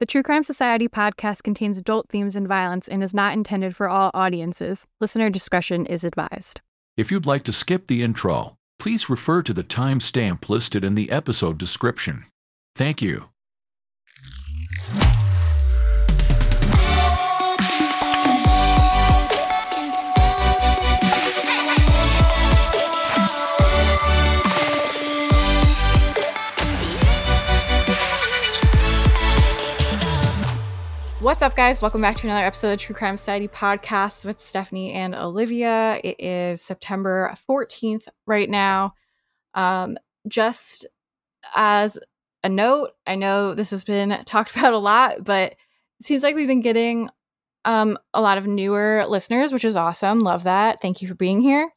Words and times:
The 0.00 0.06
True 0.06 0.22
Crime 0.22 0.42
Society 0.42 0.88
podcast 0.88 1.42
contains 1.42 1.76
adult 1.76 2.08
themes 2.08 2.34
and 2.34 2.48
violence 2.48 2.88
and 2.88 3.02
is 3.02 3.12
not 3.12 3.34
intended 3.34 3.76
for 3.76 3.86
all 3.86 4.10
audiences. 4.14 4.86
Listener 4.98 5.28
discretion 5.28 5.84
is 5.84 6.04
advised. 6.04 6.62
If 6.96 7.10
you'd 7.10 7.26
like 7.26 7.44
to 7.44 7.52
skip 7.52 7.86
the 7.86 8.02
intro, 8.02 8.56
please 8.78 9.10
refer 9.10 9.42
to 9.42 9.52
the 9.52 9.62
timestamp 9.62 10.48
listed 10.48 10.84
in 10.84 10.94
the 10.94 11.10
episode 11.10 11.58
description. 11.58 12.24
Thank 12.74 13.02
you. 13.02 13.28
What's 31.30 31.42
up, 31.42 31.54
guys? 31.54 31.80
Welcome 31.80 32.00
back 32.00 32.16
to 32.16 32.26
another 32.26 32.44
episode 32.44 32.72
of 32.72 32.80
True 32.80 32.96
Crime 32.96 33.16
Society 33.16 33.46
podcast 33.46 34.24
with 34.24 34.40
Stephanie 34.40 34.92
and 34.94 35.14
Olivia. 35.14 36.00
It 36.02 36.16
is 36.18 36.60
September 36.60 37.32
14th 37.48 38.08
right 38.26 38.50
now. 38.50 38.94
Um, 39.54 39.96
just 40.26 40.88
as 41.54 42.00
a 42.42 42.48
note, 42.48 42.90
I 43.06 43.14
know 43.14 43.54
this 43.54 43.70
has 43.70 43.84
been 43.84 44.10
talked 44.24 44.56
about 44.56 44.72
a 44.72 44.78
lot, 44.78 45.22
but 45.22 45.52
it 45.52 45.56
seems 46.02 46.24
like 46.24 46.34
we've 46.34 46.48
been 46.48 46.62
getting 46.62 47.08
um, 47.64 47.96
a 48.12 48.20
lot 48.20 48.36
of 48.36 48.48
newer 48.48 49.04
listeners, 49.08 49.52
which 49.52 49.64
is 49.64 49.76
awesome. 49.76 50.18
Love 50.18 50.42
that. 50.42 50.82
Thank 50.82 51.00
you 51.00 51.06
for 51.06 51.14
being 51.14 51.40
here. 51.40 51.70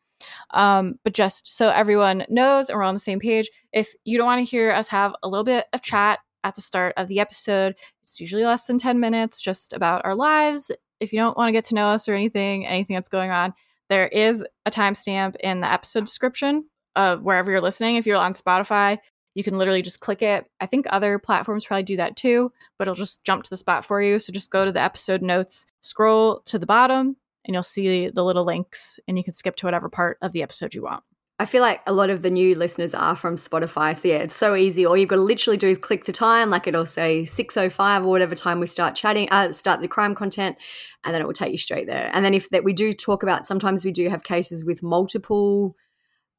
Um, 0.49 0.95
but 1.04 1.13
just 1.13 1.55
so 1.55 1.70
everyone 1.70 2.26
knows 2.27 2.70
and 2.70 2.77
we're 2.79 2.84
on 2.84 2.95
the 2.95 2.99
same 2.99 3.20
page, 3.20 3.51
if 3.71 3.93
you 4.04 4.17
don't 4.17 4.26
want 4.26 4.40
to 4.40 4.49
hear 4.49 4.71
us 4.71 4.88
have 4.88 5.13
a 5.21 5.27
little 5.27 5.43
bit 5.43 5.67
of 5.73 5.84
chat 5.84 6.21
at 6.43 6.55
the 6.55 6.61
start 6.61 6.93
of 6.97 7.07
the 7.07 7.20
episode, 7.20 7.75
it's 8.02 8.20
usually 8.20 8.43
less 8.45 8.65
than 8.65 8.77
10 8.77 8.99
minutes, 8.99 9.41
just 9.41 9.73
about 9.73 10.05
our 10.05 10.15
lives. 10.15 10.71
If 10.99 11.13
you 11.13 11.20
don't 11.20 11.38
want 11.38 11.49
to 11.49 11.53
get 11.53 11.65
to 11.65 11.75
know 11.75 11.88
us 11.88 12.07
or 12.07 12.13
anything, 12.13 12.65
anything 12.65 12.95
that's 12.95 13.09
going 13.09 13.31
on, 13.31 13.54
there 13.90 14.07
is 14.07 14.43
a 14.65 14.71
timestamp 14.71 15.35
in 15.41 15.62
the 15.62 15.71
episode 15.71 16.05
description 16.05 16.65
of 16.95 17.21
wherever 17.21 17.51
you're 17.51 17.62
listening. 17.62 17.95
If 17.95 18.05
you're 18.05 18.18
on 18.18 18.34
Spotify, 18.34 18.98
you 19.35 19.43
can 19.43 19.57
literally 19.57 19.81
just 19.81 19.99
click 19.99 20.21
it. 20.21 20.45
I 20.59 20.65
think 20.65 20.85
other 20.90 21.18
platforms 21.20 21.65
probably 21.65 21.84
do 21.84 21.98
that 21.98 22.15
too, 22.15 22.51
but 22.77 22.87
it'll 22.87 22.96
just 22.96 23.23
jump 23.23 23.43
to 23.43 23.49
the 23.49 23.57
spot 23.57 23.84
for 23.84 24.01
you. 24.01 24.20
So 24.20 24.31
just 24.31 24.51
go 24.51 24.63
to 24.63 24.71
the 24.71 24.81
episode 24.81 25.21
notes, 25.21 25.65
scroll 25.81 26.41
to 26.46 26.59
the 26.59 26.65
bottom, 26.65 27.18
and 27.46 27.53
you'll 27.53 27.63
see 27.63 28.09
the 28.09 28.23
little 28.23 28.46
links, 28.46 28.99
and 29.07 29.18
you 29.18 29.23
can 29.23 29.34
skip 29.34 29.55
to 29.57 29.65
whatever 29.65 29.90
part 29.90 30.18
of 30.21 30.31
the 30.31 30.43
episode 30.43 30.73
you 30.73 30.84
want. 30.84 31.03
I 31.44 31.46
feel 31.46 31.62
like 31.62 31.82
a 31.86 31.91
lot 31.91 32.10
of 32.10 32.22
the 32.22 32.30
new 32.30 32.55
listeners 32.55 32.94
are 32.94 33.18
from 33.18 33.36
Spotify. 33.36 33.98
So 33.98 34.08
yeah, 34.08 34.20
it's 34.20 34.34
so 34.34 34.55
easy. 34.55 34.86
All 34.86 34.96
you've 34.96 35.10
got 35.10 35.18
to 35.18 35.22
literally 35.22 35.58
do 35.58 35.68
is 35.68 35.77
click 35.77 36.05
the 36.05 36.13
time, 36.13 36.49
like 36.49 36.68
it'll 36.68 36.86
say 36.86 37.26
605 37.26 38.05
or 38.05 38.08
whatever 38.08 38.34
time 38.34 38.62
we 38.62 38.66
start 38.66 38.96
chatting, 38.96 39.27
uh, 39.30 39.52
start 39.52 39.82
the 39.82 39.90
crime 39.90 40.16
content, 40.16 40.55
and 41.04 41.14
then 41.14 41.21
it 41.21 41.26
will 41.26 41.34
take 41.34 41.52
you 41.52 41.58
straight 41.58 41.86
there. 41.86 42.10
And 42.14 42.24
then 42.24 42.34
if 42.34 42.49
that 42.52 42.64
we 42.64 42.71
do 42.71 42.94
talk 42.94 43.24
about 43.24 43.46
sometimes 43.46 43.84
we 43.84 43.91
do 43.91 44.08
have 44.08 44.24
cases 44.24 44.64
with 44.64 44.82
multiple 44.82 45.76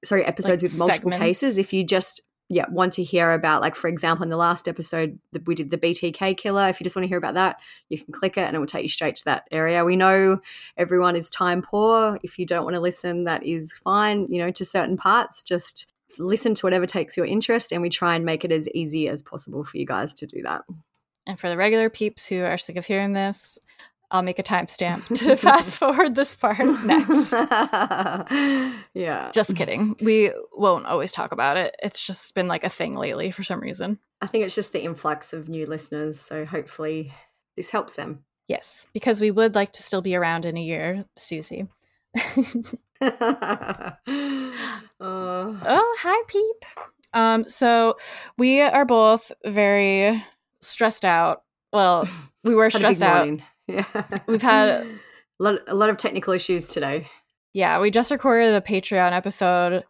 sorry, 0.02 0.24
episodes 0.24 0.62
Like 0.62 0.70
with 0.70 0.78
multiple 0.78 1.10
segments. 1.10 1.18
cases. 1.18 1.58
If 1.58 1.74
you 1.74 1.84
just 1.84 2.22
yeah, 2.48 2.66
want 2.68 2.92
to 2.94 3.02
hear 3.02 3.32
about 3.32 3.62
like 3.62 3.74
for 3.74 3.88
example 3.88 4.22
in 4.22 4.28
the 4.28 4.36
last 4.36 4.68
episode 4.68 5.18
that 5.32 5.46
we 5.46 5.54
did 5.54 5.70
the 5.70 5.78
BTK 5.78 6.36
killer, 6.36 6.68
if 6.68 6.78
you 6.78 6.84
just 6.84 6.94
want 6.94 7.04
to 7.04 7.08
hear 7.08 7.18
about 7.18 7.34
that, 7.34 7.58
you 7.88 7.98
can 7.98 8.12
click 8.12 8.36
it 8.36 8.42
and 8.42 8.54
it 8.54 8.58
will 8.58 8.66
take 8.66 8.82
you 8.82 8.88
straight 8.88 9.16
to 9.16 9.24
that 9.24 9.48
area. 9.50 9.84
We 9.84 9.96
know 9.96 10.40
everyone 10.76 11.16
is 11.16 11.30
time 11.30 11.62
poor. 11.62 12.18
If 12.22 12.38
you 12.38 12.44
don't 12.44 12.64
want 12.64 12.74
to 12.74 12.80
listen, 12.80 13.24
that 13.24 13.44
is 13.44 13.72
fine, 13.72 14.26
you 14.28 14.38
know, 14.38 14.50
to 14.50 14.64
certain 14.64 14.96
parts. 14.96 15.42
Just 15.42 15.86
listen 16.18 16.54
to 16.54 16.66
whatever 16.66 16.86
takes 16.86 17.16
your 17.16 17.26
interest 17.26 17.72
and 17.72 17.80
we 17.82 17.88
try 17.88 18.14
and 18.14 18.24
make 18.24 18.44
it 18.44 18.52
as 18.52 18.68
easy 18.70 19.08
as 19.08 19.22
possible 19.22 19.64
for 19.64 19.78
you 19.78 19.86
guys 19.86 20.14
to 20.14 20.26
do 20.26 20.42
that. 20.42 20.62
And 21.26 21.40
for 21.40 21.48
the 21.48 21.56
regular 21.56 21.88
peeps 21.88 22.26
who 22.26 22.42
are 22.42 22.58
sick 22.58 22.76
of 22.76 22.86
hearing 22.86 23.12
this, 23.12 23.58
I'll 24.14 24.22
make 24.22 24.38
a 24.38 24.44
timestamp 24.44 25.06
to 25.18 25.34
fast 25.36 25.74
forward 25.74 26.14
this 26.14 26.36
part 26.36 26.60
next. 26.84 27.32
yeah. 28.94 29.30
Just 29.34 29.56
kidding. 29.56 29.96
We 30.00 30.30
won't 30.52 30.86
always 30.86 31.10
talk 31.10 31.32
about 31.32 31.56
it. 31.56 31.74
It's 31.82 32.00
just 32.00 32.32
been 32.32 32.46
like 32.46 32.62
a 32.62 32.68
thing 32.68 32.94
lately 32.94 33.32
for 33.32 33.42
some 33.42 33.58
reason. 33.58 33.98
I 34.20 34.28
think 34.28 34.44
it's 34.44 34.54
just 34.54 34.72
the 34.72 34.84
influx 34.84 35.32
of 35.32 35.48
new 35.48 35.66
listeners, 35.66 36.20
so 36.20 36.44
hopefully 36.44 37.12
this 37.56 37.70
helps 37.70 37.94
them. 37.94 38.20
Yes, 38.46 38.86
because 38.94 39.20
we 39.20 39.32
would 39.32 39.56
like 39.56 39.72
to 39.72 39.82
still 39.82 40.00
be 40.00 40.14
around 40.14 40.44
in 40.44 40.56
a 40.56 40.62
year, 40.62 41.04
Susie. 41.16 41.66
oh. 42.16 42.70
Oh, 45.00 45.96
hi, 46.00 46.22
Peep. 46.28 46.64
Um, 47.12 47.44
so 47.44 47.96
we 48.38 48.60
are 48.60 48.84
both 48.84 49.32
very 49.44 50.24
stressed 50.60 51.04
out. 51.04 51.42
Well, 51.72 52.08
we 52.44 52.54
were 52.54 52.64
Had 52.64 52.74
a 52.74 52.78
big 52.78 52.80
stressed 52.96 53.02
out. 53.02 53.16
morning. 53.26 53.42
Yeah. 53.66 53.84
We've 54.26 54.42
had- 54.42 54.86
a 54.86 54.86
lot, 55.42 55.58
a 55.66 55.74
lot 55.74 55.90
of 55.90 55.96
technical 55.96 56.32
issues 56.32 56.64
today. 56.64 57.08
Yeah, 57.52 57.80
we 57.80 57.90
just 57.90 58.10
recorded 58.10 58.54
a 58.54 58.60
Patreon 58.60 59.12
episode. 59.12 59.84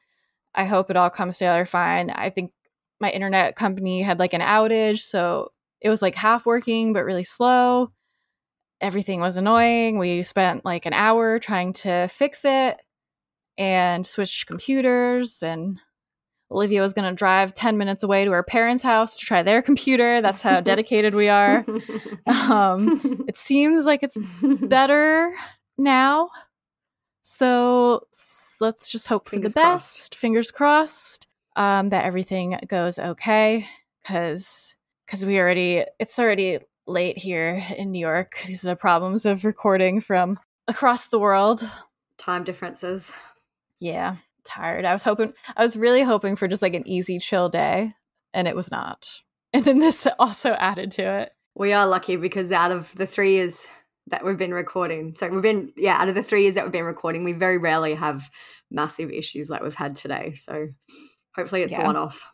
I 0.55 0.65
hope 0.65 0.91
it 0.91 0.97
all 0.97 1.11
comes 1.11 1.39
together 1.39 1.67
fine. 1.67 2.11
I 2.11 2.31
think 2.31 2.53
my 3.01 3.11
internet 3.11 3.57
company 3.57 4.03
had 4.03 4.19
like 4.19 4.35
an 4.35 4.41
outage, 4.41 5.01
so 5.01 5.49
it 5.81 5.89
was 5.91 6.01
like 6.03 6.15
half 6.15 6.47
working 6.47 6.93
but 6.93 7.05
really 7.05 7.25
slow. 7.25 7.91
Everything 8.81 9.21
was 9.21 9.37
annoying. 9.37 9.99
We 9.99 10.23
spent 10.23 10.65
like 10.65 10.87
an 10.87 10.93
hour 10.93 11.39
trying 11.39 11.73
to 11.75 12.07
fix 12.09 12.45
it 12.45 12.81
and 13.57 14.07
switch 14.07 14.47
computers 14.47 15.43
and 15.43 15.79
Olivia 16.55 16.81
was 16.81 16.93
going 16.95 17.09
to 17.11 17.15
drive 17.17 17.53
10 17.53 17.77
minutes 17.77 18.03
away 18.05 18.25
to 18.25 18.31
her 18.31 18.43
parents' 18.45 18.83
house 18.83 19.17
to 19.17 19.27
try 19.27 19.43
their 19.43 19.61
computer. 19.61 20.23
That's 20.23 20.41
how 20.41 20.61
dedicated 20.73 21.15
we 21.15 21.29
are. 21.29 21.65
Um, 22.27 23.25
It 23.29 23.37
seems 23.37 23.85
like 23.85 24.03
it's 24.03 24.17
better 24.43 25.35
now. 25.77 26.31
So 27.23 28.07
let's 28.61 28.91
just 28.93 29.07
hope 29.09 29.27
for 29.27 29.31
Fingers 29.33 29.55
the 29.55 29.61
crossed. 29.61 30.11
best. 30.13 30.15
Fingers 30.17 30.51
crossed 30.51 31.27
um, 31.57 31.89
that 31.89 32.05
everything 32.05 32.59
goes 32.69 32.99
okay. 32.99 33.67
Because 34.03 34.75
because 35.07 35.25
we 35.25 35.39
already 35.41 35.85
it's 35.99 36.19
already 36.19 36.59
late 36.87 37.17
here 37.19 37.63
in 37.77 37.91
New 37.93 37.99
York. 37.99 38.39
These 38.47 38.65
are 38.65 38.69
the 38.69 38.77
problems 38.77 39.25
of 39.25 39.45
recording 39.45 40.01
from 40.03 40.37
across 40.69 41.07
the 41.09 41.19
world. 41.19 41.69
Time 42.19 42.45
differences. 42.45 43.15
Yeah, 43.81 44.17
tired. 44.45 44.85
I 44.85 44.93
was 44.93 45.03
hoping 45.05 45.33
I 45.57 45.63
was 45.63 45.77
really 45.77 46.03
hoping 46.03 46.37
for 46.37 46.49
just 46.49 46.63
like 46.63 46.75
an 46.75 46.87
easy 46.87 47.19
chill 47.19 47.49
day, 47.49 47.95
and 48.33 48.47
it 48.49 48.57
was 48.57 48.71
not. 48.71 49.21
And 49.53 49.65
then 49.65 49.79
this 49.79 50.07
also 50.19 50.53
added 50.53 50.93
to 50.93 51.03
it. 51.03 51.33
We 51.55 51.73
are 51.73 51.87
lucky 51.87 52.17
because 52.17 52.51
out 52.53 52.73
of 52.73 52.95
the 52.97 53.07
three 53.07 53.33
years 53.33 53.67
that 54.09 54.25
we've 54.25 54.37
been 54.37 54.53
recording, 54.53 55.15
so 55.15 55.29
we've 55.29 55.41
been, 55.43 55.73
yeah, 55.77 55.97
out 55.97 56.09
of 56.09 56.15
the 56.15 56.23
three 56.23 56.43
years 56.43 56.57
that 56.57 56.65
we've 56.65 56.73
been 56.73 56.85
recording, 56.85 57.25
we 57.25 57.33
very 57.33 57.59
rarely 57.59 57.95
have 57.95 58.29
massive 58.71 59.11
issues 59.11 59.49
like 59.49 59.63
we've 59.63 59.75
had 59.75 59.95
today. 59.95 60.35
So 60.35 60.69
hopefully 61.37 61.63
it's 61.63 61.73
Yeah. 61.73 61.83
a 61.83 61.85
one 61.87 61.97
off. 61.97 62.33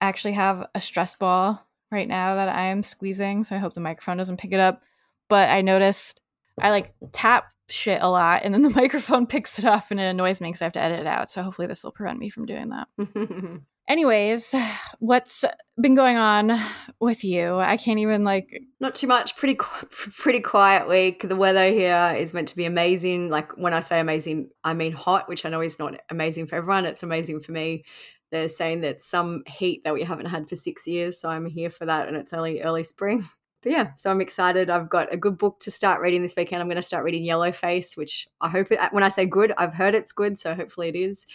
I 0.00 0.06
actually 0.06 0.32
have 0.34 0.66
a 0.74 0.80
stress 0.80 1.16
ball 1.16 1.66
right 1.90 2.08
now 2.08 2.36
that 2.36 2.48
I 2.48 2.66
am 2.66 2.82
squeezing, 2.82 3.44
so 3.44 3.56
I 3.56 3.58
hope 3.58 3.74
the 3.74 3.80
microphone 3.80 4.16
doesn't 4.16 4.38
pick 4.38 4.52
it 4.52 4.60
up. 4.60 4.80
But 5.28 5.50
I 5.50 5.60
noticed 5.62 6.20
I 6.60 6.70
like 6.70 6.94
tap 7.12 7.46
shit 7.70 8.02
a 8.02 8.08
lot 8.08 8.42
and 8.44 8.52
then 8.52 8.62
the 8.62 8.70
microphone 8.74 9.26
picks 9.26 9.58
it 9.58 9.64
up 9.64 9.90
and 9.90 10.00
it 10.00 10.04
annoys 10.04 10.40
me 10.40 10.48
because 10.48 10.62
I 10.62 10.66
have 10.66 10.72
to 10.72 10.82
edit 10.82 11.00
it 11.00 11.06
out. 11.06 11.30
So 11.30 11.42
hopefully 11.42 11.68
this 11.68 11.84
will 11.84 11.92
prevent 11.92 12.18
me 12.18 12.30
from 12.30 12.46
doing 12.46 12.70
that. 12.70 12.88
Anyways, 13.90 14.54
what's 15.00 15.44
been 15.80 15.96
going 15.96 16.16
on 16.16 16.56
with 17.00 17.24
you? 17.24 17.58
I 17.58 17.76
can't 17.76 17.98
even 17.98 18.22
like 18.22 18.62
Not 18.78 18.94
too 18.94 19.08
much. 19.08 19.36
Pretty 19.36 19.56
pretty 19.56 20.38
quiet 20.38 20.88
week. 20.88 21.28
The 21.28 21.34
weather 21.34 21.66
here 21.70 22.14
is 22.16 22.32
meant 22.32 22.46
to 22.48 22.56
be 22.56 22.66
amazing. 22.66 23.30
Like 23.30 23.58
when 23.58 23.74
I 23.74 23.80
say 23.80 23.98
amazing, 23.98 24.50
I 24.62 24.74
mean 24.74 24.92
hot, 24.92 25.28
which 25.28 25.44
I 25.44 25.48
know 25.48 25.60
is 25.60 25.80
not 25.80 25.94
amazing 26.08 26.46
for 26.46 26.54
everyone. 26.54 26.84
It's 26.84 27.02
amazing 27.02 27.40
for 27.40 27.50
me. 27.50 27.82
They're 28.30 28.48
saying 28.48 28.82
that 28.82 29.00
some 29.00 29.42
heat 29.48 29.82
that 29.82 29.94
we 29.94 30.04
haven't 30.04 30.26
had 30.26 30.48
for 30.48 30.54
six 30.54 30.86
years, 30.86 31.20
so 31.20 31.28
I'm 31.28 31.46
here 31.46 31.68
for 31.68 31.86
that, 31.86 32.06
and 32.06 32.16
it's 32.16 32.32
only 32.32 32.62
early 32.62 32.84
spring. 32.84 33.24
But 33.62 33.72
yeah, 33.72 33.90
so 33.96 34.10
I'm 34.10 34.20
excited. 34.20 34.70
I've 34.70 34.88
got 34.88 35.12
a 35.12 35.16
good 35.16 35.36
book 35.36 35.60
to 35.60 35.70
start 35.70 36.00
reading 36.00 36.22
this 36.22 36.34
weekend. 36.36 36.62
I'm 36.62 36.68
going 36.68 36.76
to 36.76 36.82
start 36.82 37.04
reading 37.04 37.24
Yellowface, 37.24 37.96
which 37.96 38.26
I 38.40 38.48
hope. 38.48 38.72
It, 38.72 38.80
when 38.90 39.02
I 39.02 39.08
say 39.08 39.26
good, 39.26 39.52
I've 39.58 39.74
heard 39.74 39.94
it's 39.94 40.12
good, 40.12 40.38
so 40.38 40.54
hopefully 40.54 40.88
it 40.88 40.96
is. 40.96 41.26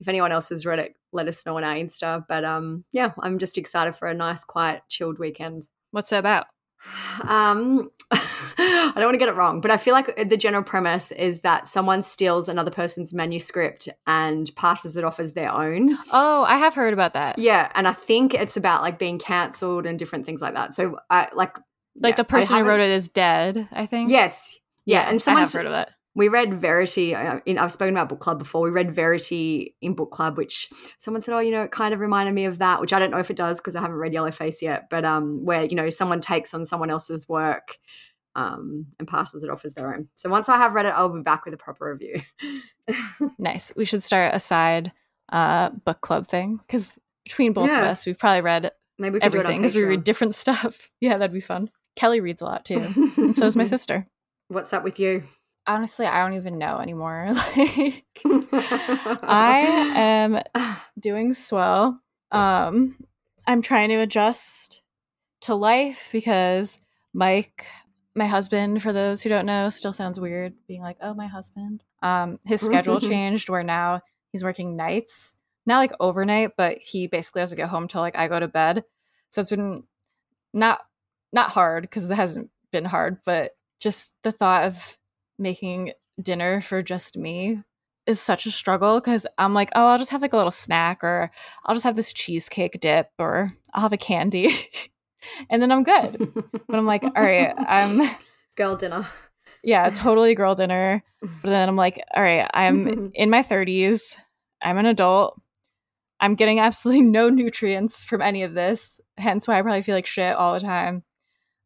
If 0.00 0.08
anyone 0.08 0.32
else 0.32 0.50
has 0.50 0.66
read 0.66 0.80
it, 0.80 0.96
let 1.12 1.28
us 1.28 1.46
know 1.46 1.56
on 1.56 1.64
our 1.64 1.74
Insta. 1.74 2.24
But 2.28 2.44
um, 2.44 2.84
yeah, 2.92 3.12
I'm 3.20 3.38
just 3.38 3.56
excited 3.56 3.94
for 3.94 4.08
a 4.08 4.14
nice, 4.14 4.44
quiet, 4.44 4.82
chilled 4.88 5.18
weekend. 5.18 5.66
what's 5.92 6.10
that 6.10 6.18
about? 6.18 6.46
Um, 7.22 7.90
I 8.12 8.92
don't 8.94 9.04
want 9.04 9.14
to 9.14 9.18
get 9.18 9.28
it 9.28 9.34
wrong, 9.34 9.60
but 9.60 9.70
I 9.70 9.76
feel 9.76 9.94
like 9.94 10.28
the 10.28 10.36
general 10.36 10.62
premise 10.62 11.12
is 11.12 11.40
that 11.40 11.66
someone 11.66 12.02
steals 12.02 12.48
another 12.48 12.70
person's 12.70 13.14
manuscript 13.14 13.88
and 14.06 14.54
passes 14.56 14.96
it 14.96 15.04
off 15.04 15.18
as 15.18 15.34
their 15.34 15.50
own. 15.50 15.96
Oh, 16.12 16.44
I 16.46 16.56
have 16.56 16.74
heard 16.74 16.92
about 16.92 17.14
that. 17.14 17.38
Yeah, 17.38 17.70
and 17.74 17.88
I 17.88 17.92
think 17.92 18.34
it's 18.34 18.56
about 18.56 18.82
like 18.82 18.98
being 18.98 19.18
cancelled 19.18 19.86
and 19.86 19.98
different 19.98 20.26
things 20.26 20.42
like 20.42 20.54
that. 20.54 20.74
So 20.74 20.98
I 21.08 21.28
like 21.32 21.56
Like 21.98 22.12
yeah, 22.12 22.16
the 22.16 22.24
person 22.24 22.56
I 22.56 22.60
who 22.60 22.66
wrote 22.66 22.80
it 22.80 22.90
is 22.90 23.08
dead, 23.08 23.68
I 23.72 23.86
think. 23.86 24.10
Yes, 24.10 24.58
yeah, 24.84 25.08
and 25.08 25.16
I 25.16 25.18
someone 25.18 25.42
have 25.42 25.52
heard 25.52 25.66
of 25.66 25.72
it. 25.72 25.90
We 26.14 26.28
read 26.28 26.52
Verity. 26.54 27.14
uh, 27.14 27.40
In, 27.46 27.58
I've 27.58 27.72
spoken 27.72 27.94
about 27.94 28.08
book 28.08 28.20
club 28.20 28.38
before. 28.38 28.62
We 28.62 28.70
read 28.70 28.90
Verity 28.92 29.74
in 29.80 29.94
book 29.94 30.10
club, 30.10 30.36
which 30.36 30.68
someone 30.98 31.20
said, 31.20 31.34
"Oh, 31.34 31.38
you 31.38 31.50
know, 31.50 31.62
it 31.62 31.70
kind 31.70 31.94
of 31.94 32.00
reminded 32.00 32.34
me 32.34 32.44
of 32.44 32.58
that." 32.58 32.80
Which 32.80 32.92
I 32.92 32.98
don't 32.98 33.10
know 33.10 33.18
if 33.18 33.30
it 33.30 33.36
does 33.36 33.58
because 33.60 33.76
I 33.76 33.80
haven't 33.80 33.96
read 33.96 34.12
Yellowface 34.12 34.60
yet. 34.62 34.90
But 34.90 35.04
um, 35.04 35.44
where 35.44 35.64
you 35.64 35.74
know 35.76 35.88
someone 35.90 36.20
takes 36.20 36.52
on 36.54 36.64
someone 36.64 36.90
else's 36.90 37.28
work 37.28 37.78
um, 38.34 38.86
and 38.98 39.08
passes 39.08 39.44
it 39.44 39.50
off 39.50 39.64
as 39.64 39.74
their 39.74 39.94
own. 39.94 40.08
So 40.14 40.28
once 40.30 40.48
I 40.48 40.56
have 40.58 40.74
read 40.74 40.86
it, 40.86 40.94
I'll 40.94 41.08
be 41.08 41.22
back 41.22 41.44
with 41.44 41.54
a 41.54 41.58
proper 41.58 41.90
review. 41.92 42.22
Nice. 43.38 43.72
We 43.76 43.84
should 43.84 44.02
start 44.02 44.34
a 44.34 44.40
side 44.40 44.92
uh, 45.30 45.70
book 45.70 46.00
club 46.00 46.26
thing 46.26 46.58
because 46.66 46.98
between 47.24 47.52
both 47.52 47.70
of 47.70 47.76
us, 47.76 48.04
we've 48.04 48.18
probably 48.18 48.40
read 48.40 48.72
Maybe 48.98 49.14
we 49.14 49.20
everything 49.22 49.58
because 49.60 49.74
we 49.74 49.84
read 49.84 50.02
different 50.04 50.34
stuff. 50.44 50.90
Yeah, 51.00 51.16
that'd 51.16 51.32
be 51.32 51.40
fun. 51.40 51.70
Kelly 51.94 52.20
reads 52.20 52.42
a 52.42 52.44
lot 52.44 52.64
too, 52.64 52.84
and 53.16 53.36
so 53.36 53.46
is 53.46 53.56
my 53.56 53.64
sister. 53.76 54.06
What's 54.48 54.72
up 54.72 54.82
with 54.82 54.98
you? 54.98 55.22
Honestly, 55.66 56.06
I 56.06 56.22
don't 56.22 56.36
even 56.36 56.58
know 56.58 56.78
anymore. 56.78 57.30
like, 57.56 58.04
I 59.22 59.60
am 59.94 60.40
doing 60.98 61.34
swell. 61.34 62.00
Um, 62.30 62.96
I'm 63.46 63.62
trying 63.62 63.90
to 63.90 64.00
adjust 64.00 64.82
to 65.42 65.54
life 65.54 66.08
because 66.12 66.78
Mike, 67.12 67.66
my 68.14 68.26
husband, 68.26 68.82
for 68.82 68.92
those 68.92 69.22
who 69.22 69.28
don't 69.28 69.46
know, 69.46 69.68
still 69.68 69.92
sounds 69.92 70.18
weird 70.18 70.54
being 70.66 70.82
like, 70.82 70.96
"Oh, 71.00 71.14
my 71.14 71.26
husband." 71.26 71.82
Um, 72.02 72.40
his 72.44 72.60
schedule 72.60 73.00
changed 73.00 73.48
where 73.48 73.62
now 73.62 74.00
he's 74.32 74.44
working 74.44 74.76
nights, 74.76 75.34
not 75.66 75.78
like 75.78 75.92
overnight, 76.00 76.52
but 76.56 76.78
he 76.78 77.06
basically 77.06 77.40
has 77.40 77.50
to 77.50 77.56
get 77.56 77.68
home 77.68 77.86
till 77.86 78.00
like 78.00 78.16
I 78.16 78.28
go 78.28 78.40
to 78.40 78.48
bed. 78.48 78.84
So 79.30 79.40
it's 79.40 79.50
been 79.50 79.84
not 80.52 80.80
not 81.32 81.50
hard 81.50 81.82
because 81.82 82.08
it 82.10 82.14
hasn't 82.14 82.50
been 82.72 82.84
hard, 82.84 83.18
but 83.24 83.52
just 83.80 84.12
the 84.22 84.32
thought 84.32 84.64
of 84.64 84.98
making 85.42 85.92
dinner 86.20 86.60
for 86.60 86.82
just 86.82 87.16
me 87.16 87.62
is 88.06 88.20
such 88.20 88.46
a 88.46 88.50
struggle 88.50 89.00
because 89.00 89.26
I'm 89.38 89.54
like, 89.54 89.70
oh, 89.74 89.86
I'll 89.86 89.98
just 89.98 90.10
have 90.10 90.22
like 90.22 90.32
a 90.32 90.36
little 90.36 90.50
snack 90.50 91.04
or 91.04 91.30
I'll 91.64 91.74
just 91.74 91.84
have 91.84 91.96
this 91.96 92.12
cheesecake 92.12 92.80
dip 92.80 93.10
or 93.18 93.52
I'll 93.74 93.82
have 93.82 93.92
a 93.92 93.98
candy 93.98 94.54
and 95.50 95.62
then 95.62 95.70
I'm 95.70 95.82
good. 95.82 96.32
But 96.68 96.78
I'm 96.78 96.86
like, 96.86 97.04
all 97.04 97.12
right, 97.22 97.54
I'm 97.56 98.10
girl 98.56 98.76
dinner. 98.76 99.06
yeah, 99.62 99.90
totally 99.90 100.34
girl 100.34 100.54
dinner. 100.54 101.02
But 101.20 101.50
then 101.50 101.68
I'm 101.68 101.76
like, 101.76 102.02
all 102.14 102.22
right, 102.22 102.48
I'm 102.52 103.12
in 103.14 103.30
my 103.30 103.42
30s. 103.42 104.16
I'm 104.60 104.78
an 104.78 104.86
adult. 104.86 105.40
I'm 106.20 106.34
getting 106.36 106.60
absolutely 106.60 107.02
no 107.02 107.30
nutrients 107.30 108.04
from 108.04 108.22
any 108.22 108.42
of 108.42 108.54
this. 108.54 109.00
Hence 109.18 109.48
why 109.48 109.58
I 109.58 109.62
probably 109.62 109.82
feel 109.82 109.94
like 109.94 110.06
shit 110.06 110.36
all 110.36 110.54
the 110.54 110.60
time. 110.60 111.02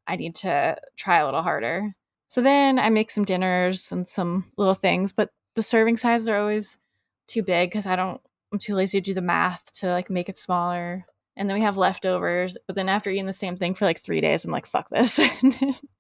I 0.07 0.17
need 0.17 0.35
to 0.37 0.77
try 0.97 1.19
a 1.19 1.25
little 1.25 1.43
harder. 1.43 1.95
So 2.29 2.41
then 2.41 2.79
I 2.79 2.91
make 2.91 3.11
some 3.11 3.25
dinners 3.25 3.91
and 3.93 4.07
some 4.07 4.51
little 4.57 4.75
things, 4.75 5.13
but 5.13 5.31
the 5.55 5.63
serving 5.63 5.97
sizes 5.97 6.29
are 6.29 6.39
always 6.39 6.77
too 7.27 7.43
big 7.43 7.71
because 7.71 7.87
I 7.87 7.97
don't, 7.97 8.21
I'm 8.53 8.59
too 8.59 8.75
lazy 8.75 9.01
to 9.01 9.05
do 9.05 9.15
the 9.15 9.21
math 9.21 9.73
to 9.81 9.89
like 9.89 10.11
make 10.11 10.29
it 10.29 10.39
smaller. 10.39 11.07
And 11.37 11.49
then 11.49 11.57
we 11.57 11.63
have 11.63 11.77
leftovers. 11.77 12.57
But 12.67 12.77
then 12.77 12.89
after 12.89 13.11
eating 13.11 13.27
the 13.27 13.33
same 13.33 13.57
thing 13.57 13.75
for 13.75 13.85
like 13.85 14.01
three 14.01 14.21
days, 14.21 14.45
I'm 14.45 14.53
like, 14.53 14.67
fuck 14.67 14.89
this. 14.91 15.21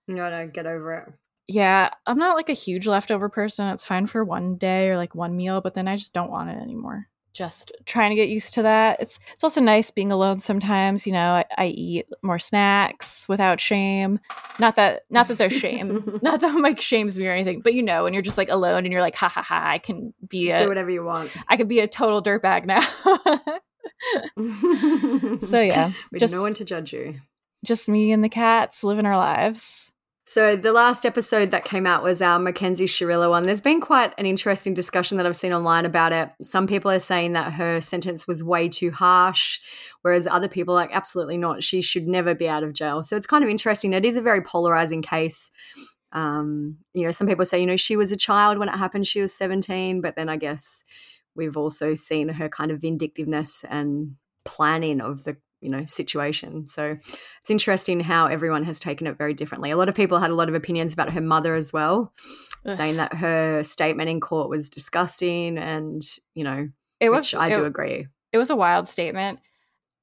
No, 0.08 0.31
no, 0.31 0.46
get 0.46 0.67
over 0.67 0.94
it. 0.94 1.12
Yeah, 1.49 1.90
I'm 2.06 2.19
not 2.19 2.37
like 2.37 2.49
a 2.49 2.52
huge 2.52 2.87
leftover 2.87 3.28
person. 3.28 3.67
It's 3.69 3.87
fine 3.87 4.06
for 4.06 4.25
one 4.25 4.56
day 4.56 4.88
or 4.88 4.96
like 4.96 5.17
one 5.17 5.37
meal, 5.37 5.61
but 5.61 5.75
then 5.75 5.88
I 5.88 5.96
just 5.96 6.12
don't 6.12 6.31
want 6.31 6.50
it 6.50 6.62
anymore. 6.62 7.08
Just 7.37 7.71
trying 7.85 8.09
to 8.11 8.17
get 8.17 8.31
used 8.31 8.55
to 8.55 8.62
that. 8.62 8.99
It's 8.99 9.19
it's 9.35 9.44
also 9.44 9.61
nice 9.61 9.91
being 9.91 10.11
alone 10.11 10.41
sometimes. 10.41 11.06
You 11.06 11.12
know, 11.12 11.33
I, 11.33 11.44
I 11.59 11.67
eat 11.67 12.06
more 12.23 12.38
snacks 12.38 13.29
without 13.29 13.61
shame. 13.61 14.21
Not 14.59 14.77
that 14.77 15.03
not 15.11 15.29
that 15.29 15.37
there's 15.37 15.53
shame. 15.53 16.19
not 16.23 16.41
that 16.41 16.55
Mike 16.55 16.81
shames 16.81 17.19
me 17.19 17.27
or 17.27 17.33
anything. 17.33 17.61
But 17.61 17.75
you 17.75 17.83
know, 17.83 18.05
when 18.05 18.15
you're 18.15 18.23
just 18.23 18.38
like 18.38 18.49
alone 18.49 18.85
and 18.87 18.93
you're 18.93 19.03
like, 19.03 19.17
ha 19.17 19.29
ha 19.29 19.43
ha, 19.43 19.62
I 19.69 19.77
can 19.77 20.15
be 20.27 20.50
Do 20.56 20.67
whatever 20.67 20.88
you 20.88 21.05
want. 21.05 21.31
I 21.47 21.59
could 21.59 21.69
be 21.69 21.81
a 21.81 21.87
total 21.87 22.23
dirtbag 22.23 22.65
now. 22.65 22.81
so 25.38 25.61
yeah, 25.61 25.93
With 26.11 26.21
just 26.21 26.33
no 26.33 26.41
one 26.41 26.55
to 26.55 26.65
judge 26.65 26.93
you. 26.93 27.17
just 27.65 27.87
me 27.88 28.12
and 28.12 28.25
the 28.25 28.29
cats 28.31 28.83
living 28.83 29.05
our 29.06 29.17
lives. 29.17 29.86
So 30.28 30.56
the 30.56 30.73
last 30.73 31.06
episode 31.06 31.52
that 31.52 31.64
came 31.64 31.87
out 31.87 32.02
was 32.02 32.20
our 32.20 32.40
Mackenzie 32.40 32.87
Shirilla 32.87 33.31
one. 33.31 33.44
There's 33.44 33.61
been 33.61 33.81
quite 33.81 34.12
an 34.19 34.26
interesting 34.26 34.75
discussion 34.75 35.19
that 35.19 35.26
I've 35.26 35.37
seen 35.37 35.52
online 35.52 35.84
about 35.84 36.11
it. 36.12 36.31
Some 36.43 36.67
people 36.67 36.90
are 36.90 36.99
saying 36.99 37.34
that 37.34 37.52
her 37.52 37.81
sentence 37.81 38.26
was 38.26 38.43
way 38.43 38.69
too 38.69 38.90
harsh, 38.90 39.61
whereas 40.02 40.26
other 40.26 40.49
people 40.49 40.75
are 40.75 40.82
like 40.82 40.90
absolutely 40.93 41.38
not. 41.38 41.62
She 41.62 41.81
should 41.81 42.08
never 42.08 42.34
be 42.34 42.49
out 42.49 42.64
of 42.64 42.73
jail. 42.73 43.05
So 43.05 43.17
it's 43.17 43.26
kind 43.26 43.44
of 43.44 43.50
interesting. 43.50 43.93
It 43.93 44.05
is 44.05 44.17
a 44.17 44.20
very 44.20 44.43
polarizing 44.43 45.00
case. 45.00 45.52
Um, 46.11 46.78
you 46.93 47.05
know, 47.05 47.12
some 47.12 47.28
people 47.28 47.44
say, 47.44 47.61
you 47.61 47.67
know, 47.67 47.76
she 47.76 47.96
was 47.96 48.11
a 48.11 48.17
child 48.17 48.58
when 48.58 48.69
it 48.69 48.76
happened, 48.76 49.06
she 49.06 49.20
was 49.20 49.32
17, 49.32 50.00
but 50.00 50.17
then 50.17 50.28
I 50.28 50.38
guess 50.38 50.84
we've 51.37 51.56
also 51.56 51.94
seen 51.94 52.31
her 52.31 52.49
kind 52.49 52.73
of 52.73 52.81
vindictiveness 52.81 53.64
and 53.70 54.17
planning 54.44 55.00
of 55.00 55.23
the 55.23 55.37
you 55.61 55.70
know 55.70 55.85
situation. 55.87 56.67
So 56.67 56.97
it's 57.41 57.50
interesting 57.50 58.00
how 58.00 58.26
everyone 58.26 58.64
has 58.64 58.79
taken 58.79 59.06
it 59.06 59.17
very 59.19 59.35
differently. 59.35 59.70
A 59.70 59.76
lot 59.76 59.88
of 59.88 59.94
people 59.94 60.19
had 60.19 60.31
a 60.31 60.35
lot 60.35 60.49
of 60.49 60.55
opinions 60.55 60.93
about 60.93 61.12
her 61.12 61.20
mother 61.20 61.55
as 61.55 61.73
well 61.73 62.12
saying 62.69 62.97
that 62.97 63.14
her 63.14 63.62
statement 63.62 64.11
in 64.11 64.20
court 64.20 64.50
was 64.50 64.69
disgusting 64.69 65.56
and 65.56 66.03
you 66.35 66.43
know 66.43 66.69
it 66.99 67.11
was 67.11 67.19
which 67.32 67.35
i 67.37 67.49
it- 67.49 67.55
do 67.55 67.64
agree. 67.64 68.08
it 68.32 68.38
was 68.38 68.50
a 68.50 68.56
wild 68.56 68.88
statement. 68.88 69.38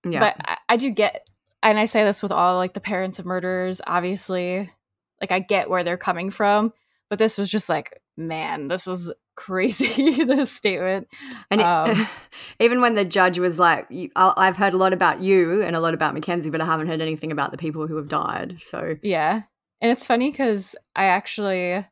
yeah. 0.07 0.19
But 0.19 0.35
I, 0.47 0.57
I 0.69 0.77
do 0.77 0.89
get, 0.89 1.27
and 1.61 1.77
I 1.77 1.85
say 1.85 2.03
this 2.06 2.23
with 2.23 2.31
all 2.31 2.56
like 2.57 2.73
the 2.73 2.79
parents 2.79 3.19
of 3.19 3.25
murderers, 3.25 3.81
obviously, 3.85 4.71
like 5.19 5.31
I 5.31 5.39
get 5.39 5.69
where 5.69 5.83
they're 5.83 5.97
coming 5.97 6.29
from, 6.29 6.71
but 7.09 7.19
this 7.19 7.38
was 7.38 7.49
just 7.49 7.67
like, 7.67 8.01
man, 8.18 8.68
this 8.68 8.86
was 8.86 9.12
crazy. 9.36 10.24
this 10.25 10.51
statement. 10.51 11.07
and 11.50 11.62
it, 11.62 11.63
um, 11.65 12.07
even 12.60 12.81
when 12.81 12.95
the 12.95 13.06
judge 13.06 13.39
was 13.39 13.57
like 13.57 13.88
i've 14.15 14.57
heard 14.57 14.74
a 14.74 14.77
lot 14.77 14.94
about 14.94 15.21
you 15.21 15.62
and 15.63 15.75
a 15.75 15.80
lot 15.80 15.94
about 15.95 16.13
mackenzie 16.13 16.51
but 16.51 16.62
i 16.62 16.65
haven't 16.65 16.86
heard 16.86 17.01
anything 17.01 17.31
about 17.31 17.50
the 17.50 17.57
people 17.57 17.88
who 17.88 17.95
have 17.95 18.07
died 18.07 18.57
so 18.62 18.95
Yeah. 19.01 19.42
And 19.81 19.92
it's 19.92 20.07
funny 20.07 20.31
because 20.31 20.75
I 20.95 21.06
actually 21.06 21.86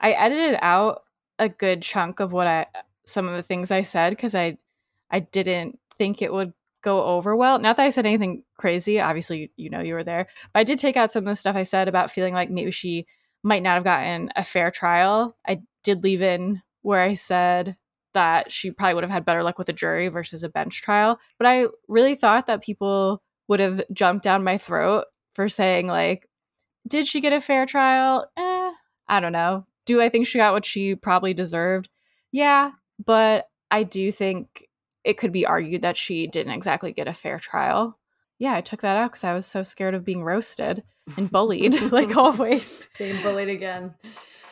I 0.00 0.12
edited 0.12 0.58
out 0.62 1.02
a 1.38 1.50
good 1.50 1.82
chunk 1.82 2.20
of 2.20 2.32
what 2.32 2.46
I 2.46 2.66
some 3.04 3.28
of 3.28 3.34
the 3.36 3.42
things 3.42 3.70
I 3.70 3.82
said 3.82 4.10
because 4.10 4.34
I 4.34 4.56
I 5.10 5.20
didn't 5.20 5.78
think 5.98 6.22
it 6.22 6.32
would 6.32 6.54
go 6.82 7.04
over 7.04 7.36
well. 7.36 7.58
Not 7.58 7.76
that 7.76 7.84
I 7.84 7.90
said 7.90 8.06
anything 8.06 8.44
crazy. 8.56 8.98
Obviously, 8.98 9.52
you 9.56 9.68
know 9.68 9.80
you 9.80 9.92
were 9.92 10.04
there. 10.04 10.26
But 10.54 10.60
I 10.60 10.64
did 10.64 10.78
take 10.78 10.96
out 10.96 11.12
some 11.12 11.26
of 11.26 11.30
the 11.32 11.36
stuff 11.36 11.54
I 11.54 11.64
said 11.64 11.86
about 11.86 12.10
feeling 12.10 12.32
like 12.32 12.50
maybe 12.50 12.70
she 12.70 13.06
might 13.44 13.62
not 13.62 13.74
have 13.74 13.84
gotten 13.84 14.30
a 14.34 14.42
fair 14.42 14.72
trial. 14.72 15.36
I 15.46 15.60
did 15.84 16.02
leave 16.02 16.22
in 16.22 16.62
where 16.82 17.00
I 17.00 17.14
said 17.14 17.76
that 18.14 18.50
she 18.50 18.70
probably 18.70 18.94
would 18.94 19.04
have 19.04 19.10
had 19.10 19.24
better 19.24 19.42
luck 19.42 19.58
with 19.58 19.68
a 19.68 19.72
jury 19.72 20.08
versus 20.08 20.42
a 20.42 20.48
bench 20.48 20.82
trial. 20.82 21.20
But 21.38 21.46
I 21.46 21.66
really 21.86 22.14
thought 22.14 22.46
that 22.46 22.62
people 22.62 23.22
would 23.46 23.60
have 23.60 23.82
jumped 23.92 24.24
down 24.24 24.42
my 24.42 24.58
throat 24.58 25.04
for 25.34 25.48
saying 25.48 25.86
like 25.86 26.28
did 26.86 27.06
she 27.06 27.20
get 27.20 27.32
a 27.32 27.40
fair 27.40 27.64
trial? 27.64 28.26
Eh, 28.36 28.70
I 29.08 29.20
don't 29.20 29.32
know. 29.32 29.66
Do 29.86 30.02
I 30.02 30.08
think 30.08 30.26
she 30.26 30.38
got 30.38 30.52
what 30.52 30.66
she 30.66 30.94
probably 30.94 31.32
deserved? 31.32 31.88
Yeah, 32.30 32.72
but 33.04 33.46
I 33.70 33.84
do 33.84 34.12
think 34.12 34.68
it 35.02 35.18
could 35.18 35.32
be 35.32 35.46
argued 35.46 35.82
that 35.82 35.96
she 35.96 36.26
didn't 36.26 36.52
exactly 36.52 36.92
get 36.92 37.08
a 37.08 37.14
fair 37.14 37.38
trial. 37.38 37.98
Yeah, 38.38 38.54
I 38.54 38.60
took 38.60 38.82
that 38.82 38.96
out 38.96 39.12
because 39.12 39.24
I 39.24 39.34
was 39.34 39.46
so 39.46 39.62
scared 39.62 39.94
of 39.94 40.04
being 40.04 40.24
roasted 40.24 40.82
and 41.16 41.30
bullied, 41.30 41.80
like 41.92 42.16
always. 42.16 42.82
being 42.98 43.22
bullied 43.22 43.48
again 43.48 43.94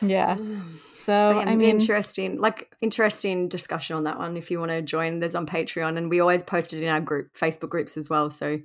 Yeah. 0.01 0.37
So, 0.93 1.31
yeah, 1.31 1.49
I 1.49 1.57
mean, 1.57 1.67
interesting, 1.67 2.39
like 2.39 2.73
interesting 2.79 3.49
discussion 3.49 3.97
on 3.97 4.05
that 4.05 4.17
one. 4.17 4.37
If 4.37 4.49
you 4.49 4.57
want 4.57 4.71
to 4.71 4.81
join, 4.81 5.19
there's 5.19 5.35
on 5.35 5.45
Patreon, 5.45 5.97
and 5.97 6.09
we 6.09 6.21
always 6.21 6.43
post 6.43 6.71
it 6.71 6.81
in 6.81 6.87
our 6.87 7.01
group, 7.01 7.33
Facebook 7.33 7.67
groups 7.67 7.97
as 7.97 8.09
well. 8.09 8.29
So 8.29 8.57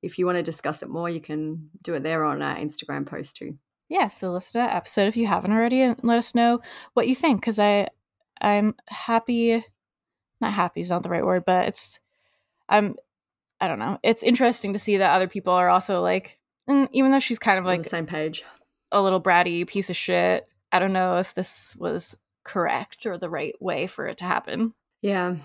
if 0.00 0.16
you 0.16 0.24
want 0.24 0.36
to 0.36 0.42
discuss 0.44 0.84
it 0.84 0.88
more, 0.88 1.10
you 1.10 1.20
can 1.20 1.68
do 1.82 1.94
it 1.94 2.04
there 2.04 2.24
on 2.24 2.42
our 2.42 2.54
Instagram 2.54 3.06
post 3.06 3.38
too. 3.38 3.58
yeah, 3.88 4.06
so 4.06 4.30
listen 4.30 4.60
to 4.60 4.66
that 4.68 4.76
episode 4.76 5.08
if 5.08 5.16
you 5.16 5.26
haven't 5.26 5.50
already 5.50 5.82
and 5.82 5.98
let 6.04 6.18
us 6.18 6.32
know 6.32 6.60
what 6.94 7.08
you 7.08 7.16
think 7.16 7.40
because 7.40 7.58
I 7.58 7.88
I'm 8.40 8.76
happy 8.86 9.64
not 10.40 10.52
happy 10.52 10.80
is 10.80 10.90
not 10.90 11.02
the 11.02 11.10
right 11.10 11.26
word, 11.26 11.44
but 11.44 11.66
it's 11.66 11.98
I'm 12.68 12.94
I 13.60 13.68
don't 13.68 13.78
know. 13.78 13.98
It's 14.02 14.22
interesting 14.22 14.72
to 14.72 14.78
see 14.78 14.96
that 14.98 15.12
other 15.12 15.28
people 15.28 15.52
are 15.52 15.68
also 15.68 16.00
like 16.00 16.38
even 16.92 17.10
though 17.10 17.20
she's 17.20 17.38
kind 17.38 17.58
of 17.58 17.64
on 17.64 17.70
like 17.72 17.82
the 17.82 17.88
same 17.88 18.06
page. 18.06 18.44
a 18.92 19.02
little 19.02 19.20
bratty 19.20 19.66
piece 19.66 19.90
of 19.90 19.96
shit, 19.96 20.46
I 20.72 20.78
don't 20.78 20.92
know 20.92 21.18
if 21.18 21.34
this 21.34 21.76
was 21.78 22.16
correct 22.44 23.06
or 23.06 23.18
the 23.18 23.30
right 23.30 23.54
way 23.60 23.86
for 23.86 24.06
it 24.06 24.18
to 24.18 24.24
happen. 24.24 24.74
Yeah, 25.02 25.36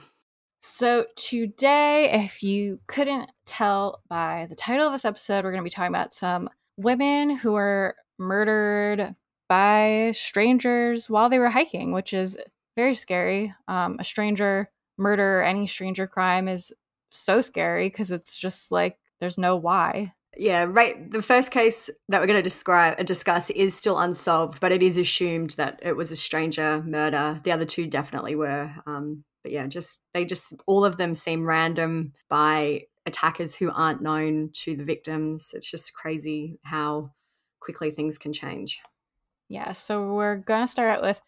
So, 0.61 1.05
today, 1.15 2.11
if 2.11 2.43
you 2.43 2.79
couldn't 2.87 3.31
tell 3.45 4.01
by 4.09 4.47
the 4.49 4.55
title 4.55 4.87
of 4.87 4.93
this 4.93 5.05
episode, 5.05 5.43
we're 5.43 5.51
going 5.51 5.63
to 5.63 5.69
be 5.69 5.69
talking 5.69 5.93
about 5.93 6.13
some 6.13 6.49
women 6.77 7.37
who 7.37 7.53
were 7.53 7.95
murdered 8.19 9.15
by 9.47 10.11
strangers 10.13 11.09
while 11.09 11.29
they 11.29 11.39
were 11.39 11.49
hiking, 11.49 11.91
which 11.91 12.13
is 12.13 12.37
very 12.75 12.95
scary. 12.95 13.53
Um, 13.67 13.97
a 13.99 14.03
stranger 14.03 14.69
murder, 14.97 15.41
any 15.41 15.67
stranger 15.67 16.07
crime 16.07 16.47
is 16.47 16.73
so 17.15 17.41
scary 17.41 17.89
because 17.89 18.11
it's 18.11 18.37
just 18.37 18.71
like 18.71 18.97
there's 19.19 19.37
no 19.37 19.55
why. 19.55 20.13
Yeah, 20.37 20.65
right. 20.67 21.09
The 21.09 21.21
first 21.21 21.51
case 21.51 21.89
that 22.09 22.19
we're 22.19 22.27
going 22.27 22.39
to 22.39 22.43
describe 22.43 22.95
and 22.97 23.07
discuss 23.07 23.49
is 23.51 23.75
still 23.75 23.97
unsolved, 23.97 24.59
but 24.59 24.71
it 24.71 24.83
is 24.83 24.97
assumed 24.97 25.51
that 25.51 25.79
it 25.81 25.95
was 25.95 26.11
a 26.11 26.15
stranger 26.15 26.83
murder. 26.85 27.39
The 27.43 27.51
other 27.51 27.65
two 27.65 27.87
definitely 27.87 28.35
were. 28.35 28.73
Um, 28.85 29.23
but 29.43 29.51
yeah, 29.51 29.67
just 29.67 30.01
they 30.13 30.25
just 30.25 30.53
all 30.65 30.83
of 30.83 30.97
them 30.97 31.15
seem 31.15 31.47
random 31.47 32.13
by 32.29 32.83
attackers 33.05 33.55
who 33.55 33.71
aren't 33.71 34.01
known 34.01 34.49
to 34.53 34.75
the 34.75 34.83
victims. 34.83 35.51
It's 35.53 35.69
just 35.69 35.93
crazy 35.93 36.59
how 36.63 37.11
quickly 37.59 37.91
things 37.91 38.17
can 38.17 38.33
change. 38.33 38.81
Yeah, 39.47 39.73
so 39.73 40.13
we're 40.13 40.37
gonna 40.37 40.67
start 40.67 40.97
out 40.97 41.03
with 41.03 41.21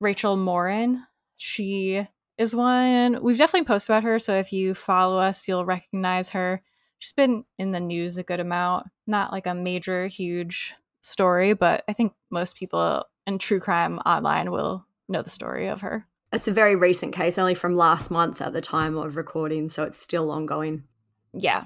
Rachel 0.00 0.36
Morin. 0.36 1.04
She 1.36 2.06
is 2.38 2.54
one 2.54 3.22
we've 3.22 3.36
definitely 3.36 3.66
posted 3.66 3.90
about 3.90 4.04
her, 4.04 4.18
so 4.18 4.34
if 4.36 4.52
you 4.52 4.74
follow 4.74 5.18
us, 5.18 5.46
you'll 5.48 5.66
recognize 5.66 6.30
her. 6.30 6.62
She's 6.98 7.12
been 7.12 7.44
in 7.58 7.72
the 7.72 7.80
news 7.80 8.16
a 8.16 8.22
good 8.22 8.40
amount. 8.40 8.86
Not 9.06 9.32
like 9.32 9.46
a 9.46 9.54
major, 9.54 10.06
huge 10.06 10.74
story, 11.02 11.52
but 11.52 11.84
I 11.88 11.92
think 11.92 12.12
most 12.30 12.56
people 12.56 13.04
in 13.26 13.38
true 13.38 13.60
crime 13.60 13.98
online 14.00 14.50
will 14.50 14.86
know 15.08 15.22
the 15.22 15.30
story 15.30 15.68
of 15.68 15.80
her. 15.80 16.06
It's 16.32 16.48
a 16.48 16.52
very 16.52 16.76
recent 16.76 17.14
case, 17.14 17.38
only 17.38 17.54
from 17.54 17.76
last 17.76 18.10
month 18.10 18.42
at 18.42 18.52
the 18.52 18.60
time 18.60 18.96
of 18.98 19.16
recording, 19.16 19.68
so 19.68 19.84
it's 19.84 19.98
still 19.98 20.30
ongoing. 20.30 20.84
Yeah. 21.32 21.64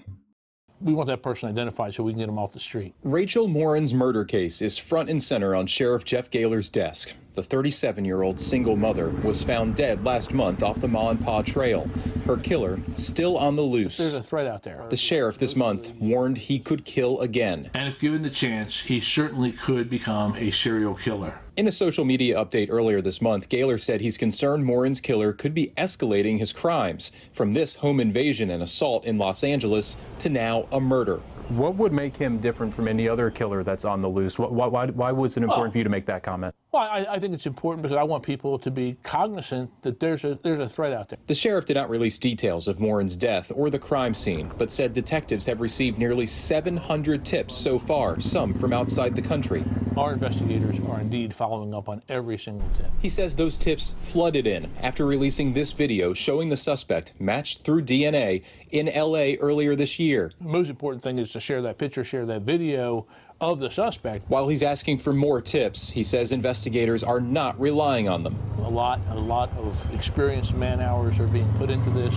We 0.80 0.94
want 0.94 1.08
that 1.08 1.22
person 1.22 1.48
identified 1.48 1.94
so 1.94 2.02
we 2.02 2.12
can 2.12 2.20
get 2.20 2.26
them 2.26 2.38
off 2.38 2.52
the 2.52 2.60
street. 2.60 2.94
Rachel 3.02 3.48
Morin's 3.48 3.92
murder 3.92 4.24
case 4.24 4.60
is 4.60 4.78
front 4.78 5.10
and 5.10 5.22
center 5.22 5.54
on 5.54 5.66
Sheriff 5.66 6.04
Jeff 6.04 6.30
Gahler's 6.30 6.68
desk. 6.68 7.08
The 7.34 7.42
37 7.42 8.04
year 8.04 8.20
old 8.20 8.38
single 8.38 8.76
mother 8.76 9.10
was 9.24 9.42
found 9.44 9.74
dead 9.74 10.04
last 10.04 10.34
month 10.34 10.62
off 10.62 10.82
the 10.82 10.88
Ma 10.88 11.08
and 11.08 11.18
Pa 11.18 11.40
Trail. 11.40 11.86
Her 12.26 12.36
killer 12.36 12.78
still 12.94 13.38
on 13.38 13.56
the 13.56 13.62
loose. 13.62 13.96
There's 13.96 14.12
a 14.12 14.22
threat 14.22 14.46
out 14.46 14.62
there. 14.62 14.86
The 14.90 14.98
sheriff 14.98 15.38
this 15.38 15.56
month 15.56 15.86
warned 15.98 16.36
he 16.36 16.60
could 16.60 16.84
kill 16.84 17.20
again. 17.20 17.70
And 17.72 17.88
if 17.88 17.98
given 18.00 18.22
the 18.22 18.28
chance, 18.28 18.78
he 18.84 19.00
certainly 19.00 19.54
could 19.64 19.88
become 19.88 20.36
a 20.36 20.50
serial 20.50 20.94
killer. 21.02 21.40
In 21.56 21.68
a 21.68 21.72
social 21.72 22.04
media 22.04 22.36
update 22.36 22.68
earlier 22.68 23.00
this 23.00 23.22
month, 23.22 23.48
Gahler 23.48 23.80
said 23.80 24.02
he's 24.02 24.18
concerned 24.18 24.66
Morin's 24.66 25.00
killer 25.00 25.32
could 25.32 25.54
be 25.54 25.72
escalating 25.78 26.38
his 26.38 26.52
crimes 26.52 27.12
from 27.34 27.54
this 27.54 27.74
home 27.76 28.00
invasion 28.00 28.50
and 28.50 28.62
assault 28.62 29.06
in 29.06 29.16
Los 29.16 29.42
Angeles 29.42 29.96
to 30.20 30.28
now 30.28 30.68
a 30.72 30.80
murder. 30.80 31.16
What 31.48 31.76
would 31.76 31.92
make 31.92 32.14
him 32.14 32.42
different 32.42 32.74
from 32.74 32.88
any 32.88 33.08
other 33.08 33.30
killer 33.30 33.64
that's 33.64 33.86
on 33.86 34.02
the 34.02 34.08
loose? 34.08 34.38
Why, 34.38 34.66
why, 34.66 34.86
why 34.88 35.12
was 35.12 35.38
it 35.38 35.42
important 35.42 35.72
for 35.72 35.78
you 35.78 35.84
to 35.84 35.90
make 35.90 36.06
that 36.06 36.22
comment? 36.22 36.54
Well, 36.72 36.84
I, 36.84 37.04
I, 37.06 37.20
think 37.20 37.34
it's 37.34 37.44
important 37.44 37.82
because 37.82 37.98
I 37.98 38.02
want 38.02 38.24
people 38.24 38.58
to 38.60 38.70
be 38.70 38.96
cognizant 39.04 39.70
that 39.82 40.00
there's 40.00 40.24
a 40.24 40.38
there's 40.42 40.58
a 40.58 40.74
threat 40.74 40.94
out 40.94 41.10
there. 41.10 41.18
The 41.28 41.34
sheriff 41.34 41.66
did 41.66 41.74
not 41.74 41.90
release 41.90 42.18
details 42.18 42.66
of 42.66 42.80
Morin's 42.80 43.14
death 43.14 43.44
or 43.54 43.68
the 43.68 43.78
crime 43.78 44.14
scene, 44.14 44.50
but 44.58 44.72
said 44.72 44.94
detectives 44.94 45.44
have 45.44 45.60
received 45.60 45.98
nearly 45.98 46.24
700 46.24 47.26
tips 47.26 47.62
so 47.62 47.78
far, 47.86 48.18
some 48.22 48.58
from 48.58 48.72
outside 48.72 49.14
the 49.14 49.20
country. 49.20 49.62
Our 49.98 50.14
investigators 50.14 50.76
are 50.88 51.02
indeed 51.02 51.34
following 51.36 51.74
up 51.74 51.90
on 51.90 52.00
every 52.08 52.38
single 52.38 52.66
tip. 52.78 52.90
He 53.00 53.10
says 53.10 53.36
those 53.36 53.58
tips 53.58 53.92
flooded 54.10 54.46
in 54.46 54.74
after 54.76 55.04
releasing 55.04 55.52
this 55.52 55.72
video 55.72 56.14
showing 56.14 56.48
the 56.48 56.56
suspect 56.56 57.12
matched 57.20 57.66
through 57.66 57.84
DNA 57.84 58.44
in 58.70 58.86
LA 58.86 59.34
earlier 59.38 59.76
this 59.76 59.98
year. 59.98 60.32
The 60.40 60.48
most 60.48 60.70
important 60.70 61.02
thing 61.02 61.18
is 61.18 61.32
to 61.32 61.40
share 61.40 61.60
that 61.60 61.76
picture, 61.76 62.02
share 62.02 62.24
that 62.24 62.42
video 62.42 63.06
of 63.50 63.58
the 63.58 63.70
suspect. 63.70 64.28
While 64.30 64.48
he's 64.48 64.62
asking 64.62 65.00
for 65.00 65.12
more 65.12 65.40
tips, 65.40 65.90
he 65.90 66.04
says 66.04 66.32
investigators 66.32 67.02
are 67.02 67.20
not 67.20 67.60
relying 67.60 68.08
on 68.08 68.22
them. 68.22 68.38
A 68.58 68.70
lot, 68.70 69.00
a 69.10 69.18
lot 69.18 69.50
of 69.56 69.76
experienced 69.92 70.54
man 70.54 70.80
hours 70.80 71.18
are 71.18 71.26
being 71.26 71.52
put 71.58 71.68
into 71.68 71.90
this. 71.90 72.14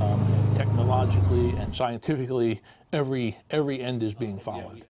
Um, 0.00 0.38
technologically 0.56 1.50
and 1.50 1.74
scientifically, 1.74 2.60
every 2.92 3.38
every 3.50 3.80
end 3.80 4.02
is 4.02 4.14
being 4.14 4.38
followed. 4.40 4.84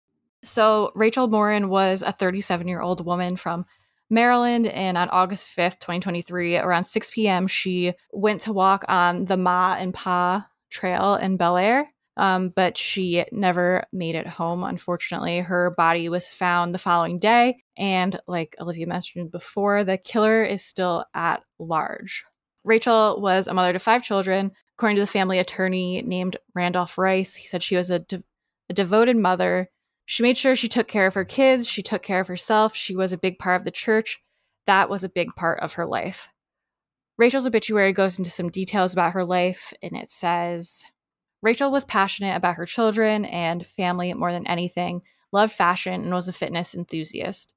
So 0.43 0.91
Rachel 0.95 1.27
Morin 1.27 1.69
was 1.69 2.01
a 2.01 2.11
37 2.11 2.67
year 2.67 2.81
old 2.81 3.05
woman 3.05 3.35
from 3.35 3.65
Maryland, 4.09 4.67
and 4.67 4.97
on 4.97 5.09
August 5.09 5.51
5th, 5.55 5.79
2023, 5.79 6.57
around 6.57 6.83
6 6.83 7.09
p.m., 7.09 7.47
she 7.47 7.93
went 8.13 8.41
to 8.41 8.53
walk 8.53 8.85
on 8.87 9.25
the 9.25 9.37
Ma 9.37 9.75
and 9.79 9.93
Pa 9.93 10.47
Trail 10.69 11.15
in 11.15 11.37
Bel 11.37 11.57
Air 11.57 11.89
um, 12.17 12.49
but 12.55 12.77
she 12.77 13.25
never 13.31 13.83
made 13.91 14.15
it 14.15 14.27
home. 14.27 14.63
Unfortunately, 14.63 15.39
her 15.39 15.71
body 15.71 16.09
was 16.09 16.33
found 16.33 16.73
the 16.73 16.79
following 16.79 17.19
day. 17.19 17.57
And 17.77 18.19
like 18.27 18.55
Olivia 18.59 18.87
mentioned 18.87 19.31
before, 19.31 19.83
the 19.83 19.97
killer 19.97 20.43
is 20.43 20.63
still 20.63 21.05
at 21.13 21.43
large. 21.59 22.23
Rachel 22.63 23.21
was 23.21 23.47
a 23.47 23.53
mother 23.53 23.73
to 23.73 23.79
five 23.79 24.03
children. 24.03 24.51
According 24.77 24.95
to 24.97 25.01
the 25.01 25.07
family 25.07 25.39
attorney 25.39 26.01
named 26.05 26.37
Randolph 26.53 26.97
Rice, 26.97 27.35
he 27.35 27.47
said 27.47 27.63
she 27.63 27.77
was 27.77 27.89
a, 27.89 27.99
de- 27.99 28.23
a 28.69 28.73
devoted 28.73 29.17
mother. 29.17 29.69
She 30.05 30.23
made 30.23 30.37
sure 30.37 30.55
she 30.55 30.67
took 30.67 30.87
care 30.87 31.07
of 31.07 31.13
her 31.13 31.25
kids, 31.25 31.67
she 31.67 31.81
took 31.81 32.03
care 32.03 32.19
of 32.19 32.27
herself, 32.27 32.75
she 32.75 32.95
was 32.95 33.11
a 33.11 33.17
big 33.17 33.39
part 33.39 33.61
of 33.61 33.65
the 33.65 33.71
church. 33.71 34.21
That 34.67 34.89
was 34.89 35.03
a 35.03 35.09
big 35.09 35.29
part 35.35 35.59
of 35.61 35.73
her 35.73 35.85
life. 35.85 36.29
Rachel's 37.17 37.47
obituary 37.47 37.93
goes 37.93 38.17
into 38.17 38.29
some 38.29 38.49
details 38.49 38.91
about 38.91 39.13
her 39.13 39.23
life, 39.23 39.73
and 39.81 39.93
it 39.93 40.11
says 40.11 40.83
Rachel 41.41 41.71
was 41.71 41.85
passionate 41.85 42.35
about 42.35 42.55
her 42.55 42.65
children 42.65 43.25
and 43.25 43.65
family 43.65 44.13
more 44.13 44.31
than 44.31 44.47
anything, 44.47 45.01
loved 45.31 45.53
fashion, 45.53 45.93
and 46.03 46.13
was 46.13 46.27
a 46.27 46.33
fitness 46.33 46.73
enthusiast, 46.73 47.53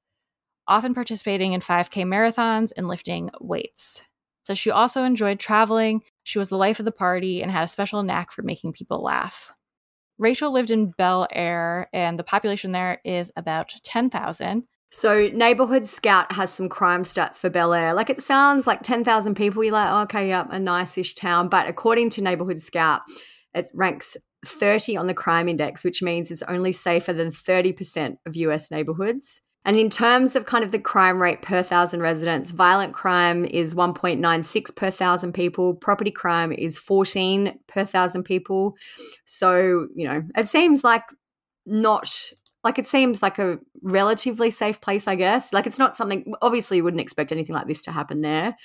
often 0.67 0.95
participating 0.95 1.53
in 1.53 1.61
5K 1.61 2.05
marathons 2.05 2.73
and 2.77 2.89
lifting 2.89 3.31
weights. 3.41 4.03
So 4.43 4.55
she 4.55 4.71
also 4.71 5.05
enjoyed 5.05 5.39
traveling. 5.39 6.03
She 6.23 6.39
was 6.39 6.49
the 6.49 6.57
life 6.57 6.79
of 6.79 6.85
the 6.85 6.93
party 6.93 7.43
and 7.43 7.51
had 7.51 7.65
a 7.65 7.69
special 7.69 8.03
knack 8.03 8.33
for 8.33 8.43
making 8.43 8.73
people 8.73 9.03
laugh. 9.03 9.53
Rachel 10.19 10.53
lived 10.53 10.71
in 10.71 10.91
Bel 10.91 11.29
Air, 11.31 11.89
and 11.93 12.19
the 12.19 12.25
population 12.25 12.73
there 12.73 13.01
is 13.05 13.31
about 13.37 13.73
10,000. 13.85 14.65
So, 14.91 15.29
Neighborhood 15.29 15.87
Scout 15.87 16.33
has 16.33 16.51
some 16.51 16.69
crime 16.69 17.03
stats 17.03 17.39
for 17.39 17.51
Bel 17.51 17.75
Air. 17.75 17.93
Like, 17.93 18.11
it 18.11 18.21
sounds 18.21 18.67
like 18.67 18.83
10,000 18.83 19.35
people. 19.35 19.63
You're 19.63 19.75
like, 19.75 19.91
oh, 19.93 20.03
okay, 20.03 20.29
yep, 20.29 20.49
a 20.51 20.59
nice 20.59 20.97
ish 20.99 21.15
town. 21.15 21.49
But 21.49 21.69
according 21.69 22.11
to 22.11 22.23
Neighborhood 22.23 22.59
Scout, 22.61 23.03
it 23.55 23.71
ranks 23.75 24.17
30 24.47 24.97
on 24.97 25.07
the 25.07 25.15
crime 25.15 25.49
index, 25.49 25.85
which 25.85 26.03
means 26.03 26.31
it's 26.31 26.43
only 26.43 26.73
safer 26.73 27.13
than 27.13 27.31
30% 27.31 28.17
of 28.27 28.37
US 28.37 28.71
neighborhoods. 28.71 29.43
And 29.65 29.77
in 29.77 29.91
terms 29.91 30.35
of 30.37 30.47
kind 30.47 30.65
of 30.65 30.71
the 30.71 30.79
crime 30.79 31.21
rate 31.21 31.43
per 31.43 31.63
thousand 31.63 32.01
residents, 32.01 32.53
violent 32.53 32.95
crime 32.95 33.45
is 33.45 33.75
1.96 33.75 34.75
per 34.75 34.91
thousand 34.91 35.33
people, 35.33 35.75
property 35.75 36.11
crime 36.11 36.53
is 36.53 36.79
14 36.79 37.59
per 37.67 37.85
thousand 37.85 38.23
people. 38.23 38.77
So, 39.27 39.89
you 39.95 40.09
know, 40.09 40.23
it 40.37 40.49
seems 40.49 40.85
like 40.85 41.03
not 41.67 42.31
like 42.65 42.79
it 42.79 42.87
seems 42.87 43.23
like 43.23 43.39
a 43.39 43.59
relatively 43.83 44.51
safe 44.51 44.81
place, 44.81 45.07
I 45.07 45.17
guess. 45.17 45.53
Like 45.53 45.67
it's 45.67 45.79
not 45.79 45.97
something 45.97 46.33
obviously 46.41 46.79
you 46.79 46.85
wouldn't 46.85 47.01
expect 47.01 47.31
anything 47.31 47.55
like 47.55 47.67
this 47.67 47.83
to 47.83 47.93
happen 47.93 48.21
there, 48.21 48.57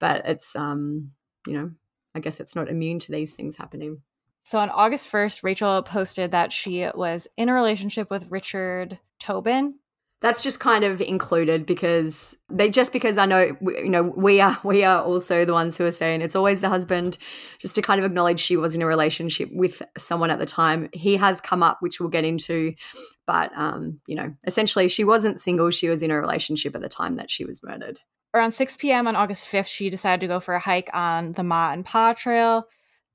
but 0.00 0.22
it's 0.26 0.56
um, 0.56 1.12
you 1.46 1.52
know, 1.52 1.70
I 2.14 2.20
guess 2.20 2.40
it's 2.40 2.56
not 2.56 2.68
immune 2.68 2.98
to 3.00 3.12
these 3.12 3.34
things 3.34 3.56
happening. 3.56 4.02
So 4.48 4.58
on 4.58 4.70
August 4.70 5.12
1st, 5.12 5.42
Rachel 5.42 5.82
posted 5.82 6.30
that 6.30 6.54
she 6.54 6.88
was 6.94 7.28
in 7.36 7.50
a 7.50 7.52
relationship 7.52 8.10
with 8.10 8.30
Richard 8.30 8.98
Tobin. 9.20 9.74
That's 10.22 10.42
just 10.42 10.58
kind 10.58 10.84
of 10.84 11.02
included 11.02 11.66
because 11.66 12.34
they 12.48 12.70
just 12.70 12.90
because 12.90 13.18
I 13.18 13.26
know 13.26 13.58
you 13.60 13.90
know 13.90 14.04
we 14.04 14.40
are 14.40 14.58
we 14.64 14.84
are 14.84 15.02
also 15.02 15.44
the 15.44 15.52
ones 15.52 15.76
who 15.76 15.84
are 15.84 15.92
saying 15.92 16.22
it's 16.22 16.34
always 16.34 16.62
the 16.62 16.70
husband 16.70 17.18
just 17.58 17.74
to 17.74 17.82
kind 17.82 18.00
of 18.00 18.06
acknowledge 18.06 18.40
she 18.40 18.56
was 18.56 18.74
in 18.74 18.80
a 18.80 18.86
relationship 18.86 19.50
with 19.52 19.82
someone 19.98 20.30
at 20.30 20.38
the 20.38 20.46
time. 20.46 20.88
He 20.94 21.18
has 21.18 21.42
come 21.42 21.62
up 21.62 21.76
which 21.80 22.00
we'll 22.00 22.08
get 22.08 22.24
into 22.24 22.72
but 23.26 23.52
um 23.54 24.00
you 24.06 24.16
know 24.16 24.34
essentially 24.46 24.88
she 24.88 25.04
wasn't 25.04 25.38
single 25.38 25.70
she 25.70 25.90
was 25.90 26.02
in 26.02 26.10
a 26.10 26.18
relationship 26.18 26.74
at 26.74 26.80
the 26.80 26.88
time 26.88 27.16
that 27.16 27.30
she 27.30 27.44
was 27.44 27.62
murdered. 27.62 28.00
Around 28.32 28.52
6 28.52 28.78
p.m. 28.78 29.06
on 29.06 29.14
August 29.14 29.46
5th, 29.48 29.66
she 29.66 29.90
decided 29.90 30.20
to 30.20 30.26
go 30.26 30.40
for 30.40 30.54
a 30.54 30.58
hike 30.58 30.90
on 30.94 31.32
the 31.32 31.42
Ma 31.42 31.70
and 31.70 31.84
Pa 31.84 32.14
Trail. 32.14 32.66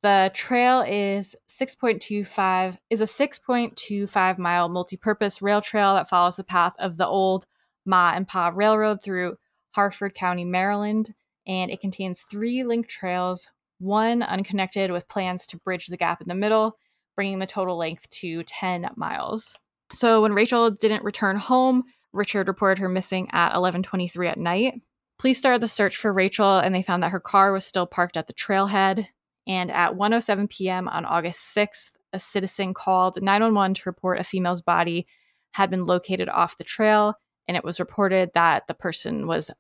The 0.03 0.31
trail 0.33 0.81
is 0.81 1.33
6.25 1.47 2.77
is 2.89 2.99
a 2.99 3.05
6.25 3.05 4.37
mile 4.37 4.67
multi-purpose 4.67 5.41
rail 5.41 5.61
trail 5.61 5.95
that 5.95 6.09
follows 6.09 6.35
the 6.35 6.43
path 6.43 6.73
of 6.77 6.97
the 6.97 7.07
old 7.07 7.45
Ma 7.85 8.11
and 8.13 8.27
Pa 8.27 8.51
Railroad 8.53 9.01
through 9.01 9.37
Harford 9.71 10.13
County, 10.13 10.43
Maryland, 10.43 11.13
and 11.47 11.71
it 11.71 11.79
contains 11.79 12.25
three 12.29 12.65
linked 12.65 12.89
trails, 12.89 13.47
one 13.79 14.21
unconnected 14.21 14.91
with 14.91 15.07
plans 15.07 15.47
to 15.47 15.57
bridge 15.57 15.87
the 15.87 15.95
gap 15.95 16.19
in 16.19 16.27
the 16.27 16.35
middle, 16.35 16.75
bringing 17.15 17.39
the 17.39 17.47
total 17.47 17.77
length 17.77 18.09
to 18.09 18.43
10 18.43 18.89
miles. 18.97 19.55
So 19.93 20.21
when 20.21 20.33
Rachel 20.33 20.69
didn't 20.69 21.05
return 21.05 21.37
home, 21.37 21.85
Richard 22.11 22.49
reported 22.49 22.79
her 22.79 22.89
missing 22.89 23.29
at 23.31 23.53
11:23 23.53 24.27
at 24.27 24.37
night. 24.37 24.81
Police 25.17 25.37
started 25.37 25.61
the 25.61 25.69
search 25.69 25.95
for 25.95 26.11
Rachel 26.11 26.57
and 26.57 26.75
they 26.75 26.83
found 26.83 27.03
that 27.03 27.11
her 27.11 27.21
car 27.21 27.53
was 27.53 27.65
still 27.65 27.85
parked 27.85 28.17
at 28.17 28.27
the 28.27 28.33
trailhead. 28.33 29.07
And 29.47 29.71
at 29.71 29.93
1:07 29.93 30.49
p.m. 30.49 30.87
on 30.87 31.05
August 31.05 31.55
6th, 31.55 31.91
a 32.13 32.19
citizen 32.19 32.73
called 32.73 33.21
911 33.21 33.73
to 33.75 33.81
report 33.85 34.19
a 34.19 34.23
female's 34.23 34.61
body 34.61 35.07
had 35.51 35.69
been 35.69 35.85
located 35.85 36.29
off 36.29 36.57
the 36.57 36.63
trail, 36.63 37.15
and 37.47 37.57
it 37.57 37.63
was 37.63 37.79
reported 37.79 38.31
that 38.33 38.67
the 38.67 38.73
person 38.73 39.27
was 39.27 39.51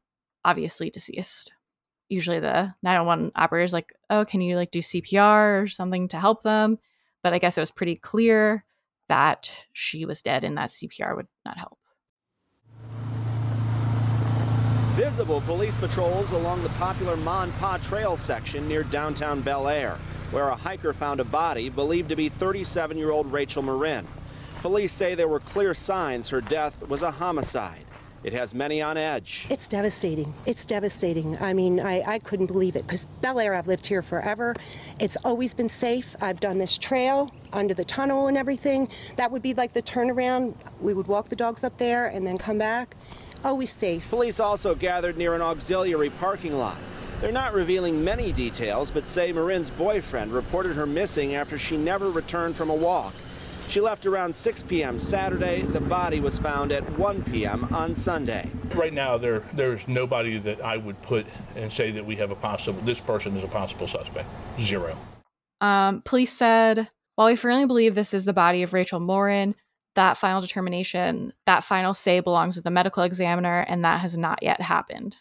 obviously 0.45 0.89
deceased. 0.89 1.51
Usually, 2.09 2.39
the 2.39 2.73
911 2.83 3.31
operator 3.35 3.63
is 3.63 3.73
like, 3.73 3.93
"Oh, 4.09 4.25
can 4.25 4.41
you 4.41 4.55
like 4.55 4.71
do 4.71 4.79
CPR 4.79 5.63
or 5.63 5.67
something 5.67 6.07
to 6.09 6.19
help 6.19 6.43
them?" 6.43 6.77
But 7.23 7.33
I 7.33 7.39
guess 7.39 7.57
it 7.57 7.61
was 7.61 7.71
pretty 7.71 7.95
clear 7.95 8.65
that 9.09 9.53
she 9.73 10.05
was 10.05 10.21
dead 10.21 10.43
and 10.43 10.57
that 10.57 10.71
CPR 10.71 11.15
would 11.15 11.27
not 11.45 11.57
help. 11.57 11.77
Visible 14.97 15.41
police 15.47 15.73
patrols 15.79 16.29
along 16.33 16.61
the 16.61 16.69
popular 16.69 17.17
Ma 17.17 17.41
and 17.41 17.53
Pa 17.53 17.79
Trail 17.89 18.15
section 18.27 18.67
near 18.67 18.83
downtown 18.83 19.41
Bel 19.41 19.67
Air, 19.67 19.97
where 20.29 20.49
a 20.49 20.55
hiker 20.55 20.93
found 20.93 21.19
a 21.19 21.23
body 21.23 21.67
believed 21.67 22.09
to 22.09 22.15
be 22.15 22.29
37 22.29 22.95
year 22.95 23.09
old 23.09 23.31
Rachel 23.31 23.63
Morin. 23.63 24.07
Police 24.61 24.93
say 24.93 25.15
there 25.15 25.27
were 25.27 25.39
clear 25.39 25.73
signs 25.73 26.29
her 26.29 26.41
death 26.41 26.75
was 26.87 27.01
a 27.01 27.09
homicide. 27.09 27.85
It 28.23 28.33
has 28.33 28.53
many 28.53 28.83
on 28.83 28.95
edge. 28.95 29.47
It's 29.49 29.67
devastating. 29.67 30.31
It's 30.45 30.63
devastating. 30.63 31.37
I 31.39 31.53
mean, 31.53 31.79
I, 31.79 32.01
I 32.01 32.19
couldn't 32.19 32.45
believe 32.45 32.75
it 32.75 32.83
because 32.83 33.07
Bel 33.19 33.39
Air, 33.39 33.55
I've 33.55 33.67
lived 33.67 33.87
here 33.87 34.03
forever. 34.03 34.55
It's 34.99 35.17
always 35.23 35.55
been 35.55 35.69
safe. 35.69 36.05
I've 36.21 36.39
done 36.39 36.59
this 36.59 36.77
trail 36.79 37.31
under 37.51 37.73
the 37.73 37.83
tunnel 37.83 38.27
and 38.27 38.37
everything. 38.37 38.87
That 39.17 39.31
would 39.31 39.41
be 39.41 39.55
like 39.55 39.73
the 39.73 39.81
turnaround. 39.81 40.53
We 40.79 40.93
would 40.93 41.07
walk 41.07 41.29
the 41.29 41.35
dogs 41.35 41.63
up 41.63 41.79
there 41.79 42.09
and 42.09 42.27
then 42.27 42.37
come 42.37 42.59
back 42.59 42.95
always 43.43 43.73
safe. 43.79 44.03
Police 44.09 44.39
also 44.39 44.75
gathered 44.75 45.17
near 45.17 45.33
an 45.35 45.41
auxiliary 45.41 46.11
parking 46.19 46.53
lot. 46.53 46.79
They're 47.21 47.31
not 47.31 47.53
revealing 47.53 48.03
many 48.03 48.33
details, 48.33 48.91
but 48.91 49.05
say 49.07 49.31
Morin's 49.31 49.69
boyfriend 49.69 50.33
reported 50.33 50.75
her 50.75 50.85
missing 50.85 51.35
after 51.35 51.57
she 51.57 51.77
never 51.77 52.11
returned 52.11 52.55
from 52.55 52.69
a 52.69 52.75
walk. 52.75 53.13
She 53.69 53.79
left 53.79 54.05
around 54.05 54.35
6 54.35 54.63
p.m. 54.67 54.99
Saturday. 54.99 55.63
The 55.65 55.79
body 55.79 56.19
was 56.19 56.37
found 56.39 56.71
at 56.71 56.99
1 56.99 57.23
p.m. 57.23 57.63
on 57.73 57.95
Sunday. 57.95 58.51
Right 58.75 58.93
now, 58.93 59.17
there 59.17 59.43
there's 59.55 59.81
nobody 59.87 60.37
that 60.39 60.61
I 60.61 60.77
would 60.77 61.01
put 61.01 61.25
and 61.55 61.71
say 61.71 61.91
that 61.91 62.05
we 62.05 62.15
have 62.17 62.29
a 62.29 62.35
possible. 62.35 62.83
This 62.85 62.99
person 62.99 63.37
is 63.37 63.43
a 63.43 63.47
possible 63.47 63.87
suspect. 63.87 64.27
Zero. 64.67 64.97
Um, 65.61 66.01
police 66.03 66.33
said, 66.33 66.89
while 67.15 67.27
we 67.27 67.35
firmly 67.35 67.65
believe 67.65 67.95
this 67.95 68.13
is 68.13 68.25
the 68.25 68.33
body 68.33 68.63
of 68.63 68.73
Rachel 68.73 68.99
Morin, 68.99 69.55
that 69.95 70.17
final 70.17 70.41
determination, 70.41 71.33
that 71.45 71.63
final 71.63 71.93
say 71.93 72.19
belongs 72.19 72.55
with 72.55 72.65
the 72.65 72.71
medical 72.71 73.03
examiner, 73.03 73.59
and 73.67 73.83
that 73.83 74.01
has 74.01 74.17
not 74.17 74.41
yet 74.41 74.61
happened. 74.61 75.17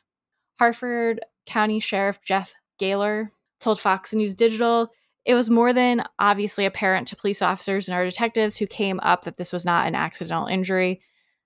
Harford 0.59 1.21
County 1.47 1.81
Sheriff 1.81 2.21
Jeff 2.23 2.55
Gahler 2.81 3.31
told 3.61 3.81
Fox 3.81 4.14
News 4.14 4.35
Digital 4.35 4.91
it 5.25 5.35
was 5.35 5.50
more 5.50 5.73
than 5.73 6.05
obviously 6.19 6.67
apparent 6.67 7.07
to 7.09 7.17
police 7.17 7.43
officers 7.43 7.88
and 7.88 7.95
our 7.95 8.05
detectives 8.05 8.57
who 8.57 8.67
came 8.67 8.99
up 9.02 9.23
that 9.23 9.37
this 9.37 9.52
was 9.52 9.64
not 9.64 9.87
an 9.87 9.95
accidental 9.95 10.47
injury, 10.47 11.00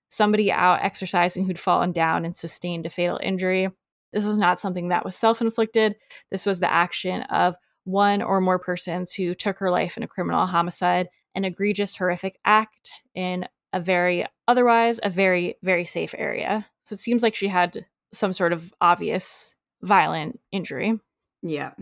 somebody 0.08 0.50
out 0.50 0.82
exercising 0.82 1.44
who'd 1.44 1.58
fallen 1.58 1.92
down 1.92 2.24
and 2.24 2.34
sustained 2.34 2.86
a 2.86 2.90
fatal 2.90 3.20
injury. 3.22 3.68
This 4.12 4.24
was 4.24 4.38
not 4.38 4.58
something 4.58 4.88
that 4.88 5.04
was 5.04 5.14
self 5.14 5.42
inflicted. 5.42 5.96
This 6.30 6.46
was 6.46 6.60
the 6.60 6.72
action 6.72 7.22
of 7.22 7.56
one 7.84 8.22
or 8.22 8.40
more 8.40 8.58
persons 8.58 9.12
who 9.12 9.34
took 9.34 9.58
her 9.58 9.70
life 9.70 9.96
in 9.96 10.02
a 10.02 10.08
criminal 10.08 10.46
homicide 10.46 11.08
an 11.36 11.44
egregious, 11.44 11.96
horrific 11.96 12.40
act 12.44 12.90
in 13.14 13.46
a 13.72 13.78
very, 13.78 14.26
otherwise, 14.48 14.98
a 15.02 15.10
very, 15.10 15.56
very 15.62 15.84
safe 15.84 16.14
area. 16.18 16.66
So 16.84 16.94
it 16.94 17.00
seems 17.00 17.22
like 17.22 17.36
she 17.36 17.48
had 17.48 17.86
some 18.12 18.32
sort 18.32 18.52
of 18.52 18.72
obvious 18.80 19.54
violent 19.82 20.40
injury. 20.50 20.98
Yeah. 21.42 21.72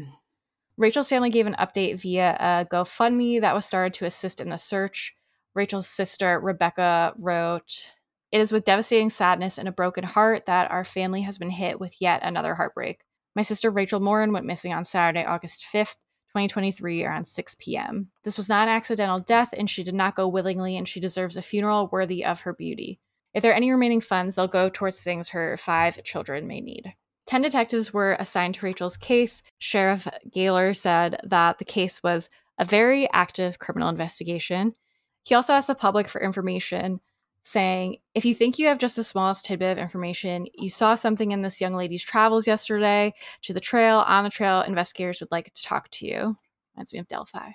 Rachel's 0.77 1.09
family 1.09 1.31
gave 1.31 1.47
an 1.47 1.57
update 1.59 2.01
via 2.01 2.37
a 2.41 2.67
GoFundMe 2.71 3.41
that 3.41 3.55
was 3.55 3.65
started 3.65 3.95
to 3.95 4.07
assist 4.07 4.41
in 4.41 4.49
the 4.49 4.57
search. 4.57 5.15
Rachel's 5.55 5.87
sister, 5.87 6.41
Rebecca, 6.41 7.15
wrote, 7.19 7.93
It 8.33 8.41
is 8.41 8.51
with 8.51 8.65
devastating 8.65 9.09
sadness 9.09 9.57
and 9.57 9.69
a 9.69 9.73
broken 9.73 10.03
heart 10.03 10.47
that 10.47 10.71
our 10.73 10.85
family 10.85 11.23
has 11.23 11.39
been 11.39 11.51
hit 11.51 11.79
with 11.79 11.95
yet 12.01 12.21
another 12.25 12.57
heartbreak. 12.57 13.03
My 13.37 13.43
sister, 13.43 13.71
Rachel 13.71 14.01
Morin, 14.01 14.33
went 14.33 14.47
missing 14.47 14.73
on 14.73 14.85
Saturday, 14.85 15.25
August 15.25 15.65
5th 15.73 15.95
2023 16.35 17.05
around 17.05 17.29
6 17.29 17.57
p.m. 17.61 18.09
This 18.25 18.37
was 18.37 18.49
not 18.49 18.67
an 18.67 18.75
accidental 18.75 19.21
death, 19.21 19.55
and 19.57 19.71
she 19.71 19.85
did 19.85 19.95
not 19.95 20.17
go 20.17 20.27
willingly, 20.27 20.77
and 20.77 20.89
she 20.89 20.99
deserves 20.99 21.37
a 21.37 21.43
funeral 21.43 21.89
worthy 21.93 22.25
of 22.25 22.41
her 22.41 22.53
beauty. 22.53 22.99
If 23.33 23.43
there 23.43 23.53
are 23.53 23.57
any 23.57 23.71
remaining 23.71 24.01
funds, 24.01 24.35
they'll 24.35 24.49
go 24.49 24.69
towards 24.69 24.99
things 24.99 25.29
her 25.29 25.57
five 25.57 26.03
children 26.03 26.49
may 26.49 26.61
need. 26.61 26.95
Ten 27.25 27.41
detectives 27.41 27.95
were 27.95 28.17
assigned 28.19 28.57
to 28.57 28.67
Rachel's 28.67 28.97
case. 28.97 29.45
Sheriff 29.59 30.09
Gahler 30.35 30.77
said 30.77 31.21
that 31.23 31.59
the 31.59 31.65
case 31.65 32.03
was 32.03 32.29
a 32.59 32.65
very 32.65 33.09
active 33.13 33.61
criminal 33.61 33.89
investigation. 33.89 34.75
He 35.23 35.37
also 35.37 35.53
asked 35.53 35.69
the 35.69 35.77
public 35.77 36.09
for 36.09 36.21
information 36.21 37.01
saying, 37.45 37.99
if 38.15 38.25
you 38.25 38.35
think 38.35 38.59
you 38.59 38.67
have 38.69 38.79
just 38.79 38.97
the 38.97 39.05
smallest 39.05 39.45
tidbit 39.45 39.73
of 39.73 39.79
information, 39.79 40.47
you 40.55 40.71
saw 40.71 40.95
something 40.95 41.31
in 41.31 41.43
this 41.43 41.61
young 41.61 41.75
lady's 41.75 42.03
travels 42.03 42.47
yesterday 42.47 43.13
to 43.43 43.53
the 43.53 43.61
trail, 43.61 43.99
on 43.99 44.25
the 44.25 44.31
trail, 44.31 44.63
investigators 44.63 45.21
would 45.21 45.31
like 45.31 45.53
to 45.53 45.63
talk 45.63 45.91
to 45.91 46.07
you. 46.07 46.37
Reminds 46.75 46.93
me 46.93 46.99
of 46.99 47.09
Delphi. 47.09 47.51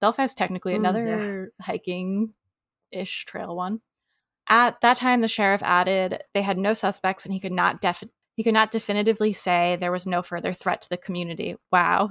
Delphi 0.00 0.24
is 0.24 0.34
technically 0.34 0.74
mm, 0.74 0.76
another 0.76 1.52
yeah. 1.58 1.64
hiking 1.64 2.34
ish 2.92 3.24
trail 3.24 3.56
one. 3.56 3.80
At 4.46 4.80
that 4.82 4.98
time, 4.98 5.22
the 5.22 5.28
sheriff 5.28 5.62
added 5.62 6.22
they 6.34 6.42
had 6.42 6.58
no 6.58 6.74
suspects 6.74 7.24
and 7.24 7.32
he 7.32 7.40
could 7.40 7.52
not 7.52 7.80
def- 7.80 8.04
he 8.36 8.44
could 8.44 8.52
not 8.52 8.70
definitively 8.70 9.32
say 9.32 9.76
there 9.76 9.92
was 9.92 10.06
no 10.06 10.22
further 10.22 10.52
threat 10.52 10.82
to 10.82 10.88
the 10.90 10.98
community. 10.98 11.56
Wow. 11.72 12.10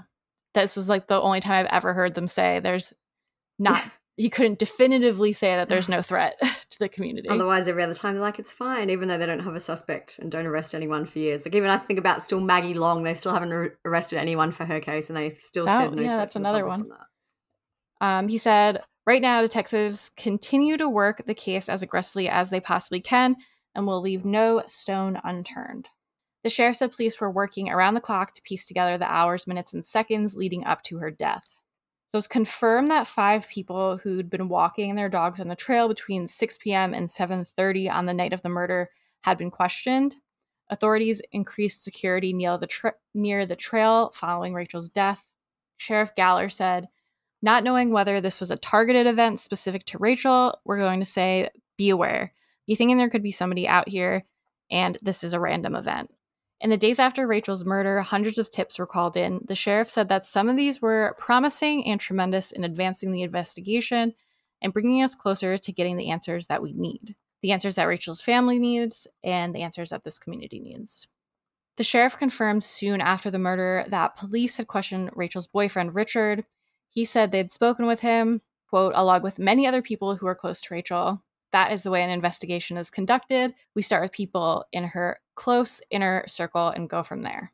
This 0.56 0.78
is 0.78 0.90
like 0.90 1.08
the 1.08 1.22
only 1.22 1.42
time 1.42 1.66
I've 1.66 1.74
ever 1.74 1.94
heard 1.94 2.16
them 2.16 2.28
say 2.28 2.60
there's 2.60 2.92
not 3.60 3.84
he 4.16 4.30
couldn't 4.30 4.60
definitively 4.60 5.34
say 5.34 5.56
that 5.56 5.70
there's 5.70 5.90
no 5.90 6.02
threat 6.04 6.38
to 6.70 6.80
the 6.80 6.90
community. 6.90 7.30
Otherwise, 7.30 7.68
every 7.68 7.84
other 7.84 7.94
time 7.94 8.14
they're 8.14 8.22
like, 8.22 8.40
it's 8.40 8.52
fine, 8.52 8.90
even 8.90 9.08
though 9.08 9.18
they 9.18 9.26
don't 9.26 9.40
have 9.40 9.56
a 9.56 9.60
suspect 9.60 10.20
and 10.20 10.32
don't 10.32 10.46
arrest 10.46 10.76
anyone 10.76 11.06
for 11.06 11.20
years. 11.20 11.46
Like 11.46 11.56
even 11.56 11.70
I 11.70 11.78
think 11.78 12.00
about 12.00 12.24
still 12.24 12.42
Maggie 12.42 12.74
Long, 12.74 13.04
they 13.04 13.14
still 13.14 13.34
haven't 13.34 13.74
arrested 13.86 14.20
anyone 14.20 14.52
for 14.52 14.66
her 14.66 14.80
case, 14.80 15.10
and 15.10 15.18
they 15.18 15.30
still 15.30 15.66
that, 15.66 15.90
said 15.90 15.96
no. 15.96 16.02
Yeah, 16.02 16.18
that's 16.18 16.36
another 16.36 16.66
one. 16.66 16.90
That. 16.90 18.06
Um, 18.06 18.28
he 18.28 18.38
said, 18.38 18.82
right 19.08 19.22
now, 19.22 19.42
detectives 19.42 20.12
continue 20.18 20.78
to 20.78 20.90
work 20.90 21.26
the 21.26 21.34
case 21.34 21.70
as 21.70 21.82
aggressively 21.82 22.28
as 22.30 22.50
they 22.50 22.60
possibly 22.60 23.00
can, 23.00 23.38
and 23.76 23.88
will 23.88 24.02
leave 24.02 24.26
no 24.26 24.64
stone 24.68 25.20
unturned. 25.24 25.88
The 26.44 26.50
sheriff 26.50 26.76
said 26.76 26.92
police 26.92 27.22
were 27.22 27.32
working 27.32 27.70
around 27.70 27.94
the 27.94 28.02
clock 28.02 28.34
to 28.34 28.42
piece 28.42 28.66
together 28.66 28.98
the 28.98 29.12
hours, 29.12 29.48
minutes, 29.48 29.74
and 29.74 29.86
seconds 29.86 30.36
leading 30.36 30.66
up 30.66 30.84
to 30.84 30.98
her 30.98 31.10
death. 31.10 31.56
So 32.14 32.20
it's 32.20 32.28
confirmed 32.28 32.92
that 32.92 33.08
five 33.08 33.50
people 33.50 33.98
who'd 33.98 34.30
been 34.30 34.48
walking 34.48 34.94
their 34.94 35.10
dogs 35.10 35.40
on 35.40 35.48
the 35.48 35.56
trail 35.56 35.88
between 35.88 36.28
6 36.28 36.58
p.m. 36.60 36.94
and 36.94 37.08
7:30 37.08 37.90
on 37.92 38.06
the 38.06 38.14
night 38.14 38.34
of 38.34 38.44
the 38.44 38.50
murder 38.50 38.92
had 39.24 39.36
been 39.36 39.50
questioned. 39.50 40.18
Authorities 40.70 41.24
increased 41.32 41.84
security 41.84 42.32
near 42.32 42.56
the 42.60 42.68
tra- 42.68 42.94
near 43.16 43.48
the 43.48 43.56
trail 43.56 44.12
following 44.14 44.54
Rachel's 44.54 44.92
death. 44.92 45.28
Sheriff 45.78 46.14
Gahler 46.16 46.52
said, 46.52 46.88
"Not 47.42 47.64
knowing 47.64 47.90
whether 47.90 48.22
this 48.22 48.40
was 48.40 48.52
a 48.52 48.58
targeted 48.58 49.08
event 49.08 49.40
specific 49.40 49.84
to 49.86 49.98
Rachel, 49.98 50.62
we're 50.66 50.78
going 50.78 51.00
to 51.00 51.08
say 51.08 51.50
be 51.80 51.90
aware. 51.90 52.36
You 52.68 52.76
thinking 52.76 52.98
there 52.98 53.10
could 53.10 53.24
be 53.24 53.32
somebody 53.32 53.68
out 53.68 53.90
here, 53.90 54.26
and 54.70 55.00
this 55.02 55.24
is 55.24 55.34
a 55.34 55.40
random 55.40 55.76
event." 55.76 56.12
In 56.64 56.70
the 56.70 56.78
days 56.78 56.98
after 56.98 57.28
Rachel's 57.28 57.66
murder, 57.66 58.02
hundreds 58.02 58.40
of 58.40 58.50
tips 58.50 58.80
were 58.80 58.88
called 58.88 59.18
in. 59.18 59.42
The 59.46 59.54
sheriff 59.54 59.90
said 59.90 60.08
that 60.08 60.26
some 60.26 60.48
of 60.48 60.56
these 60.56 60.82
were 60.82 61.14
promising 61.20 61.86
and 61.86 62.00
tremendous 62.00 62.52
in 62.52 62.64
advancing 62.64 63.12
the 63.12 63.22
investigation 63.22 64.14
and 64.62 64.72
bringing 64.74 65.04
us 65.04 65.14
closer 65.14 65.58
to 65.58 65.72
getting 65.74 65.98
the 65.98 66.10
answers 66.10 66.48
that 66.48 66.64
we 66.64 66.74
need 66.74 67.16
the 67.44 67.52
answers 67.52 67.76
that 67.76 67.84
Rachel's 67.90 68.22
family 68.22 68.58
needs 68.58 69.06
and 69.24 69.54
the 69.54 69.62
answers 69.62 69.90
that 69.90 70.06
this 70.06 70.18
community 70.18 70.60
needs. 70.60 71.08
The 71.76 71.84
sheriff 71.84 72.18
confirmed 72.18 72.64
soon 72.64 73.02
after 73.02 73.30
the 73.30 73.38
murder 73.38 73.86
that 73.90 74.16
police 74.16 74.58
had 74.58 74.68
questioned 74.68 75.12
Rachel's 75.14 75.48
boyfriend, 75.48 75.94
Richard. 75.94 76.46
He 76.90 77.04
said 77.04 77.32
they'd 77.32 77.52
spoken 77.52 77.86
with 77.86 78.00
him, 78.00 78.42
quote, 78.70 78.94
along 78.96 79.24
with 79.24 79.40
many 79.40 79.68
other 79.68 79.82
people 79.82 80.16
who 80.16 80.28
are 80.28 80.36
close 80.36 80.62
to 80.62 80.74
Rachel. 80.74 81.22
That 81.54 81.72
is 81.72 81.84
the 81.84 81.92
way 81.92 82.04
an 82.04 82.10
investigation 82.10 82.78
is 82.78 82.90
conducted. 82.90 83.54
We 83.76 83.84
start 83.84 84.02
with 84.02 84.12
people 84.12 84.66
in 84.74 84.84
her 84.84 85.20
close 85.36 85.82
inner 85.90 86.26
circle 86.28 86.68
and 86.68 86.90
go 86.90 87.04
from 87.04 87.22
there. 87.22 87.54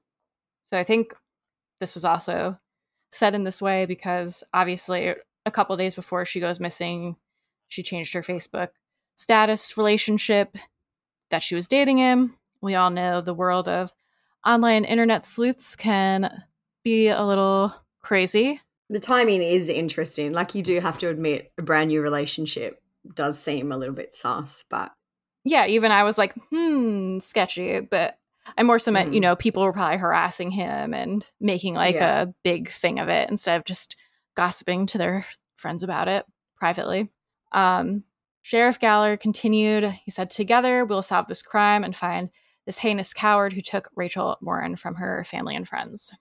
So 0.71 0.79
I 0.79 0.83
think 0.83 1.13
this 1.79 1.93
was 1.93 2.05
also 2.05 2.57
said 3.11 3.35
in 3.35 3.43
this 3.43 3.61
way 3.61 3.85
because 3.85 4.43
obviously 4.53 5.13
a 5.45 5.51
couple 5.51 5.75
days 5.75 5.95
before 5.95 6.25
she 6.25 6.39
goes 6.39 6.59
missing, 6.59 7.17
she 7.67 7.83
changed 7.83 8.13
her 8.13 8.21
Facebook 8.21 8.69
status 9.15 9.77
relationship 9.77 10.57
that 11.29 11.43
she 11.43 11.55
was 11.55 11.67
dating 11.67 11.97
him. 11.97 12.37
We 12.61 12.75
all 12.75 12.89
know 12.89 13.19
the 13.19 13.33
world 13.33 13.67
of 13.67 13.91
online 14.45 14.85
internet 14.85 15.25
sleuths 15.25 15.75
can 15.75 16.43
be 16.83 17.09
a 17.09 17.23
little 17.23 17.75
crazy. 17.99 18.61
The 18.89 18.99
timing 18.99 19.41
is 19.41 19.67
interesting. 19.67 20.31
Like 20.31 20.55
you 20.55 20.63
do 20.63 20.79
have 20.79 20.97
to 20.99 21.09
admit 21.09 21.51
a 21.57 21.61
brand 21.61 21.89
new 21.89 22.01
relationship 22.01 22.81
does 23.13 23.39
seem 23.39 23.71
a 23.71 23.77
little 23.77 23.95
bit 23.95 24.13
sus, 24.13 24.65
but 24.69 24.91
yeah, 25.43 25.65
even 25.67 25.91
I 25.91 26.03
was 26.03 26.17
like, 26.17 26.33
hmm, 26.49 27.19
sketchy. 27.19 27.79
But 27.79 28.17
I 28.57 28.63
more 28.63 28.79
so 28.79 28.91
meant, 28.91 29.11
mm. 29.11 29.13
you 29.15 29.19
know, 29.19 29.35
people 29.35 29.63
were 29.63 29.73
probably 29.73 29.97
harassing 29.97 30.51
him 30.51 30.93
and 30.93 31.25
making 31.39 31.75
like 31.75 31.95
yeah. 31.95 32.23
a 32.23 32.27
big 32.43 32.69
thing 32.69 32.99
of 32.99 33.09
it 33.09 33.29
instead 33.29 33.57
of 33.57 33.65
just 33.65 33.95
gossiping 34.35 34.85
to 34.87 34.97
their 34.97 35.25
friends 35.57 35.83
about 35.83 36.07
it 36.07 36.25
privately. 36.57 37.09
Um, 37.51 38.03
Sheriff 38.41 38.79
Gahler 38.79 39.19
continued, 39.19 39.85
he 40.05 40.11
said, 40.11 40.29
Together 40.29 40.85
we'll 40.85 41.01
solve 41.01 41.27
this 41.27 41.41
crime 41.41 41.83
and 41.83 41.95
find 41.95 42.29
this 42.65 42.79
heinous 42.79 43.13
coward 43.13 43.53
who 43.53 43.61
took 43.61 43.89
Rachel 43.95 44.37
Morin 44.41 44.75
from 44.75 44.95
her 44.95 45.23
family 45.23 45.55
and 45.55 45.67
friends. 45.67 46.13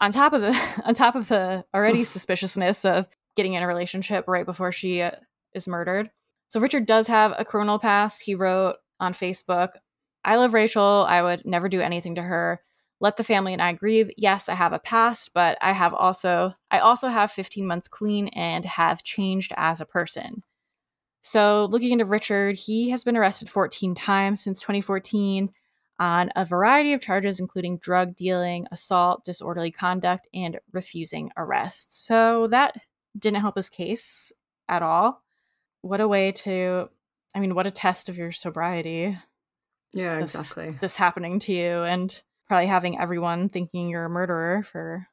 On 0.00 0.10
top 0.10 0.32
of 0.32 0.42
the 0.42 0.82
on 0.84 0.94
top 0.94 1.14
of 1.14 1.28
the 1.28 1.64
already 1.74 2.04
suspiciousness 2.04 2.84
of 2.84 3.08
getting 3.36 3.54
in 3.54 3.62
a 3.62 3.66
relationship 3.66 4.24
right 4.26 4.46
before 4.46 4.72
she 4.72 5.02
uh, 5.02 5.12
is 5.54 5.68
murdered. 5.68 6.10
So 6.48 6.60
Richard 6.60 6.86
does 6.86 7.06
have 7.08 7.34
a 7.38 7.44
criminal 7.44 7.78
past. 7.78 8.22
He 8.22 8.34
wrote 8.34 8.76
on 9.00 9.14
Facebook, 9.14 9.70
I 10.24 10.36
love 10.36 10.54
Rachel. 10.54 11.04
I 11.08 11.22
would 11.22 11.44
never 11.44 11.68
do 11.68 11.80
anything 11.80 12.14
to 12.14 12.22
her. 12.22 12.60
Let 13.00 13.16
the 13.16 13.24
family 13.24 13.52
and 13.52 13.60
I 13.60 13.72
grieve. 13.72 14.10
Yes, 14.16 14.48
I 14.48 14.54
have 14.54 14.72
a 14.72 14.78
past, 14.78 15.32
but 15.34 15.58
I 15.60 15.72
have 15.72 15.92
also 15.92 16.54
I 16.70 16.78
also 16.78 17.08
have 17.08 17.30
15 17.30 17.66
months 17.66 17.88
clean 17.88 18.28
and 18.28 18.64
have 18.64 19.02
changed 19.02 19.52
as 19.56 19.80
a 19.80 19.86
person. 19.86 20.42
So, 21.20 21.66
looking 21.70 21.92
into 21.92 22.04
Richard, 22.04 22.58
he 22.58 22.90
has 22.90 23.02
been 23.02 23.16
arrested 23.16 23.48
14 23.48 23.94
times 23.94 24.42
since 24.42 24.60
2014 24.60 25.50
on 25.98 26.30
a 26.36 26.44
variety 26.44 26.92
of 26.92 27.00
charges, 27.00 27.40
including 27.40 27.78
drug 27.78 28.14
dealing, 28.14 28.66
assault, 28.70 29.24
disorderly 29.24 29.70
conduct, 29.70 30.28
and 30.34 30.60
refusing 30.72 31.30
arrest. 31.36 32.06
So, 32.06 32.46
that 32.48 32.74
didn't 33.18 33.40
help 33.40 33.56
his 33.56 33.70
case 33.70 34.32
at 34.68 34.82
all. 34.82 35.23
What 35.84 36.00
a 36.00 36.08
way 36.08 36.32
to, 36.32 36.88
I 37.34 37.40
mean, 37.40 37.54
what 37.54 37.66
a 37.66 37.70
test 37.70 38.08
of 38.08 38.16
your 38.16 38.32
sobriety. 38.32 39.18
Yeah, 39.92 40.18
exactly. 40.18 40.78
This 40.80 40.96
happening 40.96 41.40
to 41.40 41.52
you 41.52 41.82
and 41.82 42.22
probably 42.48 42.68
having 42.68 42.98
everyone 42.98 43.50
thinking 43.50 43.90
you're 43.90 44.06
a 44.06 44.08
murderer 44.08 44.62
for. 44.62 45.08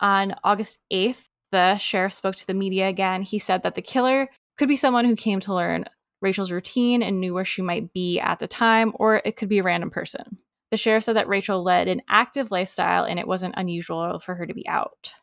On 0.00 0.34
August 0.42 0.80
8th, 0.92 1.28
the 1.52 1.76
sheriff 1.76 2.12
spoke 2.12 2.34
to 2.34 2.46
the 2.48 2.54
media 2.54 2.88
again. 2.88 3.22
He 3.22 3.38
said 3.38 3.62
that 3.62 3.76
the 3.76 3.82
killer 3.82 4.28
could 4.58 4.66
be 4.66 4.74
someone 4.74 5.04
who 5.04 5.14
came 5.14 5.38
to 5.38 5.54
learn 5.54 5.84
Rachel's 6.20 6.50
routine 6.50 7.00
and 7.00 7.20
knew 7.20 7.32
where 7.32 7.44
she 7.44 7.62
might 7.62 7.92
be 7.92 8.18
at 8.18 8.40
the 8.40 8.48
time, 8.48 8.90
or 8.96 9.22
it 9.24 9.36
could 9.36 9.48
be 9.48 9.60
a 9.60 9.62
random 9.62 9.90
person. 9.90 10.38
The 10.72 10.76
sheriff 10.76 11.04
said 11.04 11.14
that 11.14 11.28
Rachel 11.28 11.62
led 11.62 11.86
an 11.86 12.02
active 12.08 12.50
lifestyle 12.50 13.04
and 13.04 13.20
it 13.20 13.28
wasn't 13.28 13.54
unusual 13.56 14.18
for 14.18 14.34
her 14.34 14.44
to 14.44 14.54
be 14.54 14.66
out. 14.66 15.14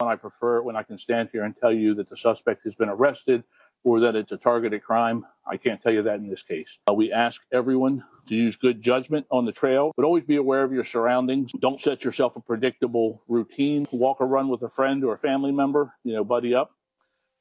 I 0.00 0.14
prefer 0.14 0.58
it 0.58 0.64
when 0.64 0.76
I 0.76 0.84
can 0.84 0.96
stand 0.96 1.30
here 1.32 1.42
and 1.42 1.56
tell 1.56 1.72
you 1.72 1.94
that 1.96 2.08
the 2.08 2.16
suspect 2.16 2.62
has 2.62 2.76
been 2.76 2.88
arrested 2.88 3.42
or 3.84 4.00
that 4.00 4.16
it's 4.16 4.32
a 4.32 4.36
targeted 4.36 4.82
crime. 4.82 5.24
I 5.46 5.56
can't 5.56 5.80
tell 5.80 5.92
you 5.92 6.02
that 6.02 6.16
in 6.16 6.28
this 6.28 6.42
case. 6.42 6.78
Uh, 6.90 6.94
we 6.94 7.12
ask 7.12 7.42
everyone 7.52 8.04
to 8.26 8.34
use 8.34 8.56
good 8.56 8.82
judgment 8.82 9.26
on 9.30 9.44
the 9.44 9.52
trail, 9.52 9.92
but 9.96 10.04
always 10.04 10.24
be 10.24 10.36
aware 10.36 10.64
of 10.64 10.72
your 10.72 10.82
surroundings. 10.82 11.52
Don't 11.60 11.80
set 11.80 12.04
yourself 12.04 12.34
a 12.34 12.40
predictable 12.40 13.22
routine. 13.28 13.86
Walk 13.92 14.20
or 14.20 14.26
run 14.26 14.48
with 14.48 14.62
a 14.64 14.68
friend 14.68 15.04
or 15.04 15.14
a 15.14 15.18
family 15.18 15.52
member, 15.52 15.94
you 16.02 16.14
know, 16.14 16.24
buddy 16.24 16.54
up. 16.54 16.72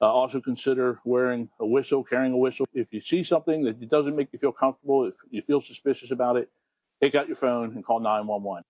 Uh, 0.02 0.06
also 0.12 0.40
consider 0.40 1.00
wearing 1.06 1.50
a 1.60 1.66
whistle, 1.66 2.04
carrying 2.04 2.34
a 2.34 2.38
whistle. 2.38 2.68
If 2.74 2.94
you 2.94 3.02
see 3.02 3.24
something 3.24 3.64
that 3.64 3.90
doesn't 3.90 4.16
make 4.16 4.28
you 4.32 4.38
feel 4.38 4.52
comfortable, 4.52 5.06
if 5.06 5.16
you 5.32 5.42
feel 5.42 5.62
suspicious 5.62 6.12
about 6.12 6.36
it, 6.36 6.50
take 7.02 7.16
out 7.16 7.28
your 7.28 7.38
phone 7.38 7.74
and 7.74 7.84
call 7.84 8.00
911. 8.00 8.64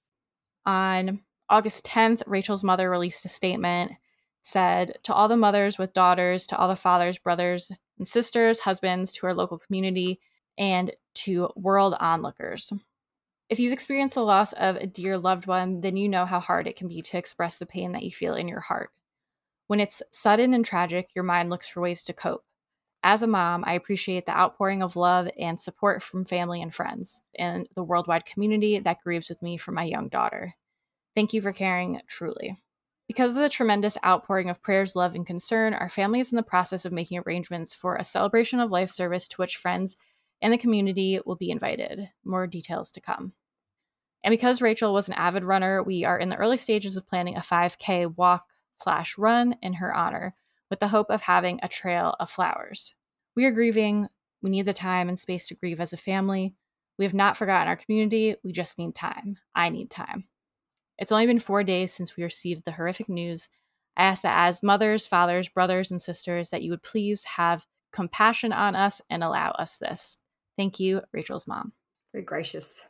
On 0.66 1.20
August 1.50 1.86
10th, 1.86 2.22
Rachel's 2.26 2.64
mother 2.64 2.90
released 2.90 3.26
a 3.26 3.30
statement 3.30 3.94
said 4.46 5.00
to 5.02 5.12
all 5.12 5.28
the 5.28 5.36
mothers 5.36 5.80
with 5.80 5.94
daughters, 5.94 6.46
to 6.46 6.56
all 6.56 6.68
the 6.68 6.76
fathers, 6.76 7.18
brothers, 7.18 7.72
and 7.98 8.08
sisters, 8.08 8.60
husbands, 8.60 9.12
to 9.12 9.26
our 9.26 9.34
local 9.34 9.58
community, 9.58 10.20
and 10.56 10.92
to 11.16 11.50
world 11.56 11.96
onlookers. 12.00 12.72
If 13.50 13.60
you've 13.60 13.74
experienced 13.74 14.14
the 14.14 14.24
loss 14.24 14.54
of 14.54 14.76
a 14.76 14.86
dear 14.86 15.18
loved 15.18 15.48
one, 15.48 15.82
then 15.82 15.98
you 15.98 16.08
know 16.08 16.26
how 16.26 16.40
hard 16.40 16.68
it 16.68 16.76
can 16.76 16.88
be 16.88 17.02
to 17.02 17.18
express 17.18 17.58
the 17.58 17.66
pain 17.66 17.94
that 17.94 18.04
you 18.04 18.12
feel 18.12 18.36
in 18.36 18.48
your 18.48 18.60
heart. 18.60 18.92
When 19.66 19.80
it's 19.80 20.04
sudden 20.12 20.54
and 20.54 20.64
tragic, 20.64 21.16
your 21.16 21.24
mind 21.24 21.50
looks 21.50 21.68
for 21.68 21.82
ways 21.82 22.04
to 22.04 22.14
cope. 22.14 22.46
As 23.02 23.24
a 23.24 23.28
mom, 23.28 23.64
I 23.66 23.74
appreciate 23.74 24.28
the 24.28 24.38
outpouring 24.38 24.84
of 24.84 24.96
love 24.96 25.28
and 25.40 25.60
support 25.60 26.04
from 26.04 26.24
family 26.24 26.62
and 26.62 26.74
friends 26.74 27.20
and 27.34 27.68
the 27.74 27.84
worldwide 27.84 28.28
community 28.28 28.78
that 28.78 29.02
grieves 29.04 29.30
with 29.30 29.42
me 29.42 29.58
for 29.58 29.72
my 29.72 29.84
young 29.84 30.08
daughter. 30.08 30.54
Thank 31.16 31.34
you 31.34 31.42
for 31.42 31.52
caring, 31.52 32.02
truly. 32.06 32.60
Because 33.08 33.36
of 33.36 33.44
the 33.44 33.50
tremendous 33.50 33.98
outpouring 34.04 34.50
of 34.50 34.64
prayers, 34.64 34.96
love, 34.96 35.14
and 35.14 35.28
concern, 35.28 35.74
our 35.74 35.90
family 35.90 36.20
is 36.20 36.32
in 36.32 36.38
the 36.38 36.44
process 36.44 36.86
of 36.86 36.92
making 36.92 37.20
arrangements 37.20 37.76
for 37.76 37.96
a 37.96 38.04
celebration 38.04 38.60
of 38.60 38.72
life 38.72 38.90
service 38.90 39.28
to 39.28 39.38
which 39.38 39.58
friends 39.58 39.96
and 40.42 40.52
the 40.52 40.58
community 40.58 41.20
will 41.26 41.36
be 41.36 41.52
invited. 41.52 42.10
More 42.24 42.48
details 42.48 42.92
to 42.92 43.02
come. 43.02 43.34
And 44.24 44.32
because 44.32 44.62
Rachel 44.62 44.92
was 44.92 45.08
an 45.08 45.14
avid 45.14 45.44
runner, 45.44 45.84
we 45.84 46.04
are 46.04 46.18
in 46.18 46.30
the 46.30 46.36
early 46.36 46.58
stages 46.58 46.98
of 46.98 47.08
planning 47.08 47.38
a 47.38 47.42
5K 47.42 48.16
walk 48.18 48.48
slash 48.82 49.18
run 49.18 49.56
in 49.62 49.74
her 49.74 49.96
honor 49.96 50.36
with 50.70 50.80
the 50.80 50.88
hope 50.88 51.12
of 51.12 51.22
having 51.22 51.60
a 51.62 51.68
trail 51.68 52.16
of 52.20 52.30
flowers. 52.30 52.96
We 53.36 53.46
are 53.46 53.52
grieving. 53.52 54.10
We 54.42 54.50
need 54.50 54.66
the 54.66 54.74
time 54.74 55.10
and 55.10 55.20
space 55.20 55.48
to 55.48 55.56
grieve 55.56 55.80
as 55.80 55.94
a 55.94 55.98
family. 55.98 56.56
We 56.98 57.06
have 57.06 57.14
not 57.14 57.38
forgotten 57.38 57.68
our 57.68 57.76
community. 57.76 58.36
We 58.44 58.52
just 58.52 58.80
need 58.80 58.96
time. 58.96 59.38
I 59.54 59.70
need 59.70 59.92
time. 59.92 60.26
It's 60.98 61.12
only 61.12 61.26
been 61.26 61.40
four 61.40 61.64
days 61.64 61.94
since 61.94 62.16
we 62.16 62.24
received 62.24 62.64
the 62.66 62.72
horrific 62.72 63.10
news. 63.10 63.50
I 63.98 64.04
ask 64.04 64.24
that 64.24 64.48
as 64.48 64.64
mothers, 64.64 65.06
fathers, 65.08 65.50
brothers, 65.50 65.92
and 65.92 66.02
sisters, 66.02 66.50
that 66.50 66.62
you 66.62 66.72
would 66.72 66.84
please 66.84 67.24
have 67.24 67.66
compassion 67.92 68.52
on 68.52 68.76
us 68.76 69.02
and 69.10 69.24
allow 69.24 69.52
us 69.52 69.78
this. 69.78 70.18
Thank 70.58 70.80
you, 70.80 71.02
Rachel's 71.12 71.48
mom. 71.48 71.74
Very 72.14 72.24
gracious. 72.24 72.86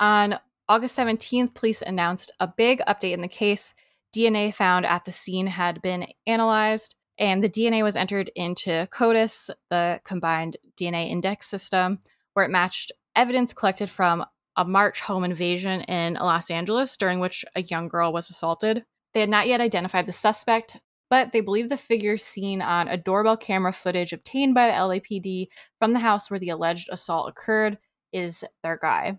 On 0.00 0.38
August 0.68 0.96
17th, 0.98 1.54
police 1.54 1.82
announced 1.82 2.30
a 2.40 2.48
big 2.48 2.80
update 2.88 3.12
in 3.12 3.20
the 3.20 3.28
case. 3.28 3.74
DNA 4.14 4.54
found 4.54 4.84
at 4.84 5.04
the 5.04 5.12
scene 5.12 5.46
had 5.46 5.80
been 5.82 6.06
analyzed, 6.26 6.94
and 7.18 7.42
the 7.42 7.48
DNA 7.48 7.82
was 7.82 7.96
entered 7.96 8.30
into 8.34 8.86
CODIS, 8.90 9.50
the 9.70 10.00
combined 10.04 10.56
DNA 10.78 11.10
index 11.10 11.46
system, 11.46 11.98
where 12.34 12.44
it 12.44 12.50
matched 12.50 12.92
evidence 13.14 13.52
collected 13.52 13.90
from 13.90 14.24
a 14.56 14.64
March 14.64 15.00
home 15.00 15.24
invasion 15.24 15.82
in 15.82 16.14
Los 16.14 16.50
Angeles 16.50 16.96
during 16.96 17.20
which 17.20 17.44
a 17.54 17.62
young 17.62 17.88
girl 17.88 18.12
was 18.12 18.30
assaulted. 18.30 18.84
They 19.14 19.20
had 19.20 19.30
not 19.30 19.46
yet 19.46 19.60
identified 19.60 20.06
the 20.06 20.12
suspect, 20.12 20.78
but 21.10 21.32
they 21.32 21.40
believe 21.40 21.68
the 21.68 21.76
figure 21.76 22.16
seen 22.16 22.62
on 22.62 22.88
a 22.88 22.96
doorbell 22.96 23.36
camera 23.36 23.72
footage 23.72 24.12
obtained 24.12 24.54
by 24.54 24.68
the 24.68 24.72
LAPD 24.72 25.48
from 25.78 25.92
the 25.92 25.98
house 25.98 26.30
where 26.30 26.40
the 26.40 26.48
alleged 26.48 26.88
assault 26.90 27.28
occurred 27.28 27.78
is 28.12 28.44
their 28.62 28.78
guy. 28.80 29.18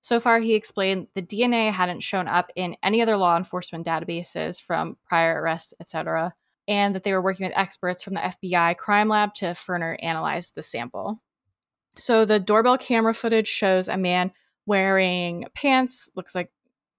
So 0.00 0.20
far, 0.20 0.38
he 0.38 0.54
explained 0.54 1.08
the 1.14 1.22
DNA 1.22 1.72
hadn't 1.72 2.02
shown 2.02 2.28
up 2.28 2.50
in 2.54 2.76
any 2.82 3.00
other 3.00 3.16
law 3.16 3.36
enforcement 3.36 3.86
databases 3.86 4.60
from 4.62 4.98
prior 5.08 5.40
arrests, 5.40 5.72
etc., 5.80 6.34
and 6.68 6.94
that 6.94 7.04
they 7.04 7.12
were 7.12 7.22
working 7.22 7.46
with 7.46 7.56
experts 7.56 8.02
from 8.02 8.14
the 8.14 8.20
FBI 8.20 8.76
crime 8.76 9.08
lab 9.08 9.34
to 9.34 9.54
further 9.54 9.98
analyze 10.02 10.50
the 10.50 10.62
sample. 10.62 11.20
So 11.96 12.24
the 12.24 12.40
doorbell 12.40 12.78
camera 12.78 13.14
footage 13.14 13.48
shows 13.48 13.88
a 13.88 13.96
man 13.96 14.32
wearing 14.66 15.46
pants. 15.54 16.08
Looks 16.14 16.34
like 16.34 16.50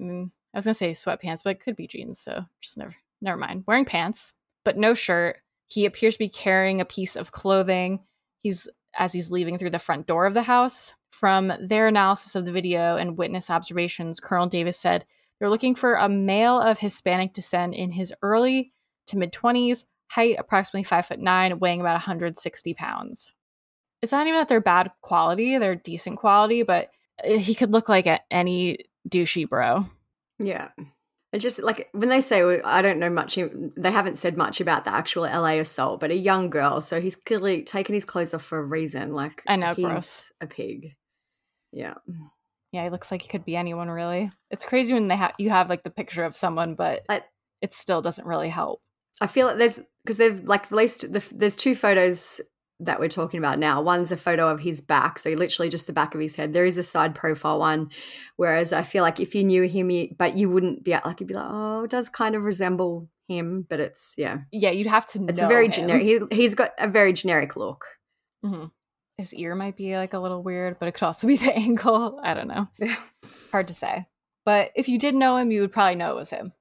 mm, 0.02 0.30
I 0.54 0.58
was 0.58 0.66
gonna 0.66 0.74
say 0.74 0.92
sweatpants, 0.92 1.42
but 1.44 1.52
it 1.52 1.60
could 1.60 1.76
be 1.76 1.88
jeans. 1.88 2.20
So 2.20 2.46
just 2.62 2.78
never 2.78 2.96
never 3.22 3.38
mind. 3.38 3.64
Wearing 3.68 3.86
pants, 3.86 4.34
but 4.64 4.78
no 4.78 4.94
shirt. 4.94 5.38
He 5.68 5.86
appears 5.86 6.16
to 6.16 6.20
be 6.20 6.30
carrying 6.30 6.80
a 6.80 6.86
piece 6.86 7.16
of 7.16 7.32
clothing. 7.32 8.02
He's 8.42 8.68
as 8.98 9.14
he's 9.14 9.32
leaving 9.32 9.58
through 9.58 9.72
the 9.72 9.80
front 9.80 10.08
door 10.08 10.26
of 10.26 10.34
the 10.34 10.44
house. 10.44 10.94
From 11.12 11.54
their 11.62 11.88
analysis 11.88 12.36
of 12.36 12.46
the 12.46 12.52
video 12.52 12.98
and 12.98 13.18
witness 13.18 13.50
observations, 13.50 14.20
Colonel 14.20 14.48
Davis 14.48 14.78
said 14.78 15.06
they're 15.40 15.50
looking 15.50 15.76
for 15.76 15.96
a 15.96 16.10
male 16.10 16.60
of 16.60 16.80
Hispanic 16.80 17.34
descent 17.34 17.74
in 17.74 17.92
his 17.92 18.14
early 18.22 18.74
to 19.08 19.18
mid 19.18 19.32
20s, 19.32 19.86
height 20.10 20.36
approximately 20.38 20.84
5 20.84 21.06
foot 21.06 21.20
9, 21.20 21.60
weighing 21.60 21.82
about 21.82 21.94
160 21.94 22.74
pounds. 22.74 23.34
It's 24.02 24.12
not 24.12 24.28
even 24.28 24.40
that 24.40 24.50
they're 24.50 24.62
bad 24.62 24.92
quality, 25.02 25.58
they're 25.58 25.76
decent 25.76 26.18
quality, 26.18 26.64
but 26.64 26.90
Eh, 27.24 27.38
he 27.38 27.56
could 27.56 27.72
look 27.72 27.90
like 27.90 28.08
a, 28.08 28.20
any 28.32 28.80
douchey 29.08 29.48
bro. 29.48 29.86
Yeah. 30.40 30.70
And 31.34 31.42
just 31.42 31.62
like 31.62 31.90
when 31.92 32.10
they 32.10 32.22
say, 32.22 32.42
oh, 32.42 32.62
I 32.64 32.82
don't 32.82 33.00
know 33.00 33.10
much, 33.10 33.36
they 33.36 33.92
haven't 33.92 34.18
said 34.18 34.38
much 34.38 34.62
about 34.62 34.86
the 34.86 34.94
actual 34.94 35.24
LA 35.24 35.56
assault, 35.56 36.00
but 36.00 36.12
a 36.12 36.16
young 36.16 36.50
girl. 36.50 36.80
So 36.82 37.02
he's 37.02 37.16
clearly 37.16 37.64
taken 37.64 37.94
his 37.94 38.06
clothes 38.06 38.34
off 38.34 38.44
for 38.44 38.60
a 38.60 38.64
reason. 38.64 39.14
Like, 39.14 39.44
I 39.46 39.58
know, 39.58 39.74
he's 39.74 39.86
gross. 39.86 40.32
a 40.40 40.48
pig. 40.48 40.96
Yeah. 41.74 41.96
Yeah, 42.72 42.86
he 42.86 42.90
looks 42.90 43.12
like 43.12 43.22
he 43.22 43.28
could 43.28 43.46
be 43.46 43.56
anyone, 43.56 43.90
really. 43.90 44.32
It's 44.50 44.66
crazy 44.66 44.94
when 44.94 45.08
they 45.08 45.16
have 45.16 45.34
you 45.38 45.50
have 45.50 45.70
like 45.70 45.84
the 45.84 45.90
picture 45.90 46.24
of 46.24 46.36
someone, 46.36 46.76
but 46.76 47.04
I, 47.10 47.22
it 47.62 47.74
still 47.74 48.02
doesn't 48.02 48.28
really 48.28 48.50
help. 48.50 48.82
I 49.22 49.28
feel 49.28 49.48
like 49.48 49.58
there's 49.58 49.80
because 50.04 50.18
they've 50.18 50.42
like 50.42 50.70
released 50.72 51.12
the, 51.12 51.26
there's 51.34 51.56
two 51.56 51.76
photos 51.76 52.42
that 52.82 53.00
we're 53.00 53.08
talking 53.10 53.38
about 53.38 53.60
now. 53.60 53.82
One's 53.82 54.12
a 54.12 54.18
photo 54.18 54.50
of 54.50 54.60
his 54.60 54.82
back, 54.82 55.20
so 55.20 55.30
literally 55.32 55.70
just 55.70 55.88
the 55.88 55.94
back 55.94 56.14
of 56.14 56.22
his 56.22 56.36
head. 56.36 56.54
There 56.54 56.66
is 56.66 56.78
a 56.78 56.84
side 56.84 57.16
profile 57.16 57.60
one, 57.60 57.90
whereas 58.36 58.74
I 58.74 58.84
feel 58.84 59.04
like 59.04 59.20
if 59.20 59.34
you 59.34 59.44
knew 59.44 59.64
him, 59.64 59.90
you, 59.90 60.14
but 60.18 60.36
you 60.36 60.50
wouldn't 60.50 60.84
be 60.84 60.92
like 60.92 61.20
you'd 61.20 61.28
be 61.28 61.34
like, 61.34 61.48
oh, 61.50 61.84
it 61.84 61.90
does 61.90 62.10
kind 62.10 62.36
of 62.36 62.44
resemble 62.44 63.10
him, 63.28 63.66
but 63.68 63.80
it's 63.80 64.16
yeah, 64.18 64.40
yeah. 64.52 64.72
You'd 64.72 64.88
have 64.88 65.08
to. 65.12 65.20
Know 65.20 65.28
it's 65.30 65.42
a 65.42 65.48
very 65.48 65.68
generic. 65.68 66.04
He 66.04 66.20
he's 66.32 66.56
got 66.56 66.72
a 66.78 66.88
very 66.88 67.14
generic 67.14 67.56
look. 67.56 67.86
Mm-hmm. 68.46 68.66
His 69.18 69.34
ear 69.34 69.56
might 69.56 69.78
be 69.78 69.96
like 69.96 70.14
a 70.14 70.20
little 70.20 70.44
weird, 70.44 70.78
but 70.78 70.88
it 70.88 70.94
could 70.94 71.06
also 71.06 71.28
be 71.28 71.38
the 71.38 71.54
angle. 71.56 72.20
I 72.22 72.34
don't 72.34 72.48
know. 72.48 72.68
Hard 73.52 73.70
to 73.70 73.74
say. 73.74 74.08
But 74.46 74.72
if 74.76 74.88
you 74.88 75.00
did 75.00 75.16
know 75.16 75.38
him, 75.38 75.52
you 75.52 75.62
would 75.62 75.72
probably 75.72 75.96
know 75.96 76.12
it 76.12 76.18
was 76.18 76.30
him. 76.30 76.52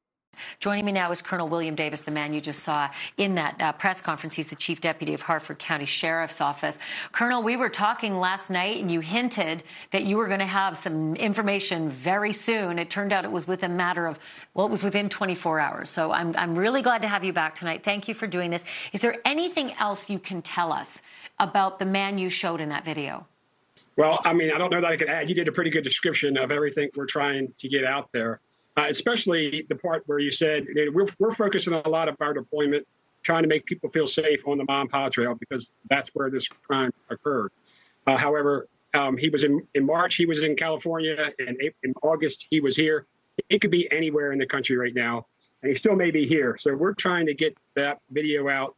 Joining 0.61 0.85
me 0.85 0.92
now 0.92 1.11
is 1.11 1.23
Colonel 1.23 1.49
William 1.49 1.75
Davis, 1.75 2.03
the 2.03 2.11
man 2.11 2.33
you 2.33 2.40
just 2.40 2.62
saw 2.62 2.90
in 3.16 3.35
that 3.37 3.61
uh, 3.61 3.73
press 3.73 4.03
conference. 4.03 4.35
He's 4.35 4.47
the 4.47 4.57
chief 4.57 4.81
deputy 4.81 5.14
of 5.14 5.23
Harford 5.23 5.59
County 5.59 5.87
Sheriff's 5.87 6.40
Office. 6.40 6.79
Colonel, 7.12 7.42
we 7.42 7.57
were 7.57 7.68
talking 7.68 8.18
last 8.18 8.51
night, 8.51 8.81
and 8.81 8.90
you 8.90 9.01
hinted 9.01 9.62
that 9.90 10.05
you 10.05 10.16
were 10.16 10.27
going 10.27 10.40
to 10.40 10.47
have 10.47 10.77
some 10.79 11.16
information 11.16 11.88
very 11.88 12.33
soon. 12.33 12.79
It 12.79 12.90
turned 12.90 13.12
out 13.12 13.25
it 13.25 13.33
was 13.33 13.47
within 13.47 13.73
a 13.73 13.75
matter 13.75 14.07
of, 14.07 14.18
well, 14.55 14.66
it 14.66 14.70
was 14.70 14.83
within 14.83 15.09
24 15.09 15.61
hours. 15.61 15.90
So 15.90 16.12
I'm, 16.12 16.35
I'm 16.37 16.57
really 16.57 16.83
glad 16.83 17.03
to 17.03 17.09
have 17.09 17.25
you 17.25 17.33
back 17.33 17.55
tonight. 17.55 17.85
Thank 17.85 18.09
you 18.09 18.14
for 18.14 18.27
doing 18.27 18.51
this. 18.51 18.64
Is 18.92 19.01
there 19.01 19.16
anything 19.25 19.73
else 19.75 20.09
you 20.09 20.18
can 20.18 20.42
tell 20.42 20.73
us 20.73 20.99
about 21.38 21.79
the 21.79 21.85
man 21.85 22.18
you 22.18 22.29
showed 22.29 22.61
in 22.61 22.68
that 22.70 22.85
video? 22.85 23.27
Well, 23.97 24.20
I 24.25 24.33
mean, 24.33 24.51
I 24.51 24.59
don't 24.59 24.70
know 24.70 24.81
that 24.81 24.90
I 24.90 24.97
could 24.97 25.09
add. 25.09 25.29
You 25.29 25.35
did 25.35 25.47
a 25.47 25.53
pretty 25.53 25.70
good 25.70 25.85
description 25.85 26.37
of 26.37 26.51
everything 26.51 26.90
we're 26.97 27.07
trying 27.07 27.53
to 27.59 27.68
get 27.68 27.85
out 27.85 28.11
there 28.12 28.40
uh, 28.77 28.87
especially 28.89 29.65
the 29.69 29.75
part 29.75 30.03
where 30.07 30.19
you 30.19 30.33
said 30.33 30.67
we're, 30.93 31.07
we're 31.19 31.35
focusing 31.35 31.73
a 31.73 31.89
lot 31.89 32.09
of 32.09 32.17
our 32.21 32.35
deployment 32.35 32.87
trying 33.23 33.43
to 33.43 33.49
make 33.49 33.65
people 33.65 33.89
feel 33.89 34.07
safe 34.07 34.47
on 34.47 34.59
the 34.59 34.65
Ma 34.65 34.83
and 34.83 34.91
Pa 34.91 35.09
Trail 35.09 35.35
because 35.35 35.71
that's 35.89 36.11
where 36.11 36.31
this 36.31 36.47
crime 36.47 36.93
occurred. 37.11 37.51
Uh, 38.07 38.17
however, 38.17 38.69
um, 38.93 39.17
he 39.17 39.29
was 39.29 39.45
in, 39.45 39.67
in 39.75 39.85
March, 39.85 40.17
he 40.17 40.27
was 40.27 40.43
in 40.43 40.55
California, 40.55 41.33
and 41.39 41.57
in 41.83 41.95
August, 42.03 42.47
he 42.51 42.61
was 42.61 42.77
here. 42.77 43.07
It 43.49 43.61
could 43.61 43.71
be 43.71 43.91
anywhere 43.91 44.33
in 44.33 44.39
the 44.39 44.47
country 44.47 44.77
right 44.77 44.95
now, 44.95 45.27
and 45.63 45.71
he 45.71 45.75
still 45.75 45.97
may 45.97 46.11
be 46.11 46.27
here. 46.27 46.57
So 46.57 46.77
we're 46.77 46.95
trying 46.95 47.27
to 47.27 47.35
get 47.35 47.57
that 47.75 48.01
video 48.11 48.49
out 48.49 48.77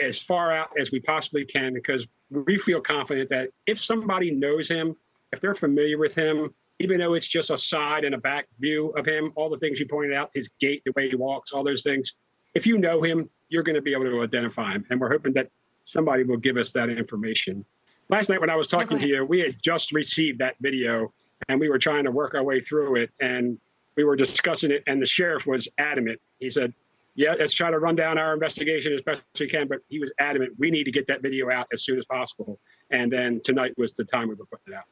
as 0.00 0.20
far 0.20 0.52
out 0.52 0.68
as 0.78 0.92
we 0.92 1.00
possibly 1.00 1.44
can 1.44 1.74
because 1.74 2.06
we 2.30 2.56
feel 2.56 2.80
confident 2.80 3.28
that 3.30 3.50
if 3.66 3.80
somebody 3.80 4.30
knows 4.30 4.68
him, 4.68 4.96
if 5.32 5.40
they're 5.40 5.54
familiar 5.54 5.98
with 5.98 6.14
him, 6.14 6.54
even 6.82 6.98
though 6.98 7.14
it's 7.14 7.28
just 7.28 7.50
a 7.50 7.56
side 7.56 8.04
and 8.04 8.12
a 8.12 8.18
back 8.18 8.48
view 8.58 8.88
of 8.96 9.06
him, 9.06 9.32
all 9.36 9.48
the 9.48 9.56
things 9.58 9.78
you 9.78 9.86
pointed 9.86 10.14
out, 10.14 10.30
his 10.34 10.48
gait, 10.58 10.82
the 10.84 10.90
way 10.96 11.08
he 11.08 11.14
walks, 11.14 11.52
all 11.52 11.62
those 11.62 11.84
things. 11.84 12.14
If 12.54 12.66
you 12.66 12.76
know 12.76 13.00
him, 13.00 13.30
you're 13.50 13.62
going 13.62 13.76
to 13.76 13.82
be 13.82 13.92
able 13.92 14.04
to 14.06 14.20
identify 14.20 14.72
him. 14.72 14.84
And 14.90 15.00
we're 15.00 15.10
hoping 15.10 15.32
that 15.34 15.48
somebody 15.84 16.24
will 16.24 16.38
give 16.38 16.56
us 16.56 16.72
that 16.72 16.88
information. 16.90 17.64
Last 18.08 18.30
night 18.30 18.40
when 18.40 18.50
I 18.50 18.56
was 18.56 18.66
talking 18.66 18.98
to 18.98 19.06
you, 19.06 19.24
we 19.24 19.38
had 19.38 19.62
just 19.62 19.92
received 19.92 20.40
that 20.40 20.56
video 20.60 21.12
and 21.48 21.60
we 21.60 21.68
were 21.68 21.78
trying 21.78 22.02
to 22.02 22.10
work 22.10 22.34
our 22.34 22.42
way 22.42 22.60
through 22.60 22.96
it 22.96 23.10
and 23.20 23.58
we 23.96 24.02
were 24.02 24.16
discussing 24.16 24.72
it 24.72 24.82
and 24.88 25.00
the 25.00 25.06
sheriff 25.06 25.46
was 25.46 25.68
adamant. 25.78 26.20
He 26.40 26.50
said, 26.50 26.74
yeah, 27.14 27.36
let's 27.38 27.52
try 27.52 27.70
to 27.70 27.78
run 27.78 27.94
down 27.94 28.18
our 28.18 28.34
investigation 28.34 28.92
as 28.92 29.02
best 29.02 29.22
we 29.38 29.46
can. 29.46 29.68
But 29.68 29.82
he 29.88 30.00
was 30.00 30.12
adamant, 30.18 30.54
we 30.58 30.72
need 30.72 30.84
to 30.84 30.90
get 30.90 31.06
that 31.06 31.22
video 31.22 31.48
out 31.48 31.68
as 31.72 31.84
soon 31.84 31.98
as 31.98 32.06
possible. 32.06 32.58
And 32.90 33.12
then 33.12 33.40
tonight 33.44 33.72
was 33.78 33.92
the 33.92 34.04
time 34.04 34.28
we 34.28 34.34
were 34.34 34.46
putting 34.46 34.72
it 34.72 34.76
out. 34.76 34.84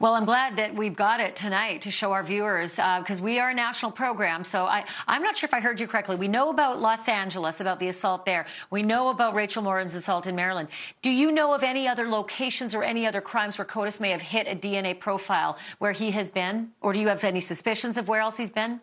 Well, 0.00 0.14
I'm 0.14 0.24
glad 0.24 0.56
that 0.56 0.74
we've 0.74 0.96
got 0.96 1.20
it 1.20 1.36
tonight 1.36 1.82
to 1.82 1.90
show 1.90 2.12
our 2.12 2.24
viewers 2.24 2.72
because 2.72 3.20
uh, 3.20 3.24
we 3.24 3.38
are 3.38 3.50
a 3.50 3.54
national 3.54 3.92
program. 3.92 4.42
So 4.42 4.64
I, 4.64 4.84
I'm 5.06 5.22
not 5.22 5.36
sure 5.36 5.46
if 5.46 5.54
I 5.54 5.60
heard 5.60 5.78
you 5.78 5.86
correctly. 5.86 6.16
We 6.16 6.26
know 6.26 6.50
about 6.50 6.80
Los 6.80 7.08
Angeles, 7.08 7.60
about 7.60 7.78
the 7.78 7.88
assault 7.88 8.26
there. 8.26 8.46
We 8.70 8.82
know 8.82 9.10
about 9.10 9.34
Rachel 9.34 9.62
Morin's 9.62 9.94
assault 9.94 10.26
in 10.26 10.34
Maryland. 10.34 10.68
Do 11.02 11.10
you 11.10 11.30
know 11.30 11.54
of 11.54 11.62
any 11.62 11.86
other 11.86 12.08
locations 12.08 12.74
or 12.74 12.82
any 12.82 13.06
other 13.06 13.20
crimes 13.20 13.56
where 13.56 13.64
CODIS 13.64 14.00
may 14.00 14.10
have 14.10 14.20
hit 14.20 14.48
a 14.48 14.56
DNA 14.56 14.98
profile 14.98 15.58
where 15.78 15.92
he 15.92 16.10
has 16.10 16.28
been? 16.28 16.72
Or 16.80 16.92
do 16.92 16.98
you 16.98 17.08
have 17.08 17.22
any 17.22 17.40
suspicions 17.40 17.96
of 17.96 18.08
where 18.08 18.20
else 18.20 18.36
he's 18.36 18.50
been? 18.50 18.80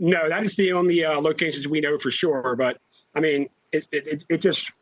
No, 0.00 0.28
that 0.28 0.44
is 0.44 0.56
the 0.56 0.72
only 0.72 1.04
uh, 1.04 1.20
locations 1.20 1.68
we 1.68 1.80
know 1.80 1.98
for 1.98 2.10
sure. 2.10 2.56
But 2.56 2.78
I 3.14 3.20
mean, 3.20 3.48
it, 3.70 3.86
it, 3.92 4.24
it 4.28 4.40
just 4.40 4.72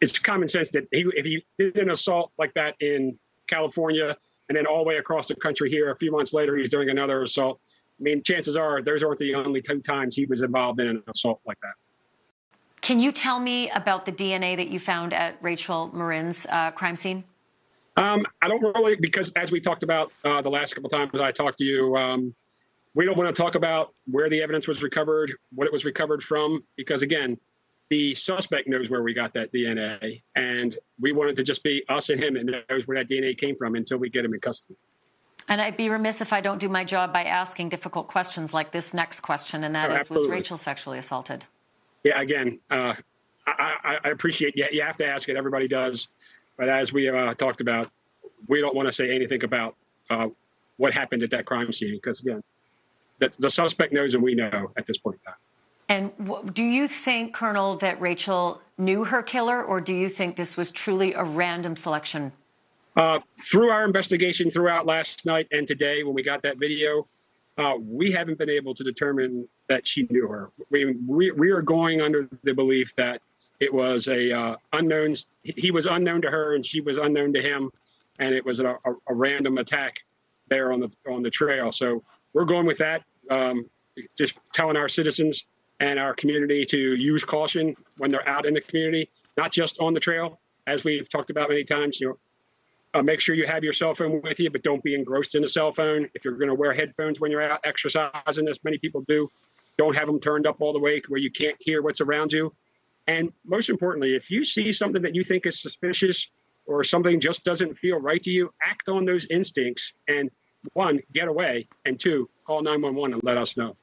it's 0.00 0.18
common 0.18 0.46
sense 0.46 0.70
that 0.72 0.86
he, 0.92 1.04
if 1.16 1.24
he 1.24 1.44
did 1.58 1.76
an 1.78 1.90
assault 1.90 2.30
like 2.38 2.54
that 2.54 2.76
in 2.80 3.18
California, 3.46 4.16
and 4.48 4.56
then 4.56 4.66
all 4.66 4.78
the 4.78 4.84
way 4.84 4.96
across 4.96 5.26
the 5.26 5.36
country 5.36 5.70
here. 5.70 5.90
A 5.90 5.96
few 5.96 6.10
months 6.10 6.32
later, 6.32 6.56
he's 6.56 6.68
doing 6.68 6.90
another 6.90 7.22
assault. 7.22 7.60
I 8.00 8.02
mean, 8.02 8.22
chances 8.22 8.56
are 8.56 8.82
those 8.82 9.02
aren't 9.02 9.18
the 9.18 9.34
only 9.34 9.62
two 9.62 9.80
times 9.80 10.16
he 10.16 10.26
was 10.26 10.42
involved 10.42 10.80
in 10.80 10.88
an 10.88 11.02
assault 11.08 11.40
like 11.46 11.58
that. 11.60 11.74
Can 12.80 13.00
you 13.00 13.12
tell 13.12 13.40
me 13.40 13.70
about 13.70 14.04
the 14.04 14.12
DNA 14.12 14.56
that 14.56 14.68
you 14.68 14.78
found 14.78 15.14
at 15.14 15.36
Rachel 15.40 15.90
Morin's 15.94 16.46
uh, 16.50 16.70
crime 16.72 16.96
scene? 16.96 17.24
Um, 17.96 18.26
I 18.42 18.48
don't 18.48 18.60
really, 18.60 18.96
because 18.96 19.30
as 19.32 19.52
we 19.52 19.60
talked 19.60 19.84
about 19.84 20.12
uh, 20.24 20.42
the 20.42 20.50
last 20.50 20.74
couple 20.74 20.90
times 20.90 21.18
I 21.20 21.30
talked 21.32 21.58
to 21.58 21.64
you, 21.64 21.96
um, 21.96 22.34
we 22.92 23.04
don't 23.04 23.16
want 23.16 23.34
to 23.34 23.42
talk 23.42 23.54
about 23.54 23.94
where 24.06 24.28
the 24.28 24.42
evidence 24.42 24.68
was 24.68 24.82
recovered, 24.82 25.32
what 25.54 25.66
it 25.66 25.72
was 25.72 25.84
recovered 25.84 26.22
from, 26.22 26.62
because 26.76 27.02
again, 27.02 27.38
the 27.90 28.14
suspect 28.14 28.68
knows 28.68 28.90
where 28.90 29.02
we 29.02 29.12
got 29.12 29.32
that 29.34 29.52
DNA, 29.52 30.22
and 30.36 30.78
we 31.00 31.12
wanted 31.12 31.36
to 31.36 31.42
just 31.42 31.62
be 31.62 31.84
us 31.88 32.08
and 32.08 32.22
him 32.22 32.36
and 32.36 32.54
knows 32.68 32.86
where 32.86 32.96
that 32.96 33.08
DNA 33.08 33.36
came 33.36 33.56
from 33.56 33.74
until 33.74 33.98
we 33.98 34.08
get 34.08 34.24
him 34.24 34.34
in 34.34 34.40
custody. 34.40 34.76
And 35.48 35.60
I'd 35.60 35.76
be 35.76 35.90
remiss 35.90 36.22
if 36.22 36.32
I 36.32 36.40
don't 36.40 36.58
do 36.58 36.70
my 36.70 36.84
job 36.84 37.12
by 37.12 37.24
asking 37.24 37.68
difficult 37.68 38.08
questions 38.08 38.54
like 38.54 38.72
this 38.72 38.94
next 38.94 39.20
question, 39.20 39.64
and 39.64 39.74
that 39.74 39.90
oh, 39.90 39.96
is: 39.96 40.10
Was 40.10 40.26
Rachel 40.26 40.56
sexually 40.56 40.98
assaulted? 40.98 41.44
Yeah, 42.02 42.20
again, 42.20 42.58
uh, 42.70 42.94
I, 43.46 43.98
I, 44.04 44.08
appreciate. 44.08 44.54
Yeah, 44.56 44.66
you 44.72 44.82
have 44.82 44.96
to 44.98 45.06
ask 45.06 45.28
it. 45.28 45.36
Everybody 45.36 45.68
does, 45.68 46.08
but 46.56 46.68
as 46.68 46.92
we 46.92 47.08
uh, 47.10 47.34
talked 47.34 47.60
about, 47.60 47.90
we 48.48 48.60
don't 48.60 48.74
want 48.74 48.88
to 48.88 48.92
say 48.92 49.14
anything 49.14 49.44
about 49.44 49.76
uh, 50.08 50.28
what 50.78 50.94
happened 50.94 51.22
at 51.22 51.30
that 51.30 51.44
crime 51.44 51.72
scene 51.72 51.94
because 51.94 52.20
again, 52.20 52.42
the, 53.18 53.30
the 53.38 53.50
suspect 53.50 53.92
knows 53.92 54.14
and 54.14 54.22
we 54.22 54.34
know 54.34 54.70
at 54.76 54.86
this 54.86 54.98
point 54.98 55.18
in 55.20 55.32
time. 55.32 55.40
And 55.88 56.12
do 56.52 56.62
you 56.62 56.88
think, 56.88 57.34
Colonel, 57.34 57.76
that 57.78 58.00
Rachel 58.00 58.60
knew 58.78 59.04
her 59.04 59.22
killer, 59.22 59.62
or 59.62 59.80
do 59.80 59.92
you 59.92 60.08
think 60.08 60.36
this 60.36 60.56
was 60.56 60.70
truly 60.70 61.12
a 61.12 61.22
random 61.22 61.76
selection? 61.76 62.32
Uh, 62.96 63.18
through 63.38 63.70
our 63.70 63.84
investigation 63.84 64.50
throughout 64.50 64.86
last 64.86 65.26
night 65.26 65.46
and 65.52 65.66
today, 65.66 66.02
when 66.04 66.14
we 66.14 66.22
got 66.22 66.42
that 66.42 66.58
video, 66.58 67.06
uh, 67.58 67.74
we 67.80 68.10
haven't 68.10 68.38
been 68.38 68.50
able 68.50 68.74
to 68.74 68.82
determine 68.82 69.46
that 69.68 69.86
she 69.86 70.06
knew 70.10 70.26
her. 70.26 70.50
We, 70.70 70.96
we, 71.06 71.30
we 71.32 71.50
are 71.50 71.62
going 71.62 72.00
under 72.00 72.28
the 72.42 72.54
belief 72.54 72.94
that 72.94 73.20
it 73.60 73.72
was 73.72 74.08
a 74.08 74.32
uh, 74.32 74.56
unknown. 74.72 75.14
He 75.42 75.70
was 75.70 75.86
unknown 75.86 76.22
to 76.22 76.30
her, 76.30 76.54
and 76.54 76.64
she 76.64 76.80
was 76.80 76.98
unknown 76.98 77.32
to 77.34 77.42
him, 77.42 77.70
and 78.18 78.34
it 78.34 78.44
was 78.44 78.60
a, 78.60 78.76
a, 78.84 78.92
a 79.08 79.14
random 79.14 79.58
attack 79.58 80.00
there 80.48 80.72
on 80.72 80.80
the 80.80 80.90
on 81.08 81.22
the 81.22 81.30
trail. 81.30 81.72
So 81.72 82.02
we're 82.32 82.44
going 82.44 82.66
with 82.66 82.78
that. 82.78 83.02
Um, 83.30 83.66
just 84.18 84.38
telling 84.52 84.76
our 84.76 84.88
citizens 84.88 85.46
and 85.80 85.98
our 85.98 86.14
community 86.14 86.64
to 86.66 86.94
use 86.94 87.24
caution 87.24 87.74
when 87.98 88.10
they're 88.10 88.28
out 88.28 88.46
in 88.46 88.54
the 88.54 88.60
community, 88.60 89.10
not 89.36 89.52
just 89.52 89.78
on 89.80 89.94
the 89.94 90.00
trail. 90.00 90.40
As 90.66 90.84
we've 90.84 91.08
talked 91.08 91.30
about 91.30 91.48
many 91.48 91.64
times, 91.64 92.00
you 92.00 92.08
know, 92.08 92.18
uh, 92.94 93.02
make 93.02 93.20
sure 93.20 93.34
you 93.34 93.46
have 93.46 93.64
your 93.64 93.72
cell 93.72 93.94
phone 93.94 94.22
with 94.22 94.38
you, 94.38 94.50
but 94.50 94.62
don't 94.62 94.82
be 94.82 94.94
engrossed 94.94 95.34
in 95.34 95.42
a 95.42 95.48
cell 95.48 95.72
phone. 95.72 96.08
If 96.14 96.24
you're 96.24 96.36
going 96.36 96.48
to 96.48 96.54
wear 96.54 96.72
headphones 96.72 97.20
when 97.20 97.30
you're 97.30 97.42
out 97.42 97.60
exercising, 97.64 98.48
as 98.48 98.62
many 98.62 98.78
people 98.78 99.04
do, 99.08 99.28
don't 99.76 99.96
have 99.96 100.06
them 100.06 100.20
turned 100.20 100.46
up 100.46 100.56
all 100.60 100.72
the 100.72 100.78
way 100.78 101.02
where 101.08 101.20
you 101.20 101.30
can't 101.30 101.56
hear 101.58 101.82
what's 101.82 102.00
around 102.00 102.32
you. 102.32 102.54
And 103.06 103.32
most 103.44 103.68
importantly, 103.68 104.14
if 104.14 104.30
you 104.30 104.44
see 104.44 104.72
something 104.72 105.02
that 105.02 105.14
you 105.14 105.24
think 105.24 105.44
is 105.44 105.60
suspicious 105.60 106.30
or 106.66 106.84
something 106.84 107.20
just 107.20 107.44
doesn't 107.44 107.74
feel 107.74 107.98
right 107.98 108.22
to 108.22 108.30
you, 108.30 108.50
act 108.62 108.88
on 108.88 109.04
those 109.04 109.26
instincts 109.26 109.92
and 110.08 110.30
one, 110.72 111.00
get 111.12 111.28
away, 111.28 111.68
and 111.84 112.00
two, 112.00 112.30
call 112.46 112.62
911 112.62 113.14
and 113.14 113.24
let 113.24 113.36
us 113.36 113.56
know. 113.56 113.76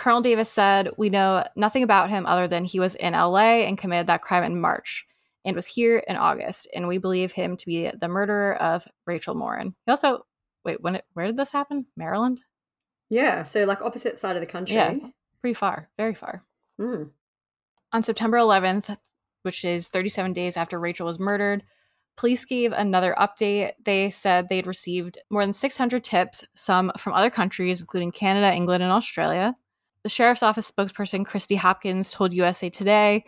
Colonel 0.00 0.22
Davis 0.22 0.50
said, 0.50 0.88
We 0.96 1.10
know 1.10 1.44
nothing 1.56 1.82
about 1.82 2.08
him 2.08 2.24
other 2.24 2.48
than 2.48 2.64
he 2.64 2.80
was 2.80 2.94
in 2.94 3.12
LA 3.12 3.66
and 3.66 3.76
committed 3.76 4.06
that 4.06 4.22
crime 4.22 4.44
in 4.44 4.58
March 4.58 5.06
and 5.44 5.54
was 5.54 5.66
here 5.66 5.98
in 6.08 6.16
August. 6.16 6.66
And 6.74 6.88
we 6.88 6.96
believe 6.96 7.32
him 7.32 7.54
to 7.58 7.66
be 7.66 7.90
the 8.00 8.08
murderer 8.08 8.54
of 8.62 8.88
Rachel 9.06 9.34
Morin. 9.34 9.74
He 9.84 9.90
also, 9.90 10.24
wait, 10.64 10.80
when 10.80 10.96
it, 10.96 11.04
where 11.12 11.26
did 11.26 11.36
this 11.36 11.50
happen? 11.50 11.84
Maryland? 11.98 12.40
Yeah. 13.10 13.42
So, 13.42 13.64
like, 13.64 13.82
opposite 13.82 14.18
side 14.18 14.36
of 14.36 14.40
the 14.40 14.46
country. 14.46 14.76
Yeah. 14.76 14.94
Pretty 15.42 15.52
far, 15.52 15.90
very 15.98 16.14
far. 16.14 16.44
Mm. 16.80 17.10
On 17.92 18.02
September 18.02 18.38
11th, 18.38 18.96
which 19.42 19.66
is 19.66 19.88
37 19.88 20.32
days 20.32 20.56
after 20.56 20.80
Rachel 20.80 21.08
was 21.08 21.20
murdered, 21.20 21.62
police 22.16 22.46
gave 22.46 22.72
another 22.72 23.14
update. 23.18 23.72
They 23.84 24.08
said 24.08 24.48
they'd 24.48 24.66
received 24.66 25.18
more 25.28 25.42
than 25.42 25.52
600 25.52 26.02
tips, 26.02 26.46
some 26.54 26.90
from 26.96 27.12
other 27.12 27.28
countries, 27.28 27.82
including 27.82 28.12
Canada, 28.12 28.50
England, 28.50 28.82
and 28.82 28.92
Australia. 28.92 29.56
The 30.02 30.08
sheriff's 30.08 30.42
office 30.42 30.70
spokesperson, 30.70 31.26
Cristie 31.26 31.58
Hopkins, 31.58 32.10
told 32.10 32.32
USA 32.32 32.70
Today, 32.70 33.24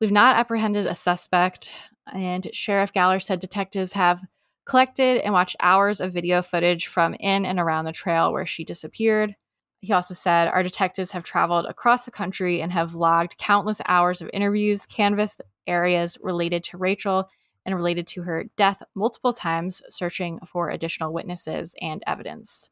We've 0.00 0.12
not 0.12 0.36
apprehended 0.36 0.84
a 0.84 0.94
suspect. 0.94 1.72
And 2.12 2.48
Sheriff 2.52 2.92
Gahler 2.92 3.22
said 3.22 3.40
detectives 3.40 3.94
have 3.94 4.22
collected 4.66 5.18
and 5.22 5.32
watched 5.32 5.56
hours 5.60 6.00
of 6.00 6.12
video 6.12 6.42
footage 6.42 6.88
from 6.88 7.14
in 7.14 7.46
and 7.46 7.58
around 7.58 7.84
the 7.84 7.92
trail 7.92 8.32
where 8.32 8.44
she 8.44 8.64
disappeared. 8.64 9.36
He 9.80 9.92
also 9.92 10.14
said, 10.14 10.48
Our 10.48 10.62
detectives 10.62 11.12
have 11.12 11.22
traveled 11.22 11.66
across 11.66 12.04
the 12.04 12.10
country 12.10 12.60
and 12.60 12.72
have 12.72 12.94
logged 12.94 13.38
countless 13.38 13.80
hours 13.86 14.20
of 14.20 14.30
interviews, 14.32 14.84
canvassed 14.84 15.40
areas 15.66 16.18
related 16.20 16.64
to 16.64 16.76
Rachel 16.76 17.28
and 17.64 17.74
related 17.74 18.06
to 18.08 18.22
her 18.22 18.44
death 18.56 18.82
multiple 18.94 19.32
times, 19.32 19.80
searching 19.88 20.40
for 20.44 20.70
additional 20.70 21.12
witnesses 21.12 21.74
and 21.80 22.02
evidence. 22.06 22.68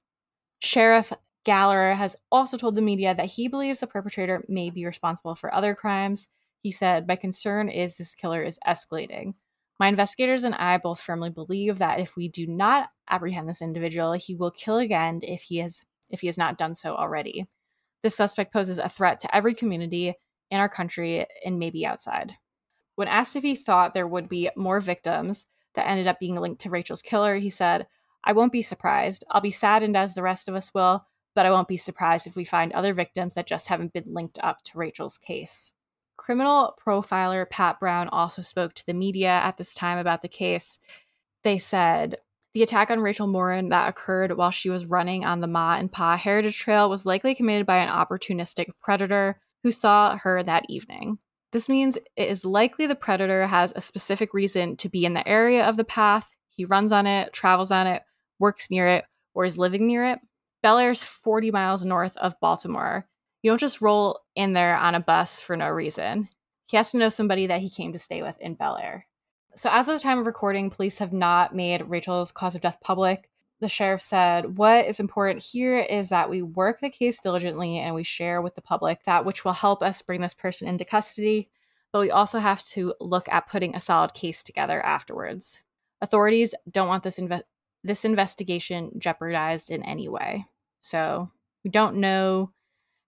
Sheriff 0.60 1.12
Gahler 1.44 1.94
has 1.94 2.16
also 2.32 2.56
told 2.56 2.74
the 2.74 2.82
media 2.82 3.14
that 3.14 3.26
he 3.26 3.48
believes 3.48 3.80
the 3.80 3.86
perpetrator 3.86 4.44
may 4.48 4.70
be 4.70 4.86
responsible 4.86 5.34
for 5.34 5.52
other 5.52 5.74
crimes. 5.74 6.28
He 6.62 6.70
said, 6.70 7.06
My 7.06 7.16
concern 7.16 7.68
is 7.68 7.94
this 7.94 8.14
killer 8.14 8.42
is 8.42 8.58
escalating. 8.66 9.34
My 9.78 9.88
investigators 9.88 10.44
and 10.44 10.54
I 10.54 10.78
both 10.78 11.00
firmly 11.00 11.30
believe 11.30 11.78
that 11.78 12.00
if 12.00 12.16
we 12.16 12.28
do 12.28 12.46
not 12.46 12.88
apprehend 13.08 13.48
this 13.48 13.60
individual, 13.60 14.12
he 14.12 14.34
will 14.34 14.50
kill 14.50 14.78
again 14.78 15.20
if 15.22 15.42
he 15.42 15.58
has 15.58 15.82
if 16.10 16.20
he 16.20 16.28
has 16.28 16.38
not 16.38 16.58
done 16.58 16.74
so 16.74 16.94
already. 16.94 17.46
This 18.02 18.14
suspect 18.14 18.52
poses 18.52 18.78
a 18.78 18.88
threat 18.88 19.20
to 19.20 19.34
every 19.34 19.54
community 19.54 20.14
in 20.50 20.60
our 20.60 20.68
country 20.68 21.26
and 21.44 21.58
maybe 21.58 21.84
outside. 21.84 22.34
When 22.94 23.08
asked 23.08 23.34
if 23.34 23.42
he 23.42 23.56
thought 23.56 23.94
there 23.94 24.06
would 24.06 24.28
be 24.28 24.50
more 24.56 24.80
victims 24.80 25.46
that 25.74 25.88
ended 25.88 26.06
up 26.06 26.20
being 26.20 26.36
linked 26.36 26.60
to 26.60 26.70
Rachel's 26.70 27.02
killer, 27.02 27.36
he 27.36 27.50
said, 27.50 27.86
I 28.22 28.32
won't 28.32 28.52
be 28.52 28.62
surprised. 28.62 29.24
I'll 29.30 29.40
be 29.40 29.50
saddened 29.50 29.96
as 29.96 30.14
the 30.14 30.22
rest 30.22 30.48
of 30.48 30.54
us 30.54 30.72
will, 30.72 31.04
but 31.34 31.46
I 31.46 31.50
won't 31.50 31.68
be 31.68 31.76
surprised 31.76 32.26
if 32.26 32.36
we 32.36 32.44
find 32.44 32.72
other 32.72 32.94
victims 32.94 33.34
that 33.34 33.46
just 33.46 33.68
haven't 33.68 33.92
been 33.92 34.04
linked 34.06 34.38
up 34.42 34.62
to 34.64 34.78
Rachel's 34.78 35.18
case. 35.18 35.72
Criminal 36.16 36.76
profiler 36.84 37.48
Pat 37.48 37.80
Brown 37.80 38.08
also 38.08 38.40
spoke 38.40 38.74
to 38.74 38.86
the 38.86 38.94
media 38.94 39.30
at 39.30 39.56
this 39.56 39.74
time 39.74 39.98
about 39.98 40.22
the 40.22 40.28
case. 40.28 40.78
They 41.42 41.58
said, 41.58 42.18
the 42.54 42.62
attack 42.62 42.90
on 42.90 43.00
Rachel 43.00 43.26
Morin 43.26 43.70
that 43.70 43.88
occurred 43.88 44.36
while 44.36 44.52
she 44.52 44.70
was 44.70 44.86
running 44.86 45.24
on 45.24 45.40
the 45.40 45.48
Ma 45.48 45.74
and 45.74 45.90
Pa 45.90 46.16
Heritage 46.16 46.56
Trail 46.56 46.88
was 46.88 47.04
likely 47.04 47.34
committed 47.34 47.66
by 47.66 47.78
an 47.78 47.88
opportunistic 47.88 48.68
predator 48.80 49.40
who 49.64 49.72
saw 49.72 50.16
her 50.18 50.42
that 50.42 50.64
evening. 50.68 51.18
This 51.50 51.68
means 51.68 51.96
it 51.96 52.28
is 52.28 52.44
likely 52.44 52.86
the 52.86 52.94
predator 52.94 53.48
has 53.48 53.72
a 53.74 53.80
specific 53.80 54.32
reason 54.32 54.76
to 54.76 54.88
be 54.88 55.04
in 55.04 55.14
the 55.14 55.26
area 55.26 55.64
of 55.64 55.76
the 55.76 55.84
path. 55.84 56.30
He 56.48 56.64
runs 56.64 56.92
on 56.92 57.08
it, 57.08 57.32
travels 57.32 57.72
on 57.72 57.88
it, 57.88 58.02
works 58.38 58.70
near 58.70 58.86
it, 58.86 59.04
or 59.34 59.44
is 59.44 59.58
living 59.58 59.86
near 59.86 60.04
it. 60.04 60.20
Bel 60.64 60.78
Air 60.78 60.92
is 60.92 61.04
40 61.04 61.50
miles 61.50 61.84
north 61.84 62.16
of 62.16 62.40
Baltimore. 62.40 63.06
You 63.42 63.50
don't 63.50 63.60
just 63.60 63.82
roll 63.82 64.20
in 64.34 64.54
there 64.54 64.74
on 64.74 64.94
a 64.94 65.00
bus 65.00 65.38
for 65.38 65.58
no 65.58 65.68
reason. 65.68 66.30
He 66.70 66.78
has 66.78 66.90
to 66.92 66.96
know 66.96 67.10
somebody 67.10 67.46
that 67.48 67.60
he 67.60 67.68
came 67.68 67.92
to 67.92 67.98
stay 67.98 68.22
with 68.22 68.40
in 68.40 68.54
Bel 68.54 68.78
Air. 68.78 69.06
So, 69.54 69.68
as 69.70 69.88
of 69.88 69.94
the 69.94 70.02
time 70.02 70.18
of 70.18 70.26
recording, 70.26 70.70
police 70.70 70.96
have 70.96 71.12
not 71.12 71.54
made 71.54 71.86
Rachel's 71.86 72.32
cause 72.32 72.54
of 72.54 72.62
death 72.62 72.78
public. 72.80 73.28
The 73.60 73.68
sheriff 73.68 74.00
said, 74.00 74.56
What 74.56 74.86
is 74.86 75.00
important 75.00 75.42
here 75.42 75.80
is 75.80 76.08
that 76.08 76.30
we 76.30 76.40
work 76.40 76.80
the 76.80 76.88
case 76.88 77.18
diligently 77.18 77.76
and 77.76 77.94
we 77.94 78.02
share 78.02 78.40
with 78.40 78.54
the 78.54 78.62
public 78.62 79.04
that 79.04 79.26
which 79.26 79.44
will 79.44 79.52
help 79.52 79.82
us 79.82 80.00
bring 80.00 80.22
this 80.22 80.32
person 80.32 80.66
into 80.66 80.86
custody. 80.86 81.50
But 81.92 82.00
we 82.00 82.10
also 82.10 82.38
have 82.38 82.64
to 82.68 82.94
look 83.02 83.28
at 83.28 83.50
putting 83.50 83.76
a 83.76 83.80
solid 83.80 84.14
case 84.14 84.42
together 84.42 84.80
afterwards. 84.80 85.60
Authorities 86.00 86.54
don't 86.70 86.88
want 86.88 87.02
this, 87.02 87.18
inve- 87.18 87.42
this 87.82 88.06
investigation 88.06 88.92
jeopardized 88.98 89.70
in 89.70 89.82
any 89.82 90.08
way. 90.08 90.46
So, 90.84 91.30
we 91.64 91.70
don't 91.70 91.96
know 91.96 92.50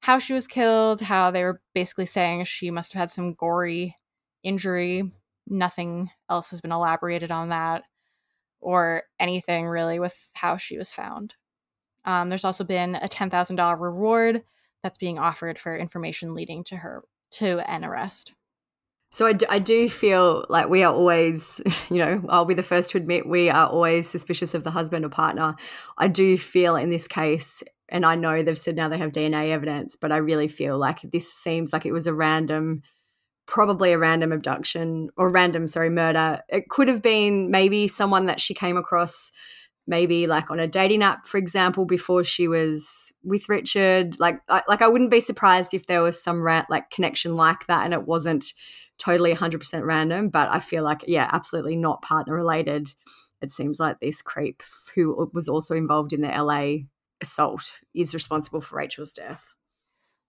how 0.00 0.18
she 0.18 0.32
was 0.32 0.46
killed, 0.46 1.02
how 1.02 1.30
they 1.30 1.44
were 1.44 1.60
basically 1.74 2.06
saying 2.06 2.44
she 2.44 2.70
must 2.70 2.94
have 2.94 3.00
had 3.00 3.10
some 3.10 3.34
gory 3.34 3.96
injury 4.42 5.10
nothing 5.46 6.10
else 6.28 6.50
has 6.50 6.60
been 6.60 6.72
elaborated 6.72 7.30
on 7.30 7.50
that 7.50 7.82
or 8.60 9.04
anything 9.20 9.66
really 9.66 9.98
with 9.98 10.30
how 10.34 10.56
she 10.56 10.78
was 10.78 10.92
found. 10.92 11.34
Um, 12.04 12.28
there's 12.28 12.44
also 12.44 12.64
been 12.64 12.94
a 12.94 13.08
$10,000 13.08 13.80
reward 13.80 14.42
that's 14.82 14.98
being 14.98 15.18
offered 15.18 15.58
for 15.58 15.76
information 15.76 16.34
leading 16.34 16.64
to 16.64 16.76
her 16.76 17.02
to 17.32 17.60
an 17.70 17.84
arrest. 17.84 18.32
So 19.10 19.26
I 19.26 19.32
do, 19.32 19.46
I 19.48 19.58
do 19.58 19.88
feel 19.88 20.44
like 20.48 20.68
we 20.68 20.82
are 20.82 20.92
always, 20.92 21.60
you 21.90 21.98
know, 21.98 22.22
I'll 22.28 22.44
be 22.44 22.54
the 22.54 22.62
first 22.62 22.90
to 22.90 22.98
admit 22.98 23.28
we 23.28 23.48
are 23.50 23.68
always 23.68 24.08
suspicious 24.08 24.54
of 24.54 24.64
the 24.64 24.70
husband 24.70 25.04
or 25.04 25.08
partner. 25.08 25.54
I 25.96 26.08
do 26.08 26.36
feel 26.36 26.76
in 26.76 26.90
this 26.90 27.08
case, 27.08 27.62
and 27.88 28.04
I 28.04 28.16
know 28.16 28.42
they've 28.42 28.58
said 28.58 28.76
now 28.76 28.88
they 28.88 28.98
have 28.98 29.12
DNA 29.12 29.50
evidence, 29.50 29.96
but 29.96 30.12
I 30.12 30.16
really 30.16 30.48
feel 30.48 30.76
like 30.76 31.00
this 31.02 31.32
seems 31.32 31.72
like 31.72 31.86
it 31.86 31.92
was 31.92 32.06
a 32.06 32.14
random 32.14 32.82
probably 33.46 33.92
a 33.92 33.98
random 33.98 34.32
abduction 34.32 35.08
or 35.16 35.30
random, 35.30 35.68
sorry, 35.68 35.90
murder. 35.90 36.40
It 36.48 36.68
could 36.68 36.88
have 36.88 37.00
been 37.00 37.50
maybe 37.50 37.88
someone 37.88 38.26
that 38.26 38.40
she 38.40 38.54
came 38.54 38.76
across, 38.76 39.30
maybe 39.86 40.26
like 40.26 40.50
on 40.50 40.58
a 40.58 40.66
dating 40.66 41.02
app, 41.02 41.26
for 41.26 41.38
example, 41.38 41.84
before 41.84 42.24
she 42.24 42.48
was 42.48 43.12
with 43.22 43.48
Richard. 43.48 44.18
Like, 44.18 44.40
I, 44.48 44.62
like 44.68 44.82
I 44.82 44.88
wouldn't 44.88 45.10
be 45.10 45.20
surprised 45.20 45.74
if 45.74 45.86
there 45.86 46.02
was 46.02 46.20
some 46.20 46.42
ra- 46.42 46.66
like 46.68 46.90
connection 46.90 47.36
like 47.36 47.66
that, 47.68 47.84
and 47.84 47.94
it 47.94 48.06
wasn't 48.06 48.52
totally 48.98 49.35
100% 49.35 49.85
random. 49.85 50.28
But 50.28 50.48
I 50.50 50.61
feel 50.61 50.82
like, 50.82 51.04
yeah, 51.06 51.28
absolutely 51.32 51.76
not 51.76 52.02
partner 52.02 52.35
related. 52.35 52.88
It 53.42 53.50
seems 53.50 53.78
like 53.78 54.00
this 54.00 54.22
creep 54.22 54.62
who 54.94 55.30
was 55.32 55.48
also 55.48 55.74
involved 55.74 56.12
in 56.12 56.22
the 56.22 56.28
LA 56.28 56.87
assault 57.20 57.72
is 57.94 58.14
responsible 58.14 58.61
for 58.61 58.76
Rachel's 58.76 59.12
death. 59.12 59.52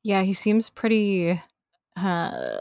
Yeah, 0.04 0.22
he 0.24 0.34
seems 0.34 0.70
pretty 0.70 1.42
uh 1.96 2.60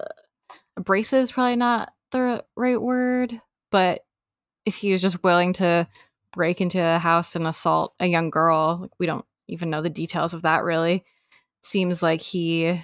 abrasive 0.77 1.23
is 1.23 1.33
probably 1.33 1.57
not 1.57 1.93
the 2.11 2.45
right 2.57 2.81
word, 2.81 3.41
but 3.71 4.05
if 4.65 4.77
he 4.77 4.93
was 4.93 5.03
just 5.03 5.23
willing 5.23 5.53
to 5.55 5.87
break 6.33 6.61
into 6.61 6.81
a 6.81 6.99
house 6.99 7.37
and 7.37 7.47
assault 7.47 7.95
a 8.01 8.07
young 8.07 8.31
girl, 8.31 8.79
like 8.83 8.91
we 8.99 9.07
don't 9.07 9.25
even 9.49 9.71
know 9.71 9.83
the 9.83 9.91
details 9.91 10.35
of 10.35 10.43
that 10.43 10.65
really. 10.65 11.05
Seems 11.63 12.03
like 12.03 12.21
he 12.21 12.81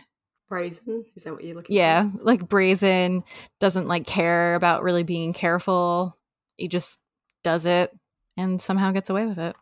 brazen 0.53 1.05
is 1.17 1.25
that 1.25 1.33
what 1.33 1.43
you're 1.43 1.55
looking 1.55 1.75
for? 1.75 1.79
yeah 1.79 2.11
for? 2.11 2.25
like 2.25 2.47
brazen 2.47 3.25
doesn't 3.59 3.89
like 3.89 4.07
care 4.07 4.55
about 4.55 4.83
really 4.83 5.03
being 5.03 5.33
careful 5.33 6.15
he 6.59 6.69
just 6.69 6.99
does 7.43 7.65
it 7.65 7.91
and 8.37 8.61
somehow 8.61 8.91
gets 8.93 9.09
away 9.09 9.25
with 9.25 9.39
it 9.39 9.57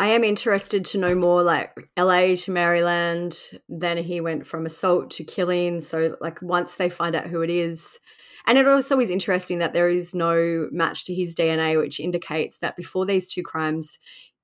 I 0.00 0.06
am 0.06 0.24
interested 0.24 0.86
to 0.86 0.98
know 0.98 1.14
more 1.14 1.42
like 1.42 1.90
LA 1.94 2.34
to 2.34 2.50
Maryland. 2.50 3.38
Then 3.68 3.98
he 3.98 4.22
went 4.22 4.46
from 4.46 4.64
assault 4.64 5.10
to 5.10 5.24
killing. 5.24 5.82
So, 5.82 6.16
like, 6.22 6.40
once 6.40 6.76
they 6.76 6.88
find 6.88 7.14
out 7.14 7.26
who 7.26 7.42
it 7.42 7.50
is. 7.50 7.98
And 8.46 8.56
it 8.56 8.66
also 8.66 8.98
is 8.98 9.10
interesting 9.10 9.58
that 9.58 9.74
there 9.74 9.90
is 9.90 10.14
no 10.14 10.70
match 10.72 11.04
to 11.04 11.14
his 11.14 11.34
DNA, 11.34 11.78
which 11.78 12.00
indicates 12.00 12.56
that 12.60 12.78
before 12.78 13.04
these 13.04 13.30
two 13.30 13.42
crimes, 13.42 13.98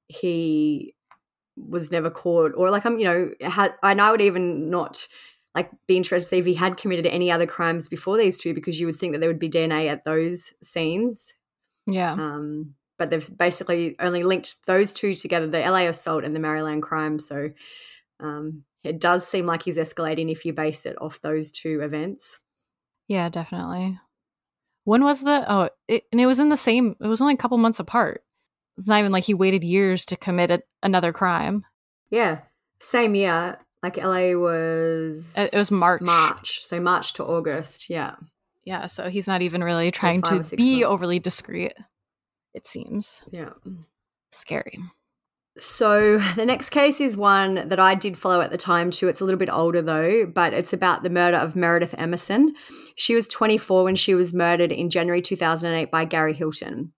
he 0.09 0.95
was 1.57 1.91
never 1.91 2.11
caught. 2.11 2.53
Or, 2.55 2.71
like, 2.71 2.85
I'm, 2.85 2.99
you 2.99 3.07
know, 3.07 3.31
had, 3.41 3.73
and 3.83 3.99
I 3.99 4.11
would 4.11 4.21
even 4.21 4.69
not 4.69 5.09
like 5.57 5.71
be 5.89 5.97
interested 5.97 6.27
to 6.27 6.29
see 6.29 6.39
if 6.39 6.45
he 6.45 6.55
had 6.55 6.77
committed 6.77 7.07
any 7.07 7.33
other 7.33 7.47
crimes 7.47 7.89
before 7.89 8.19
these 8.19 8.37
two 8.37 8.53
because 8.53 8.79
you 8.79 8.85
would 8.87 8.97
think 8.97 9.15
that 9.15 9.21
there 9.21 9.31
would 9.31 9.39
be 9.39 9.49
DNA 9.49 9.89
at 9.89 10.05
those 10.05 10.53
scenes. 10.63 11.35
Yeah. 11.87 12.13
Um, 12.13 12.75
but 12.99 13.09
they've 13.09 13.39
basically 13.39 13.97
only 13.99 14.23
linked 14.23 14.67
those 14.67 14.93
two 14.93 15.15
together 15.15 15.47
the 15.47 15.61
LA 15.61 15.89
assault 15.89 16.25
and 16.25 16.35
the 16.35 16.41
Maryland 16.41 16.83
crime. 16.83 17.19
So 17.19 17.51
um, 18.21 18.65
it 18.85 19.01
does 19.01 19.27
seem 19.27 19.47
like 19.47 19.63
he's 19.63 19.79
escalating 19.79 20.31
if 20.31 20.45
you 20.45 20.53
base 20.53 20.85
it 20.85 21.01
off 21.01 21.23
those 21.23 21.51
two 21.51 21.81
events. 21.81 22.39
Yeah, 23.09 23.31
definitely. 23.31 23.99
When 24.85 25.05
was 25.05 25.23
the 25.23 25.45
oh, 25.49 25.71
it, 25.89 26.05
and 26.13 26.21
it 26.21 26.27
was 26.27 26.39
in 26.39 26.51
the 26.51 26.57
same. 26.57 26.97
It 27.01 27.07
was 27.07 27.21
only 27.21 27.35
a 27.35 27.39
couple 27.39 27.57
months 27.59 27.81
apart. 27.81 28.23
It's 28.77 28.89
not 28.89 28.99
even 28.99 29.11
like 29.11 29.25
he 29.25 29.35
waited 29.35 29.65
years 29.65 30.05
to 30.07 30.17
commit 30.17 30.51
a, 30.51 30.63
another 30.83 31.13
crime. 31.13 31.65
Yeah, 32.11 32.41
same 32.79 33.15
year. 33.15 33.59
Like 33.83 33.97
LA 33.97 34.33
was. 34.33 35.37
It, 35.37 35.55
it 35.55 35.59
was 35.59 35.71
March. 35.71 36.03
March. 36.03 36.67
So 36.67 36.81
March 36.81 37.13
to 37.15 37.25
August. 37.25 37.89
Yeah. 37.91 38.17
Yeah. 38.65 38.87
So 38.87 39.09
he's 39.09 39.29
not 39.29 39.43
even 39.43 39.63
really 39.63 39.91
trying 39.91 40.23
to 40.23 40.43
be 40.57 40.81
months. 40.81 40.93
overly 40.93 41.19
discreet 41.19 41.75
it 42.57 42.67
seems. 42.67 43.21
Yeah. 43.31 43.51
Scary. 44.33 44.79
So 45.59 46.19
the 46.19 46.45
next 46.45 46.71
case 46.71 47.01
is 47.01 47.17
one 47.17 47.69
that 47.69 47.79
I 47.79 47.95
did 47.95 48.19
follow 48.19 48.41
at 48.41 48.51
the 48.51 48.57
time 48.57 48.91
too. 48.91 49.09
It's 49.09 49.21
a 49.21 49.25
little 49.25 49.39
bit 49.39 49.51
older 49.51 49.83
though, 49.83 50.27
but 50.27 50.53
it's 50.53 50.73
about 50.73 51.03
the 51.03 51.11
murder 51.11 51.37
of 51.37 51.55
Meredith 51.55 51.95
Emerson. 51.97 52.55
She 52.97 53.15
was 53.15 53.27
24 53.29 53.85
when 53.85 53.97
she 53.97 54.15
was 54.15 54.35
murdered 54.35 54.73
in 54.73 54.91
January 54.91 55.23
2008 55.23 55.91
by 55.91 56.05
Gary 56.05 56.35
Hilton. 56.35 56.93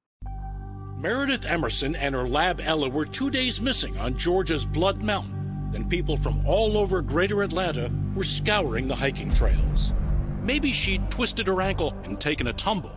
Meredith 0.96 1.44
Emerson 1.46 1.94
and 1.94 2.14
her 2.14 2.28
lab 2.28 2.60
Ella 2.60 2.88
were 2.88 3.04
two 3.04 3.30
days 3.30 3.60
missing 3.60 3.96
on 3.98 4.16
Georgia's 4.16 4.64
Blood 4.64 5.02
Mountain, 5.02 5.37
and 5.74 5.88
people 5.88 6.16
from 6.16 6.44
all 6.46 6.78
over 6.78 7.02
greater 7.02 7.42
Atlanta 7.42 7.90
were 8.14 8.24
scouring 8.24 8.88
the 8.88 8.94
hiking 8.94 9.32
trails. 9.34 9.92
Maybe 10.42 10.72
she'd 10.72 11.10
twisted 11.10 11.46
her 11.46 11.60
ankle 11.60 11.94
and 12.04 12.20
taken 12.20 12.46
a 12.46 12.52
tumble. 12.52 12.92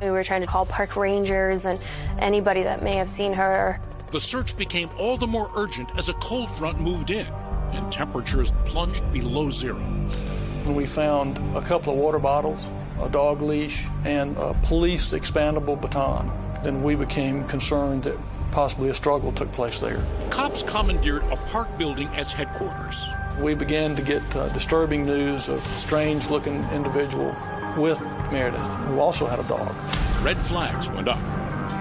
We 0.00 0.10
were 0.10 0.24
trying 0.24 0.40
to 0.40 0.46
call 0.46 0.66
park 0.66 0.96
rangers 0.96 1.64
and 1.64 1.80
anybody 2.18 2.62
that 2.62 2.82
may 2.82 2.96
have 2.96 3.08
seen 3.08 3.32
her. 3.32 3.80
The 4.10 4.20
search 4.20 4.56
became 4.56 4.90
all 4.98 5.16
the 5.16 5.26
more 5.26 5.50
urgent 5.56 5.96
as 5.96 6.08
a 6.08 6.14
cold 6.14 6.50
front 6.50 6.80
moved 6.80 7.10
in 7.10 7.26
and 7.72 7.90
temperatures 7.90 8.52
plunged 8.64 9.10
below 9.12 9.50
zero. 9.50 9.78
When 10.64 10.74
we 10.74 10.86
found 10.86 11.38
a 11.56 11.62
couple 11.62 11.92
of 11.92 11.98
water 11.98 12.18
bottles, 12.18 12.70
a 13.00 13.08
dog 13.08 13.42
leash, 13.42 13.86
and 14.04 14.36
a 14.36 14.54
police 14.62 15.12
expandable 15.12 15.80
baton, 15.80 16.30
then 16.62 16.82
we 16.82 16.94
became 16.94 17.46
concerned 17.48 18.04
that 18.04 18.18
possibly 18.52 18.90
a 18.90 18.94
struggle 18.94 19.32
took 19.32 19.50
place 19.52 19.80
there. 19.80 20.04
Cops 20.30 20.62
commandeered 20.62 21.24
a 21.24 21.36
park 21.36 21.76
building 21.78 22.08
as 22.08 22.30
headquarters. 22.30 23.04
We 23.40 23.54
began 23.54 23.96
to 23.96 24.02
get 24.02 24.22
uh, 24.36 24.50
disturbing 24.50 25.04
news 25.04 25.48
of 25.48 25.60
strange 25.76 26.28
looking 26.28 26.62
individual 26.70 27.34
with 27.76 28.00
Meredith, 28.30 28.66
who 28.86 29.00
also 29.00 29.26
had 29.26 29.40
a 29.40 29.44
dog. 29.44 29.74
Red 30.22 30.38
flags 30.38 30.88
went 30.90 31.08
up. 31.08 31.18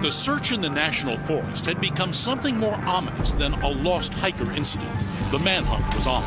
The 0.02 0.10
search 0.10 0.52
in 0.52 0.62
the 0.62 0.70
national 0.70 1.18
forest 1.18 1.66
had 1.66 1.80
become 1.80 2.14
something 2.14 2.58
more 2.58 2.76
ominous 2.86 3.34
than 3.34 3.54
a 3.54 3.68
lost 3.68 4.14
hiker 4.14 4.52
incident. 4.52 4.90
The 5.30 5.38
manhunt 5.38 5.94
was 5.94 6.08
on. 6.08 6.24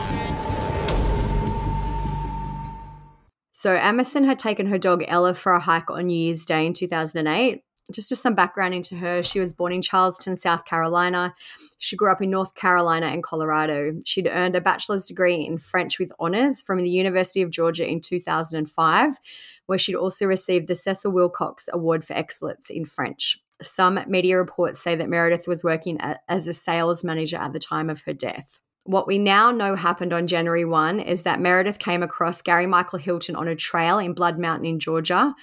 So, 3.50 3.74
Emerson 3.74 4.24
had 4.24 4.38
taken 4.38 4.66
her 4.66 4.78
dog 4.78 5.02
Ella 5.08 5.32
for 5.32 5.54
a 5.54 5.60
hike 5.60 5.90
on 5.90 6.06
New 6.06 6.16
Year's 6.16 6.44
Day 6.44 6.66
in 6.66 6.74
2008. 6.74 7.63
Just 7.92 8.10
as 8.12 8.20
some 8.20 8.34
background 8.34 8.72
into 8.72 8.96
her, 8.96 9.22
she 9.22 9.38
was 9.38 9.52
born 9.52 9.72
in 9.72 9.82
Charleston, 9.82 10.36
South 10.36 10.64
Carolina. 10.64 11.34
She 11.78 11.96
grew 11.96 12.10
up 12.10 12.22
in 12.22 12.30
North 12.30 12.54
Carolina 12.54 13.06
and 13.06 13.22
Colorado. 13.22 14.00
She'd 14.06 14.26
earned 14.26 14.56
a 14.56 14.60
bachelor's 14.60 15.04
degree 15.04 15.44
in 15.44 15.58
French 15.58 15.98
with 15.98 16.10
honors 16.18 16.62
from 16.62 16.78
the 16.78 16.90
University 16.90 17.42
of 17.42 17.50
Georgia 17.50 17.86
in 17.86 18.00
2005, 18.00 19.18
where 19.66 19.78
she'd 19.78 19.94
also 19.94 20.24
received 20.24 20.66
the 20.66 20.74
Cecil 20.74 21.12
Wilcox 21.12 21.68
Award 21.72 22.06
for 22.06 22.14
Excellence 22.14 22.70
in 22.70 22.86
French. 22.86 23.38
Some 23.60 24.00
media 24.06 24.38
reports 24.38 24.80
say 24.80 24.96
that 24.96 25.10
Meredith 25.10 25.46
was 25.46 25.62
working 25.62 25.98
as 26.28 26.48
a 26.48 26.54
sales 26.54 27.04
manager 27.04 27.36
at 27.36 27.52
the 27.52 27.58
time 27.58 27.90
of 27.90 28.02
her 28.02 28.14
death. 28.14 28.60
What 28.84 29.06
we 29.06 29.18
now 29.18 29.50
know 29.50 29.76
happened 29.76 30.12
on 30.12 30.26
January 30.26 30.64
1 30.64 31.00
is 31.00 31.22
that 31.22 31.40
Meredith 31.40 31.78
came 31.78 32.02
across 32.02 32.42
Gary 32.42 32.66
Michael 32.66 32.98
Hilton 32.98 33.36
on 33.36 33.48
a 33.48 33.54
trail 33.54 33.98
in 33.98 34.12
Blood 34.12 34.38
Mountain 34.38 34.66
in 34.66 34.78
Georgia. 34.78 35.34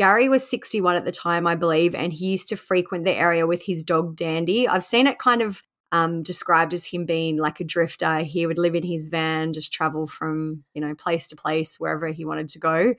Gary 0.00 0.30
was 0.30 0.48
61 0.48 0.96
at 0.96 1.04
the 1.04 1.12
time, 1.12 1.46
I 1.46 1.56
believe, 1.56 1.94
and 1.94 2.10
he 2.10 2.28
used 2.28 2.48
to 2.48 2.56
frequent 2.56 3.04
the 3.04 3.12
area 3.12 3.46
with 3.46 3.64
his 3.64 3.84
dog 3.84 4.16
Dandy. 4.16 4.66
I've 4.66 4.82
seen 4.82 5.06
it 5.06 5.18
kind 5.18 5.42
of 5.42 5.62
um, 5.92 6.22
described 6.22 6.72
as 6.72 6.86
him 6.86 7.04
being 7.04 7.36
like 7.36 7.60
a 7.60 7.64
drifter. 7.64 8.20
He 8.20 8.46
would 8.46 8.56
live 8.56 8.74
in 8.74 8.82
his 8.82 9.08
van, 9.08 9.52
just 9.52 9.74
travel 9.74 10.06
from 10.06 10.64
you 10.72 10.80
know 10.80 10.94
place 10.94 11.26
to 11.26 11.36
place 11.36 11.78
wherever 11.78 12.06
he 12.06 12.24
wanted 12.24 12.48
to 12.48 12.58
go. 12.58 12.94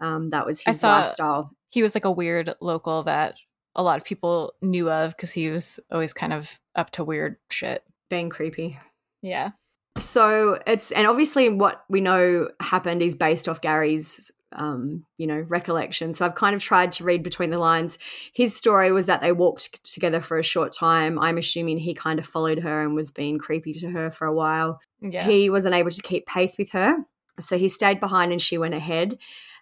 Um, 0.00 0.30
that 0.30 0.44
was 0.44 0.60
his 0.60 0.82
lifestyle. 0.82 1.52
He 1.70 1.80
was 1.80 1.94
like 1.94 2.06
a 2.06 2.10
weird 2.10 2.52
local 2.60 3.04
that 3.04 3.36
a 3.76 3.84
lot 3.84 3.98
of 3.98 4.04
people 4.04 4.54
knew 4.60 4.90
of 4.90 5.16
because 5.16 5.30
he 5.30 5.48
was 5.48 5.78
always 5.92 6.12
kind 6.12 6.32
of 6.32 6.58
up 6.74 6.90
to 6.90 7.04
weird 7.04 7.36
shit, 7.52 7.84
being 8.10 8.30
creepy. 8.30 8.80
Yeah. 9.22 9.50
So 9.96 10.60
it's 10.66 10.90
and 10.90 11.06
obviously 11.06 11.50
what 11.50 11.84
we 11.88 12.00
know 12.00 12.48
happened 12.58 13.00
is 13.00 13.14
based 13.14 13.48
off 13.48 13.60
Gary's 13.60 14.32
um, 14.54 15.04
you 15.16 15.26
know, 15.26 15.44
recollection. 15.48 16.14
So 16.14 16.24
I've 16.24 16.34
kind 16.34 16.54
of 16.54 16.62
tried 16.62 16.92
to 16.92 17.04
read 17.04 17.22
between 17.22 17.50
the 17.50 17.58
lines. 17.58 17.98
His 18.32 18.56
story 18.56 18.92
was 18.92 19.06
that 19.06 19.20
they 19.20 19.32
walked 19.32 19.82
together 19.84 20.20
for 20.20 20.38
a 20.38 20.42
short 20.42 20.72
time. 20.72 21.18
I'm 21.18 21.38
assuming 21.38 21.78
he 21.78 21.94
kind 21.94 22.18
of 22.18 22.26
followed 22.26 22.60
her 22.60 22.82
and 22.82 22.94
was 22.94 23.10
being 23.10 23.38
creepy 23.38 23.72
to 23.74 23.90
her 23.90 24.10
for 24.10 24.26
a 24.26 24.34
while. 24.34 24.80
Yeah. 25.00 25.24
He 25.24 25.50
wasn't 25.50 25.74
able 25.74 25.90
to 25.90 26.02
keep 26.02 26.26
pace 26.26 26.56
with 26.58 26.70
her. 26.72 26.96
So 27.40 27.58
he 27.58 27.68
stayed 27.68 28.00
behind 28.00 28.32
and 28.32 28.40
she 28.40 28.58
went 28.58 28.74
ahead. 28.74 29.18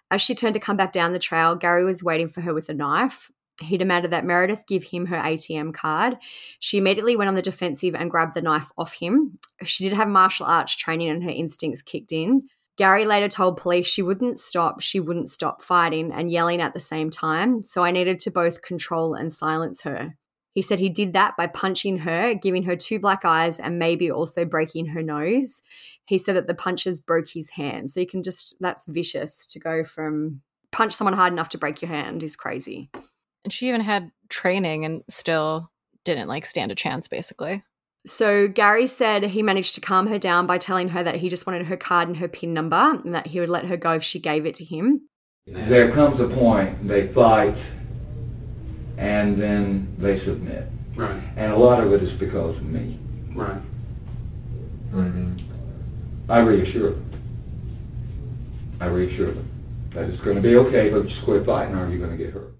As 0.09 0.21
she 0.21 0.35
turned 0.35 0.53
to 0.55 0.59
come 0.59 0.77
back 0.77 0.91
down 0.91 1.13
the 1.13 1.19
trail, 1.19 1.55
Gary 1.55 1.85
was 1.85 2.03
waiting 2.03 2.27
for 2.27 2.41
her 2.41 2.53
with 2.53 2.69
a 2.69 2.73
knife. 2.73 3.31
He 3.61 3.77
demanded 3.77 4.11
that 4.11 4.25
Meredith 4.25 4.65
give 4.67 4.83
him 4.83 5.05
her 5.07 5.17
ATM 5.17 5.73
card. 5.73 6.17
She 6.59 6.77
immediately 6.77 7.15
went 7.15 7.29
on 7.29 7.35
the 7.35 7.41
defensive 7.41 7.95
and 7.95 8.11
grabbed 8.11 8.33
the 8.33 8.41
knife 8.41 8.71
off 8.77 8.93
him. 8.93 9.37
She 9.63 9.83
did 9.83 9.93
have 9.93 10.07
martial 10.07 10.45
arts 10.45 10.75
training 10.75 11.09
and 11.09 11.23
her 11.23 11.29
instincts 11.29 11.81
kicked 11.81 12.11
in. 12.11 12.49
Gary 12.81 13.05
later 13.05 13.27
told 13.27 13.57
police 13.57 13.85
she 13.85 14.01
wouldn't 14.01 14.39
stop, 14.39 14.81
she 14.81 14.99
wouldn't 14.99 15.29
stop 15.29 15.61
fighting 15.61 16.11
and 16.11 16.31
yelling 16.31 16.59
at 16.59 16.73
the 16.73 16.79
same 16.79 17.11
time, 17.11 17.61
so 17.61 17.83
I 17.83 17.91
needed 17.91 18.17
to 18.21 18.31
both 18.31 18.63
control 18.63 19.13
and 19.13 19.31
silence 19.31 19.83
her. 19.83 20.15
He 20.55 20.63
said 20.63 20.79
he 20.79 20.89
did 20.89 21.13
that 21.13 21.37
by 21.37 21.45
punching 21.45 21.99
her, 21.99 22.33
giving 22.33 22.63
her 22.63 22.75
two 22.75 22.97
black 22.97 23.23
eyes, 23.23 23.59
and 23.59 23.77
maybe 23.77 24.09
also 24.09 24.45
breaking 24.45 24.87
her 24.87 25.03
nose. 25.03 25.61
He 26.05 26.17
said 26.17 26.35
that 26.35 26.47
the 26.47 26.55
punches 26.55 26.99
broke 26.99 27.27
his 27.27 27.51
hand. 27.51 27.91
So 27.91 27.99
you 27.99 28.07
can 28.07 28.23
just, 28.23 28.55
that's 28.59 28.87
vicious 28.87 29.45
to 29.51 29.59
go 29.59 29.83
from 29.83 30.41
punch 30.71 30.93
someone 30.93 31.13
hard 31.13 31.33
enough 31.33 31.49
to 31.49 31.59
break 31.59 31.83
your 31.83 31.89
hand 31.89 32.23
is 32.23 32.35
crazy. 32.35 32.89
And 33.43 33.53
she 33.53 33.67
even 33.67 33.81
had 33.81 34.09
training 34.27 34.85
and 34.85 35.03
still 35.07 35.69
didn't 36.03 36.29
like 36.29 36.47
stand 36.47 36.71
a 36.71 36.75
chance, 36.75 37.07
basically. 37.07 37.63
So 38.05 38.47
Gary 38.47 38.87
said 38.87 39.23
he 39.23 39.43
managed 39.43 39.75
to 39.75 39.81
calm 39.81 40.07
her 40.07 40.17
down 40.17 40.47
by 40.47 40.57
telling 40.57 40.89
her 40.89 41.03
that 41.03 41.15
he 41.15 41.29
just 41.29 41.45
wanted 41.45 41.67
her 41.67 41.77
card 41.77 42.07
and 42.07 42.17
her 42.17 42.27
PIN 42.27 42.53
number 42.53 42.75
and 42.75 43.13
that 43.13 43.27
he 43.27 43.39
would 43.39 43.49
let 43.49 43.65
her 43.65 43.77
go 43.77 43.93
if 43.93 44.03
she 44.03 44.19
gave 44.19 44.45
it 44.45 44.55
to 44.55 44.65
him. 44.65 45.07
There 45.45 45.91
comes 45.91 46.19
a 46.19 46.27
point 46.27 46.87
they 46.87 47.07
fight 47.07 47.55
and 48.97 49.37
then 49.37 49.95
they 49.97 50.19
submit. 50.19 50.65
Right. 50.95 51.21
And 51.35 51.51
a 51.51 51.55
lot 51.55 51.83
of 51.83 51.93
it 51.93 52.01
is 52.01 52.13
because 52.13 52.57
of 52.57 52.63
me. 52.63 52.97
Right. 53.33 53.61
Mm-hmm. 54.91 56.31
I 56.31 56.41
reassure 56.41 56.91
them. 56.91 57.11
I 58.79 58.87
reassure 58.87 59.31
them 59.31 59.49
that 59.91 60.09
it's 60.09 60.21
going 60.21 60.37
to 60.37 60.41
be 60.41 60.55
okay, 60.55 60.89
but 60.89 61.07
just 61.07 61.23
quit 61.23 61.45
fighting 61.45 61.75
or 61.75 61.87
you're 61.89 61.99
going 61.99 62.17
to 62.17 62.23
get 62.23 62.33
hurt. 62.33 62.50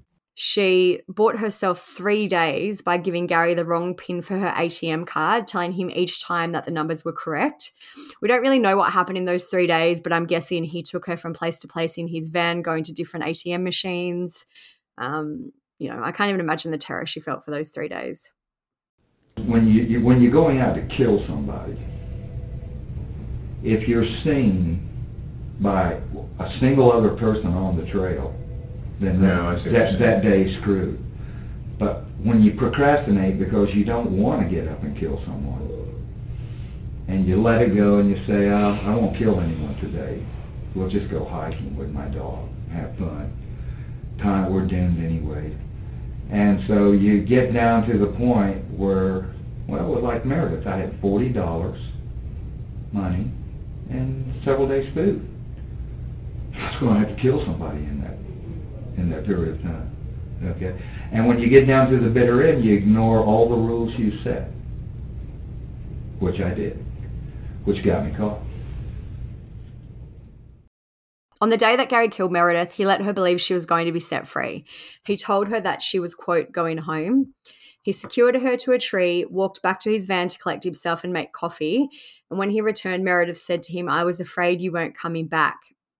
She 0.44 1.02
bought 1.08 1.38
herself 1.38 1.86
three 1.86 2.28
days 2.28 2.82
by 2.82 2.98
giving 2.98 3.28
Gary 3.28 3.54
the 3.54 3.64
wrong 3.64 3.94
pin 3.94 4.24
for 4.24 4.40
her 4.40 4.52
ATM 4.58 5.06
card, 5.06 5.46
telling 5.46 5.74
him 5.74 5.92
each 5.92 6.24
time 6.24 6.52
that 6.54 6.66
the 6.66 6.72
numbers 6.72 7.06
were 7.06 7.14
correct. 7.14 7.72
We 8.24 8.28
don't 8.28 8.42
really 8.42 8.58
know 8.58 8.76
what 8.76 8.92
happened 8.92 9.20
in 9.20 9.26
those 9.26 9.44
three 9.44 9.68
days, 9.68 10.02
but 10.02 10.12
I'm 10.12 10.26
guessing 10.26 10.64
he 10.64 10.82
took 10.82 11.06
her 11.06 11.16
from 11.16 11.34
place 11.34 11.60
to 11.60 11.68
place 11.68 11.96
in 11.96 12.08
his 12.08 12.30
van, 12.30 12.64
going 12.64 12.84
to 12.86 12.92
different 12.92 13.28
ATM 13.28 13.62
machines. 13.62 14.48
Um, 14.98 15.52
you 15.78 15.92
know, 15.92 16.02
I 16.04 16.12
can't 16.12 16.30
even 16.30 16.42
imagine 16.42 16.72
the 16.72 16.80
terror 16.80 17.06
she 17.06 17.20
felt 17.20 17.46
for 17.46 17.52
those 17.52 17.70
three 17.70 17.88
days. 17.88 18.32
When 19.46 19.68
you, 19.68 19.84
you 19.84 20.04
when 20.04 20.24
you're 20.24 20.32
going 20.32 20.60
out 20.60 20.74
to 20.74 20.82
kill 20.88 21.20
somebody, 21.20 21.78
if 23.64 23.88
you're 23.88 24.06
seen 24.06 24.90
by 25.60 26.02
a 26.40 26.50
single 26.50 26.92
other 26.92 27.16
person 27.16 27.54
on 27.54 27.78
the 27.78 27.86
trail, 27.86 28.36
then 29.02 29.22
No, 29.22 29.56
that, 29.56 29.72
that, 29.72 30.00
that 30.00 30.24
day's 30.24 30.56
screwed. 30.58 31.00
But 31.78 32.04
when 32.24 32.42
you 32.42 32.54
procrastinate 32.54 33.40
because 33.40 33.76
you 33.76 33.84
don't 33.84 34.12
want 34.18 34.44
to 34.44 34.48
get 34.48 34.68
up 34.68 34.84
and 34.84 34.96
kill 34.96 35.20
someone, 35.24 35.62
and 37.12 37.28
you 37.28 37.42
let 37.42 37.62
it 37.62 37.76
go 37.76 38.00
and 38.00 38.10
you 38.10 38.16
say, 38.26 38.50
oh, 38.50 38.80
I 38.86 38.96
won't 38.96 39.16
kill 39.16 39.40
anyone 39.42 39.76
today. 39.76 40.24
We'll 40.74 40.88
just 40.88 41.10
go 41.10 41.26
hiking 41.26 41.76
with 41.76 41.92
my 41.92 42.08
dog, 42.08 42.48
have 42.72 42.96
fun. 42.96 43.34
Time 44.18 44.54
we're 44.54 44.66
doomed 44.66 45.04
anyway. 45.04 45.54
And 46.30 46.64
so 46.64 46.94
you 46.94 47.22
get 47.22 47.54
down 47.54 47.86
to 47.88 47.98
the 47.98 48.08
point 48.08 48.64
where, 48.70 49.34
well, 49.68 50.00
like 50.00 50.24
Meredith, 50.24 50.66
I 50.66 50.78
had 50.78 50.94
forty 51.02 51.34
dollars, 51.34 51.82
money, 52.94 53.30
and 53.90 54.34
several 54.44 54.70
days 54.70 54.90
food. 54.94 55.28
I 56.56 56.70
was 56.70 56.80
going 56.80 56.94
to 56.94 57.00
have 57.00 57.10
to 57.10 57.22
kill 57.22 57.42
somebody 57.42 57.80
in 57.80 58.02
that 58.02 58.18
in 59.04 59.10
that 59.10 59.26
period 59.26 59.56
of 59.56 59.62
time. 59.62 59.90
Okay? 60.44 60.76
And 61.12 61.28
when 61.28 61.40
you 61.40 61.50
get 61.50 61.68
down 61.68 61.90
to 61.90 61.98
the 61.98 62.10
bitter 62.10 62.42
end, 62.42 62.64
you 62.64 62.76
ignore 62.76 63.20
all 63.20 63.50
the 63.50 63.56
rules 63.56 63.98
you 63.98 64.12
set, 64.12 64.50
which 66.20 66.42
I 66.42 66.54
did, 66.54 66.84
which 67.66 67.84
got 67.84 68.06
me 68.06 68.12
caught. 68.12 68.40
On 71.42 71.50
the 71.50 71.58
day 71.58 71.76
that 71.76 71.90
Gary 71.90 72.08
killed 72.08 72.32
Meredith, 72.32 72.74
he 72.74 72.86
let 72.86 73.02
her 73.02 73.14
believe 73.14 73.42
she 73.42 73.56
was 73.56 73.66
going 73.66 73.88
to 73.88 73.92
be 73.92 74.00
set 74.00 74.28
free. 74.28 74.64
He 75.06 75.18
told 75.18 75.48
her 75.48 75.60
that 75.60 75.82
she 75.82 76.00
was, 76.00 76.14
quote, 76.14 76.52
going 76.52 76.78
home. 76.78 77.34
He 77.82 77.92
secured 77.92 78.36
her 78.36 78.56
to 78.58 78.74
a 78.74 78.78
tree, 78.78 79.26
walked 79.28 79.64
back 79.64 79.80
to 79.82 79.92
his 79.92 80.06
van 80.06 80.28
to 80.28 80.38
collect 80.38 80.64
himself 80.64 81.04
and 81.04 81.12
make 81.12 81.34
coffee. 81.34 81.90
And 82.30 82.38
when 82.38 82.52
he 82.52 82.62
returned, 82.62 83.04
Meredith 83.04 83.40
said 83.40 83.64
to 83.64 83.74
him, 83.74 83.90
I 83.90 84.04
was 84.04 84.22
afraid 84.22 84.62
you 84.62 84.72
weren't 84.72 84.96
coming 84.96 85.28
back. 85.28 85.58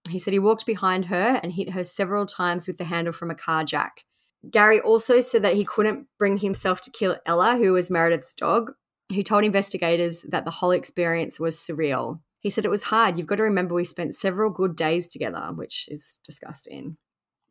He 0.10 0.20
said 0.20 0.34
he 0.34 0.40
walked 0.40 0.66
behind 0.66 1.06
her 1.06 1.40
and 1.42 1.54
hit 1.54 1.72
her 1.72 1.84
several 1.84 2.26
times 2.26 2.68
with 2.68 2.78
the 2.78 2.86
handle 2.86 3.14
from 3.14 3.32
a 3.32 3.36
car 3.36 3.64
jack. 3.64 4.04
Gary 4.50 4.80
also 4.80 5.22
said 5.22 5.44
that 5.44 5.54
he 5.54 5.64
couldn't 5.64 6.08
bring 6.18 6.38
himself 6.38 6.82
to 6.82 6.92
kill 6.92 7.18
Ella, 7.26 7.58
who 7.58 7.74
was 7.74 7.92
Meredith's 7.92 8.34
dog. 8.34 8.72
He 9.10 9.24
told 9.24 9.44
investigators 9.44 10.24
that 10.30 10.46
the 10.46 10.52
whole 10.52 10.72
experience 10.72 11.40
was 11.40 11.58
surreal. 11.58 12.22
He 12.40 12.50
said 12.50 12.66
it 12.66 12.72
was 12.72 12.84
hard. 12.84 13.18
You've 13.18 13.28
got 13.28 13.36
to 13.36 13.44
remember 13.44 13.76
we 13.76 13.84
spent 13.84 14.16
several 14.16 14.50
good 14.50 14.76
days 14.76 15.08
together, 15.08 15.52
which 15.54 15.88
is 15.90 16.20
disgusting. 16.24 16.98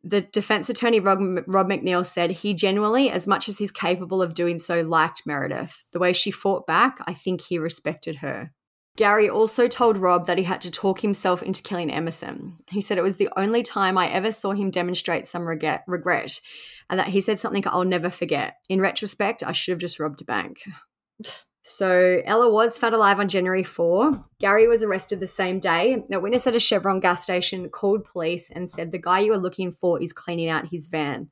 The 0.03 0.21
defense 0.21 0.67
attorney, 0.67 0.99
Rob, 0.99 1.19
Rob 1.47 1.69
McNeil, 1.69 2.05
said 2.05 2.31
he 2.31 2.53
genuinely, 2.53 3.09
as 3.09 3.27
much 3.27 3.47
as 3.47 3.59
he's 3.59 3.71
capable 3.71 4.21
of 4.21 4.33
doing 4.33 4.57
so, 4.57 4.81
liked 4.81 5.23
Meredith. 5.25 5.91
The 5.93 5.99
way 5.99 6.11
she 6.11 6.31
fought 6.31 6.65
back, 6.65 6.97
I 7.05 7.13
think 7.13 7.41
he 7.41 7.57
respected 7.57 8.17
her. 8.17 8.51
Gary 8.97 9.29
also 9.29 9.67
told 9.67 9.97
Rob 9.97 10.27
that 10.27 10.37
he 10.37 10.43
had 10.43 10.61
to 10.61 10.71
talk 10.71 10.99
himself 10.99 11.41
into 11.41 11.63
killing 11.63 11.89
Emerson. 11.89 12.57
He 12.69 12.81
said 12.81 12.97
it 12.97 13.03
was 13.03 13.15
the 13.15 13.29
only 13.37 13.63
time 13.63 13.97
I 13.97 14.09
ever 14.09 14.31
saw 14.31 14.51
him 14.51 14.69
demonstrate 14.69 15.27
some 15.27 15.47
regret, 15.47 15.83
regret 15.87 16.41
and 16.89 16.99
that 16.99 17.07
he 17.07 17.21
said 17.21 17.39
something 17.39 17.63
I'll 17.65 17.85
never 17.85 18.09
forget. 18.09 18.57
In 18.69 18.81
retrospect, 18.81 19.43
I 19.43 19.53
should 19.53 19.71
have 19.71 19.79
just 19.79 19.99
robbed 19.99 20.21
a 20.21 20.25
bank. 20.25 20.63
So 21.63 22.23
Ella 22.25 22.51
was 22.51 22.79
found 22.79 22.95
alive 22.95 23.19
on 23.19 23.27
January 23.27 23.61
4. 23.61 24.25
Gary 24.39 24.67
was 24.67 24.81
arrested 24.81 25.19
the 25.19 25.27
same 25.27 25.59
day. 25.59 26.03
A 26.11 26.19
witness 26.19 26.47
at 26.47 26.55
a 26.55 26.59
Chevron 26.59 26.99
gas 26.99 27.21
station 27.21 27.69
called 27.69 28.03
police 28.03 28.49
and 28.49 28.67
said 28.67 28.91
the 28.91 28.97
guy 28.97 29.19
you 29.19 29.31
are 29.31 29.37
looking 29.37 29.71
for 29.71 30.01
is 30.01 30.11
cleaning 30.11 30.49
out 30.49 30.69
his 30.71 30.87
van. 30.87 31.29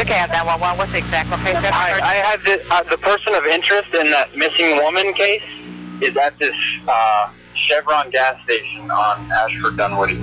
Okay, 0.00 0.14
at 0.14 0.30
911, 0.30 0.78
what's 0.78 0.90
the 0.90 0.96
exact 0.96 1.28
location? 1.28 1.66
I, 1.66 2.00
I 2.00 2.14
had 2.14 2.40
the, 2.44 2.66
uh, 2.72 2.84
the 2.84 2.96
person 2.96 3.34
of 3.34 3.44
interest 3.44 3.92
in 3.92 4.10
that 4.10 4.34
missing 4.34 4.78
woman 4.78 5.12
case 5.12 5.42
is 6.02 6.16
at 6.16 6.38
this 6.38 6.54
uh, 6.88 7.30
Chevron 7.54 8.10
gas 8.10 8.42
station 8.44 8.90
on 8.90 9.30
Ashford 9.32 9.76
Dunwoody. 9.76 10.16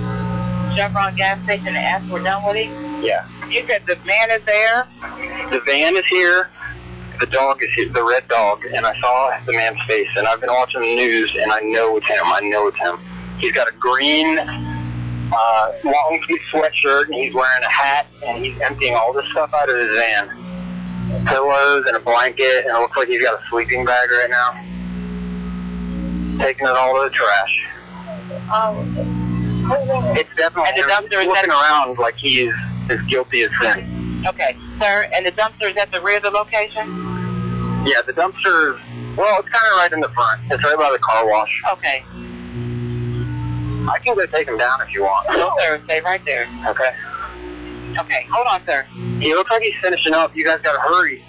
Chevron 0.74 1.14
gas 1.16 1.42
station 1.44 1.68
in 1.68 1.76
Ashford 1.76 2.24
Dunwoody? 2.24 2.70
Yeah. 3.04 3.28
You 3.48 3.66
said 3.66 3.82
the 3.86 3.96
man 4.04 4.30
is 4.30 4.44
there? 4.44 4.86
The 5.50 5.60
van 5.66 5.96
is 5.96 6.06
here. 6.06 6.48
The 7.20 7.26
dog 7.26 7.62
is 7.62 7.70
here, 7.74 7.88
the 7.90 8.02
red 8.02 8.26
dog, 8.26 8.64
and 8.64 8.84
I 8.84 8.98
saw 8.98 9.38
the 9.46 9.52
man's 9.52 9.78
face. 9.86 10.08
And 10.16 10.26
I've 10.26 10.40
been 10.40 10.50
watching 10.50 10.80
the 10.80 10.94
news, 10.96 11.36
and 11.40 11.52
I 11.52 11.60
know 11.60 11.96
it's 11.96 12.06
him. 12.06 12.24
I 12.24 12.40
know 12.40 12.66
it's 12.66 12.78
him. 12.78 12.98
He's 13.38 13.52
got 13.52 13.68
a 13.68 13.72
green 13.78 14.36
uh, 14.38 15.72
long 15.84 16.20
sleeve 16.26 16.40
sweatshirt, 16.52 17.06
and 17.06 17.14
he's 17.14 17.32
wearing 17.32 17.62
a 17.62 17.70
hat, 17.70 18.06
and 18.24 18.44
he's 18.44 18.60
emptying 18.60 18.94
all 18.94 19.12
this 19.12 19.26
stuff 19.30 19.52
out 19.54 19.68
of 19.68 19.76
his 19.76 19.96
van. 19.96 21.26
Pillows 21.26 21.84
and 21.86 21.96
a 21.96 22.00
blanket, 22.00 22.66
and 22.66 22.76
it 22.76 22.80
looks 22.80 22.96
like 22.96 23.08
he's 23.08 23.22
got 23.22 23.40
a 23.40 23.42
sleeping 23.48 23.84
bag 23.84 24.10
right 24.10 24.30
now. 24.30 24.60
Taking 26.38 26.66
it 26.66 26.70
all 26.72 26.94
to 27.02 27.08
the 27.08 27.14
trash. 27.14 27.66
It's 30.16 30.30
definitely 30.36 30.70
And 30.70 30.78
the 30.78 30.92
dumpster 30.92 31.20
is 31.22 31.26
looking 31.26 31.50
at- 31.50 31.62
around 31.62 31.98
like 31.98 32.16
he 32.16 32.42
is 32.46 32.54
as 32.90 33.00
guilty 33.02 33.42
as 33.42 33.50
sin. 33.60 34.22
Okay, 34.26 34.56
sir, 34.78 35.08
and 35.14 35.24
the 35.26 35.32
dumpster 35.32 35.70
is 35.70 35.76
at 35.76 35.90
the 35.90 36.00
rear 36.00 36.16
of 36.18 36.22
the 36.22 36.30
location? 36.30 37.82
Yeah, 37.86 38.00
the 38.06 38.12
dumpster. 38.12 38.78
Well, 39.16 39.38
it's 39.40 39.48
kind 39.48 39.64
of 39.72 39.76
right 39.78 39.92
in 39.92 40.00
the 40.00 40.08
front. 40.08 40.40
It's 40.50 40.62
right 40.64 40.76
by 40.76 40.90
the 40.90 40.98
car 40.98 41.26
wash. 41.28 41.50
Okay. 41.72 42.02
I 43.86 43.98
can 44.02 44.14
go 44.14 44.24
take 44.26 44.48
him 44.48 44.56
down 44.58 44.80
if 44.80 44.92
you 44.94 45.02
want. 45.02 45.28
No, 45.30 45.52
sir, 45.60 45.80
stay 45.84 46.00
right 46.00 46.24
there. 46.24 46.46
Okay. 46.68 46.90
Okay, 47.98 48.26
hold 48.32 48.46
on, 48.48 48.64
sir. 48.66 48.82
He 49.20 49.34
looks 49.34 49.50
like 49.50 49.62
he's 49.62 49.74
finishing 49.82 50.14
up. 50.14 50.34
You 50.34 50.44
guys 50.44 50.60
gotta 50.62 50.80
hurry. 50.80 51.22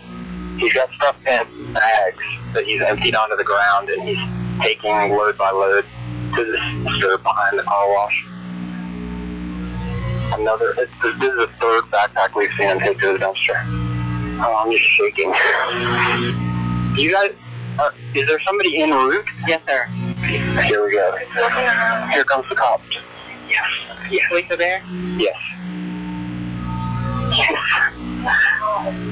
He's 0.57 0.73
got 0.73 0.89
stuff 0.93 1.15
in 1.27 1.73
bags 1.73 2.17
that 2.53 2.63
he's 2.63 2.81
emptied 2.81 3.13
onto 3.13 3.35
the 3.35 3.43
ground, 3.43 3.89
and 3.89 4.01
he's 4.07 4.17
taking 4.61 5.11
load 5.11 5.37
by 5.37 5.51
load 5.51 5.85
to 6.35 6.43
the 6.43 6.57
dumpster 6.57 7.21
behind 7.23 7.59
the 7.59 7.63
car 7.63 7.89
wash. 7.93 8.25
Another. 10.39 10.73
It's, 10.77 10.91
this 11.01 11.13
is 11.13 11.37
the 11.37 11.49
third 11.59 11.83
backpack 11.85 12.35
we've 12.35 12.51
seen 12.57 12.67
him 12.67 12.79
take 12.79 12.99
to 12.99 13.13
the 13.13 13.19
dumpster. 13.19 13.61
Oh, 14.41 14.55
I'm 14.57 14.71
just 14.71 14.83
shaking. 14.83 15.33
You 16.99 17.11
guys, 17.11 17.33
uh, 17.79 17.91
is 18.13 18.27
there 18.27 18.39
somebody 18.45 18.81
en 18.81 18.91
route? 18.91 19.25
Yes, 19.47 19.61
sir. 19.67 19.85
Here 19.85 20.83
we 20.83 20.91
go. 20.91 21.15
Here 22.11 22.23
comes 22.25 22.47
the 22.49 22.55
cops. 22.55 22.83
Yes. 23.47 23.63
Yes. 24.09 24.25
Police 24.29 24.49
are 24.49 24.57
there? 24.57 24.81
Yes. 25.17 25.37
Yes. 27.37 27.53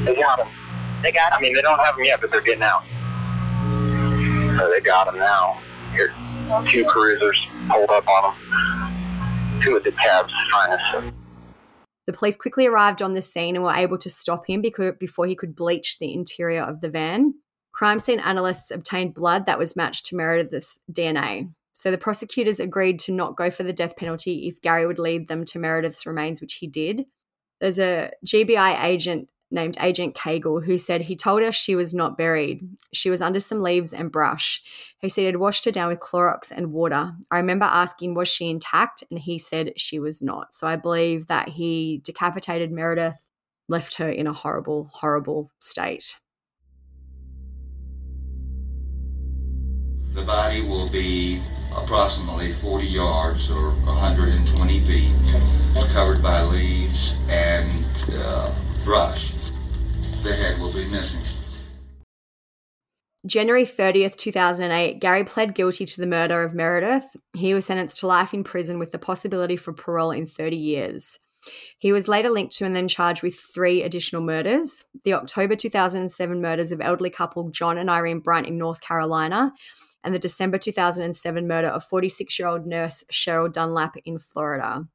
They 0.06 0.16
got 0.16 0.40
him. 0.40 0.48
They 1.04 1.12
got 1.12 1.32
him? 1.32 1.38
I 1.38 1.42
mean, 1.42 1.54
they 1.54 1.62
don't 1.62 1.80
have 1.80 1.98
him 1.98 2.06
yet, 2.06 2.20
but 2.20 2.32
they're 2.32 2.42
getting 2.42 2.64
out. 2.64 2.84
So 4.58 4.70
they 4.70 4.82
got 4.82 5.08
him 5.08 5.18
now. 5.18 5.60
Here, 5.92 6.14
two 6.70 6.86
cruisers 6.86 7.40
pulled 7.70 7.90
up 7.90 8.08
on 8.08 8.34
him. 8.34 9.62
Two 9.62 9.76
of 9.76 9.84
DeKalb's 9.84 10.34
finest. 10.52 11.14
The 12.06 12.14
police 12.14 12.36
quickly 12.36 12.68
arrived 12.68 13.02
on 13.02 13.14
the 13.14 13.22
scene 13.22 13.56
and 13.56 13.64
were 13.64 13.74
able 13.74 13.98
to 13.98 14.10
stop 14.10 14.46
him 14.48 14.62
because, 14.62 14.94
before 15.00 15.26
he 15.26 15.36
could 15.36 15.56
bleach 15.56 15.98
the 16.00 16.14
interior 16.14 16.62
of 16.62 16.82
the 16.82 16.90
van. 16.90 17.34
Crime 17.74 17.98
scene 17.98 18.20
analysts 18.20 18.70
obtained 18.70 19.16
blood 19.16 19.46
that 19.46 19.58
was 19.58 19.76
matched 19.76 20.06
to 20.08 20.16
Meredith's 20.16 20.80
DNA. 20.92 21.52
So 21.74 21.90
the 21.90 21.98
prosecutors 21.98 22.60
agreed 22.60 23.00
to 23.00 23.12
not 23.12 23.36
go 23.36 23.50
for 23.50 23.64
the 23.64 23.74
death 23.74 23.96
penalty 23.96 24.48
if 24.48 24.62
Gary 24.62 24.86
would 24.86 25.00
lead 25.00 25.28
them 25.28 25.44
to 25.46 25.60
Meredith's 25.60 26.06
remains, 26.06 26.40
which 26.40 26.56
he 26.56 26.68
did. 26.68 27.06
There's 27.60 27.80
a 27.80 28.12
GBI 28.26 28.84
agent 28.84 29.30
named 29.54 29.78
Agent 29.80 30.16
Cagle 30.16 30.66
who 30.66 30.78
said 30.78 31.02
he 31.02 31.16
told 31.16 31.44
us 31.44 31.56
she 31.56 31.76
was 31.76 31.94
not 31.94 32.18
buried. 32.18 32.68
She 32.92 33.10
was 33.10 33.22
under 33.22 33.40
some 33.40 33.62
leaves 33.62 33.94
and 33.94 34.12
brush. 34.12 34.62
He 35.00 35.10
said 35.10 35.26
he'd 35.26 35.38
washed 35.38 35.66
her 35.66 35.72
down 35.72 35.90
with 35.90 36.00
Clorox 36.00 36.52
and 36.52 36.74
water. 36.74 37.14
I 37.32 37.38
remember 37.38 37.66
asking, 37.66 38.16
was 38.16 38.28
she 38.28 38.50
intact? 38.50 39.04
And 39.10 39.20
he 39.20 39.38
said 39.38 39.80
she 39.80 40.00
was 40.00 40.22
not. 40.22 40.54
So 40.54 40.68
I 40.68 40.76
believe 40.76 41.28
that 41.28 41.50
he 41.50 42.02
decapitated 42.04 42.72
Meredith, 42.72 43.30
left 43.70 43.96
her 43.96 44.10
in 44.10 44.28
a 44.28 44.34
horrible, 44.34 44.90
horrible 44.94 45.52
state. 45.60 46.18
The 50.14 50.22
body 50.22 50.62
will 50.62 50.90
be 50.90 51.42
approximately 51.76 52.54
40 52.54 52.86
yards 52.86 53.50
or 53.50 53.72
120 53.72 54.80
feet. 54.82 55.12
Covered 55.92 56.22
by 56.22 56.44
leaves 56.44 57.16
and 57.30 57.68
uh, 58.14 58.52
brush. 58.84 59.33
The 60.24 60.34
head 60.34 60.58
will 60.58 60.72
be 60.72 60.86
missing. 60.86 61.20
January 63.26 63.66
30th, 63.66 64.16
2008, 64.16 65.02
Gary 65.02 65.26
pled 65.26 65.54
guilty 65.54 65.86
to 65.86 66.00
the 66.00 66.08
murder 66.08 66.44
of 66.44 66.54
Meredith. 66.54 67.06
He 67.34 67.54
was 67.54 67.66
sentenced 67.66 67.98
to 68.00 68.08
life 68.08 68.34
in 68.34 68.46
prison 68.46 68.80
with 68.80 68.92
the 68.92 68.98
possibility 68.98 69.58
for 69.58 69.74
parole 69.74 70.12
in 70.12 70.26
30 70.26 70.56
years. 70.56 71.20
He 71.78 71.92
was 71.92 72.08
later 72.08 72.30
linked 72.30 72.56
to 72.56 72.66
and 72.66 72.74
then 72.74 72.88
charged 72.88 73.22
with 73.22 73.38
three 73.54 73.84
additional 73.84 74.22
murders 74.22 74.86
the 75.04 75.14
October 75.14 75.58
2007 75.58 76.42
murders 76.42 76.72
of 76.72 76.80
elderly 76.80 77.10
couple 77.10 77.50
John 77.50 77.78
and 77.78 77.90
Irene 77.90 78.20
Bryant 78.20 78.48
in 78.48 78.58
North 78.58 78.80
Carolina, 78.80 79.52
and 80.06 80.16
the 80.16 80.20
December 80.20 80.58
2007 80.58 81.48
murder 81.48 81.68
of 81.68 81.84
46 81.84 82.40
year 82.40 82.48
old 82.48 82.66
nurse 82.66 83.04
Cheryl 83.12 83.52
Dunlap 83.52 83.96
in 84.06 84.18
Florida. 84.20 84.86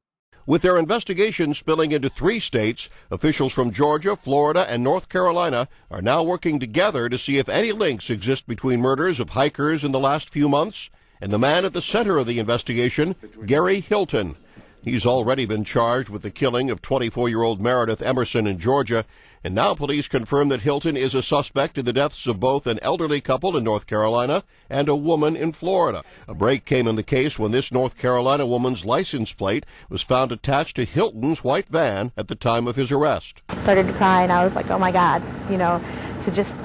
With 0.49 0.63
their 0.63 0.79
investigation 0.79 1.53
spilling 1.53 1.93
into 1.93 2.09
three 2.09 2.41
states, 2.41 2.89
officials 3.11 3.53
from 3.53 3.71
Georgia, 3.71 4.17
Florida, 4.17 4.65
and 4.67 4.83
North 4.83 5.11
Carolina 5.11 5.69
are 5.91 6.01
now 6.01 6.23
working 6.23 6.59
together 6.59 7.11
to 7.11 7.19
see 7.19 7.37
if 7.37 7.51
any 7.51 7.71
links 7.71 8.09
exist 8.09 8.49
between 8.49 8.81
murders 8.81 9.21
of 9.21 9.29
hikers 9.29 9.85
in 9.85 9.93
the 9.93 10.01
last 10.01 10.31
few 10.31 10.49
months 10.49 10.89
and 11.21 11.31
the 11.31 11.39
man 11.39 11.67
at 11.67 11.75
the 11.75 11.83
center 11.83 12.17
of 12.17 12.25
the 12.25 12.39
investigation, 12.39 13.15
Gary 13.45 13.81
Hilton. 13.81 14.39
He's 14.81 15.05
already 15.05 15.45
been 15.45 15.65
charged 15.65 16.09
with 16.09 16.23
the 16.23 16.31
killing 16.31 16.71
of 16.71 16.81
24 16.81 17.29
year 17.29 17.43
old 17.43 17.61
Meredith 17.61 18.01
Emerson 18.01 18.47
in 18.47 18.59
Georgia, 18.59 19.05
and 19.45 19.55
now 19.55 19.75
police 19.75 20.09
confirm 20.09 20.49
that 20.49 20.63
Hilton 20.63 20.97
is 20.97 21.15
a 21.15 21.23
suspect 21.23 21.79
in 21.79 21.85
the 21.85 21.93
deaths 21.93 22.27
of 22.27 22.41
both 22.41 22.67
an 22.67 22.79
elderly 22.83 23.21
couple 23.21 23.57
in 23.57 23.65
North 23.65 23.87
Carolina 23.87 24.43
and 24.69 24.89
a 24.89 24.97
woman 24.97 25.37
in 25.37 25.53
Florida. 25.53 26.03
A 26.27 26.35
break 26.35 26.65
came 26.65 26.87
in 26.87 26.97
the 26.97 27.03
case 27.03 27.39
when 27.39 27.53
this 27.53 27.73
North 27.73 27.97
Carolina 27.97 28.47
woman's 28.47 28.85
license 28.85 29.33
plate 29.33 29.65
was 29.89 30.03
found 30.03 30.33
attached 30.33 30.77
to 30.77 30.85
Hilton's 30.85 31.45
white 31.45 31.69
van 31.69 32.13
at 32.17 32.29
the 32.29 32.35
time 32.35 32.67
of 32.67 32.77
his 32.77 32.91
arrest. 32.91 33.43
I 33.49 33.55
started 33.55 33.87
to 33.87 33.93
cry 33.95 34.23
and 34.23 34.33
I 34.33 34.45
was 34.45 34.55
like, 34.55 34.71
oh 34.71 34.79
my 34.79 34.93
God, 34.93 35.23
you 35.51 35.57
know, 35.57 35.83
to 36.23 36.31
just 36.31 36.57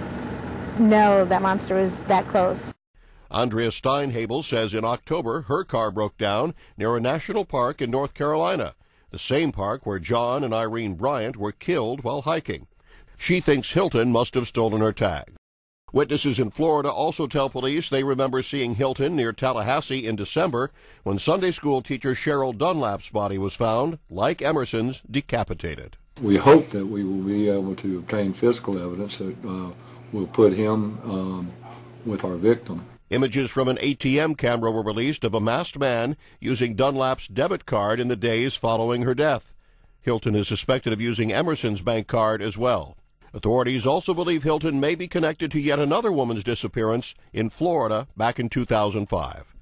know 0.80 1.26
that 1.26 1.42
monster 1.42 1.76
was 1.76 2.00
that 2.02 2.28
close. 2.28 2.72
Andrea 3.30 3.70
Steinhabel 3.70 4.44
says 4.44 4.76
in 4.76 4.86
October 4.86 5.42
her 5.42 5.64
car 5.64 5.92
broke 5.92 6.18
down 6.18 6.54
near 6.78 6.96
a 6.96 7.02
national 7.02 7.46
park 7.46 7.82
in 7.82 7.90
North 7.90 8.14
Carolina, 8.14 8.76
the 9.14 9.20
same 9.20 9.52
park 9.52 9.86
where 9.86 10.00
John 10.00 10.44
and 10.44 10.54
Irene 10.54 10.96
Bryant 10.96 11.38
were 11.38 11.52
killed 11.52 12.04
while 12.04 12.24
hiking. 12.24 12.66
She 13.16 13.40
thinks 13.40 13.72
Hilton 13.72 14.12
must 14.12 14.34
have 14.34 14.48
stolen 14.48 14.82
her 14.82 14.92
tag. 14.92 15.36
Witnesses 15.94 16.40
in 16.40 16.50
Florida 16.50 16.92
also 16.92 17.28
tell 17.28 17.48
police 17.48 17.88
they 17.88 18.04
remember 18.04 18.42
seeing 18.42 18.74
Hilton 18.74 19.16
near 19.16 19.32
Tallahassee 19.32 20.08
in 20.08 20.16
December 20.16 20.72
when 21.04 21.20
Sunday 21.20 21.52
school 21.52 21.84
teacher 21.84 22.16
Cheryl 22.16 22.58
Dunlap's 22.58 23.12
body 23.12 23.38
was 23.38 23.56
found, 23.56 24.00
like 24.10 24.42
Emerson's, 24.42 25.04
decapitated. 25.10 25.96
We 26.20 26.38
hope 26.38 26.72
that 26.72 26.88
we 26.88 27.04
will 27.04 27.22
be 27.22 27.50
able 27.50 27.76
to 27.76 28.00
obtain 28.00 28.34
physical 28.34 28.84
evidence 28.84 29.18
that 29.18 29.36
uh, 29.46 29.70
will 30.12 30.28
put 30.28 30.54
him 30.54 30.98
um, 31.04 31.52
with 32.04 32.26
our 32.26 32.38
victim. 32.38 32.84
Images 33.14 33.52
from 33.52 33.68
an 33.68 33.78
ATM 33.78 34.40
camera 34.40 34.72
were 34.72 34.82
released 34.82 35.24
of 35.24 35.36
a 35.36 35.40
masked 35.40 35.78
man 35.78 36.18
using 36.40 36.76
Dunlap's 36.76 37.28
debit 37.28 37.68
card 37.68 38.00
in 38.00 38.08
the 38.08 38.16
days 38.16 38.56
following 38.56 39.04
her 39.04 39.14
death. 39.14 39.54
Hilton 40.02 40.34
is 40.34 40.48
suspected 40.48 40.92
of 40.92 41.00
using 41.00 41.32
Emerson's 41.32 41.82
bank 41.82 42.08
card 42.08 42.42
as 42.42 42.58
well. 42.58 42.98
Authorities 43.32 43.86
also 43.86 44.16
believe 44.16 44.42
Hilton 44.42 44.80
may 44.80 44.96
be 44.96 45.08
connected 45.08 45.52
to 45.52 45.60
yet 45.60 45.78
another 45.78 46.12
woman's 46.12 46.44
disappearance 46.44 47.14
in 47.32 47.50
Florida 47.50 48.08
back 48.18 48.40
in 48.40 48.50
2005. 48.50 49.54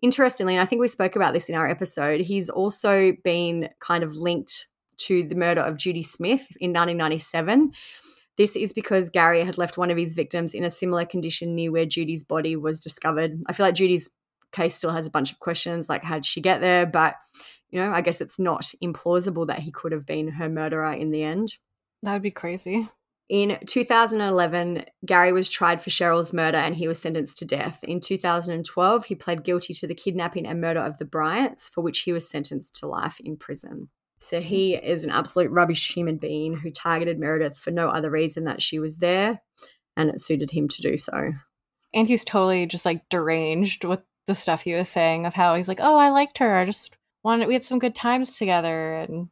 Interestingly, 0.00 0.54
and 0.54 0.62
I 0.62 0.64
think 0.64 0.80
we 0.80 0.88
spoke 0.88 1.14
about 1.14 1.34
this 1.34 1.50
in 1.50 1.54
our 1.54 1.68
episode, 1.68 2.22
he's 2.22 2.48
also 2.48 3.12
been 3.22 3.68
kind 3.80 4.02
of 4.02 4.16
linked 4.16 4.68
to 4.96 5.24
the 5.24 5.34
murder 5.34 5.60
of 5.60 5.76
Judy 5.76 6.02
Smith 6.02 6.48
in 6.58 6.72
1997. 6.72 7.72
This 8.36 8.56
is 8.56 8.72
because 8.72 9.10
Gary 9.10 9.44
had 9.44 9.58
left 9.58 9.78
one 9.78 9.90
of 9.90 9.96
his 9.96 10.14
victims 10.14 10.54
in 10.54 10.64
a 10.64 10.70
similar 10.70 11.04
condition 11.04 11.54
near 11.54 11.70
where 11.70 11.86
Judy's 11.86 12.24
body 12.24 12.56
was 12.56 12.80
discovered. 12.80 13.40
I 13.46 13.52
feel 13.52 13.66
like 13.66 13.76
Judy's 13.76 14.10
case 14.52 14.74
still 14.74 14.90
has 14.90 15.06
a 15.06 15.10
bunch 15.10 15.32
of 15.32 15.38
questions 15.38 15.88
like, 15.88 16.02
how 16.02 16.14
did 16.14 16.26
she 16.26 16.40
get 16.40 16.60
there? 16.60 16.86
But, 16.86 17.14
you 17.70 17.80
know, 17.80 17.92
I 17.92 18.00
guess 18.00 18.20
it's 18.20 18.38
not 18.38 18.72
implausible 18.82 19.46
that 19.46 19.60
he 19.60 19.70
could 19.70 19.92
have 19.92 20.06
been 20.06 20.28
her 20.28 20.48
murderer 20.48 20.92
in 20.92 21.10
the 21.10 21.22
end. 21.22 21.56
That 22.02 22.14
would 22.14 22.22
be 22.22 22.30
crazy. 22.30 22.88
In 23.28 23.58
2011, 23.66 24.84
Gary 25.06 25.32
was 25.32 25.48
tried 25.48 25.80
for 25.80 25.90
Cheryl's 25.90 26.34
murder 26.34 26.58
and 26.58 26.76
he 26.76 26.86
was 26.86 27.00
sentenced 27.00 27.38
to 27.38 27.46
death. 27.46 27.82
In 27.82 28.00
2012, 28.00 29.04
he 29.06 29.14
pled 29.14 29.44
guilty 29.44 29.72
to 29.74 29.86
the 29.86 29.94
kidnapping 29.94 30.46
and 30.46 30.60
murder 30.60 30.80
of 30.80 30.98
the 30.98 31.06
Bryants, 31.06 31.68
for 31.68 31.82
which 31.82 32.00
he 32.00 32.12
was 32.12 32.28
sentenced 32.28 32.76
to 32.76 32.86
life 32.86 33.18
in 33.20 33.38
prison. 33.38 33.88
So 34.24 34.40
he 34.40 34.74
is 34.74 35.04
an 35.04 35.10
absolute 35.10 35.50
rubbish 35.50 35.94
human 35.94 36.16
being 36.16 36.56
who 36.56 36.70
targeted 36.70 37.18
Meredith 37.18 37.58
for 37.58 37.70
no 37.70 37.88
other 37.88 38.10
reason 38.10 38.44
that 38.44 38.62
she 38.62 38.78
was 38.78 38.98
there 38.98 39.42
and 39.96 40.10
it 40.10 40.20
suited 40.20 40.50
him 40.50 40.68
to 40.68 40.82
do 40.82 40.96
so. 40.96 41.32
And 41.92 42.08
he's 42.08 42.24
totally 42.24 42.66
just 42.66 42.84
like 42.84 43.08
deranged 43.08 43.84
with 43.84 44.00
the 44.26 44.34
stuff 44.34 44.62
he 44.62 44.74
was 44.74 44.88
saying 44.88 45.26
of 45.26 45.34
how 45.34 45.54
he's 45.54 45.68
like, 45.68 45.80
oh, 45.80 45.96
I 45.96 46.08
liked 46.08 46.38
her. 46.38 46.56
I 46.56 46.64
just 46.64 46.96
wanted, 47.22 47.46
we 47.46 47.54
had 47.54 47.64
some 47.64 47.78
good 47.78 47.94
times 47.94 48.36
together 48.36 48.94
and 48.94 49.28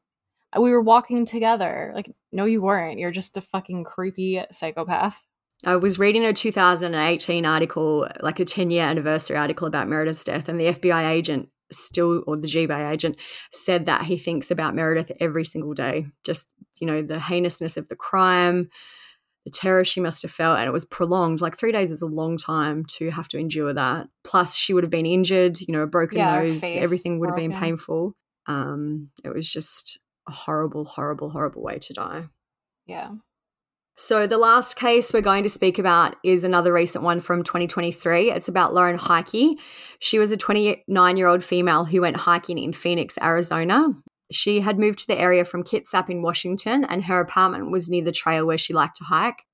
we 0.59 0.70
were 0.70 0.82
walking 0.82 1.24
together. 1.24 1.93
Like, 1.95 2.11
no, 2.30 2.45
you 2.45 2.61
weren't. 2.61 2.99
You're 2.99 3.11
just 3.11 3.36
a 3.36 3.40
fucking 3.40 3.84
creepy 3.84 4.43
psychopath. 4.51 5.24
I 5.64 5.76
was 5.76 5.99
reading 5.99 6.24
a 6.24 6.32
2018 6.32 7.47
article, 7.47 8.09
like 8.20 8.40
a 8.40 8.45
10 8.45 8.70
year 8.70 8.84
anniversary 8.84 9.36
article 9.36 9.66
about 9.66 9.88
Meredith's 9.88 10.24
death, 10.24 10.49
and 10.49 10.61
the 10.61 10.72
FBI 10.72 11.09
agent 11.09 11.49
still, 11.73 12.23
or 12.27 12.37
the 12.37 12.49
GBI 12.49 12.93
agent, 12.93 13.18
said 13.53 13.87
that 13.87 14.05
he 14.05 14.16
thinks 14.16 14.51
about 14.51 14.75
Meredith 14.75 15.12
every 15.20 15.45
single 15.45 15.75
day. 15.75 16.07
Just, 16.25 16.49
you 16.81 16.87
know, 16.87 17.03
the 17.03 17.18
heinousness 17.18 17.77
of 17.77 17.89
the 17.89 17.97
crime, 17.97 18.70
the 19.45 19.51
terror 19.51 19.85
she 19.85 20.01
must 20.01 20.23
have 20.23 20.31
felt, 20.31 20.59
and 20.59 20.68
it 20.68 20.73
was 20.73 20.85
prolonged. 20.85 21.41
Like 21.41 21.57
three 21.57 21.73
days 21.73 21.91
is 21.91 22.03
a 22.03 22.07
long 22.07 22.37
time 22.37 22.85
to 22.97 23.11
have 23.11 23.29
to 23.29 23.39
endure 23.39 23.73
that. 23.73 24.09
Plus, 24.25 24.55
she 24.55 24.73
would 24.73 24.85
have 24.85 24.91
been 24.91 25.07
injured, 25.07 25.61
you 25.61 25.73
know, 25.73 25.83
a 25.83 25.87
broken 25.87 26.18
Yeah, 26.18 26.41
nose, 26.41 26.62
everything 26.62 27.18
would 27.18 27.29
have 27.29 27.37
been 27.37 27.53
painful. 27.53 28.14
Um, 28.47 29.11
it 29.25 29.35
was 29.35 29.51
just 29.51 29.99
a 30.29 30.33
horrible, 30.33 30.85
horrible, 30.85 31.31
horrible 31.31 31.62
way 31.62 31.79
to 31.79 31.93
die. 31.93 32.25
Yeah. 32.87 33.11
So, 33.95 34.26
the 34.26 34.38
last 34.38 34.76
case 34.76 35.12
we're 35.12 35.20
going 35.20 35.43
to 35.43 35.51
speak 35.51 35.78
about 35.78 36.16
is 36.24 36.45
another 36.45 36.72
recent 36.72 37.05
one 37.05 37.20
from 37.20 37.43
2023. 37.43 38.30
It's 38.30 38.49
about 38.49 38.72
Lauren 38.72 38.97
Heike. 38.97 39.59
She 39.99 40.18
was 40.18 40.30
a 40.30 40.36
29 40.36 41.16
year 41.18 41.26
old 41.26 41.45
female 41.45 41.84
who 41.84 42.01
went 42.01 42.16
hiking 42.16 42.59
in 42.59 42.72
Phoenix, 42.72 43.18
Arizona. 43.20 43.93
She 44.30 44.61
had 44.61 44.78
moved 44.78 45.01
to 45.01 45.07
the 45.07 45.20
area 45.20 45.45
from 45.45 45.62
Kitsap 45.62 46.09
in 46.09 46.22
Washington, 46.22 46.86
and 46.86 47.05
her 47.05 47.20
apartment 47.20 47.70
was 47.70 47.90
near 47.90 48.03
the 48.03 48.12
trail 48.12 48.47
where 48.47 48.57
she 48.57 48.72
liked 48.72 48.97
to 48.97 49.05
hike. 49.05 49.45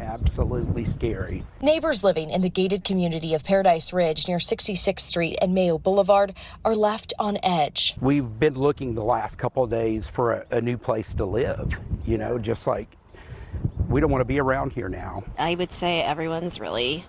Absolutely 0.00 0.86
scary. 0.86 1.44
Neighbors 1.60 2.02
living 2.02 2.30
in 2.30 2.40
the 2.40 2.48
gated 2.48 2.84
community 2.84 3.34
of 3.34 3.44
Paradise 3.44 3.92
Ridge 3.92 4.26
near 4.26 4.38
66th 4.38 5.00
Street 5.00 5.38
and 5.42 5.54
Mayo 5.54 5.76
Boulevard 5.76 6.34
are 6.64 6.74
left 6.74 7.12
on 7.18 7.38
edge. 7.42 7.94
We've 8.00 8.38
been 8.40 8.54
looking 8.54 8.94
the 8.94 9.04
last 9.04 9.36
couple 9.36 9.62
of 9.62 9.70
days 9.70 10.08
for 10.08 10.32
a, 10.32 10.46
a 10.52 10.60
new 10.62 10.78
place 10.78 11.12
to 11.14 11.26
live. 11.26 11.80
You 12.06 12.16
know, 12.16 12.38
just 12.38 12.66
like 12.66 12.96
we 13.88 14.00
don't 14.00 14.10
want 14.10 14.20
to 14.20 14.26
be 14.26 14.38
around 14.38 14.72
here 14.72 14.88
now. 14.88 15.24
I 15.38 15.54
would 15.54 15.72
say 15.72 16.02
everyone's 16.02 16.60
really 16.60 17.04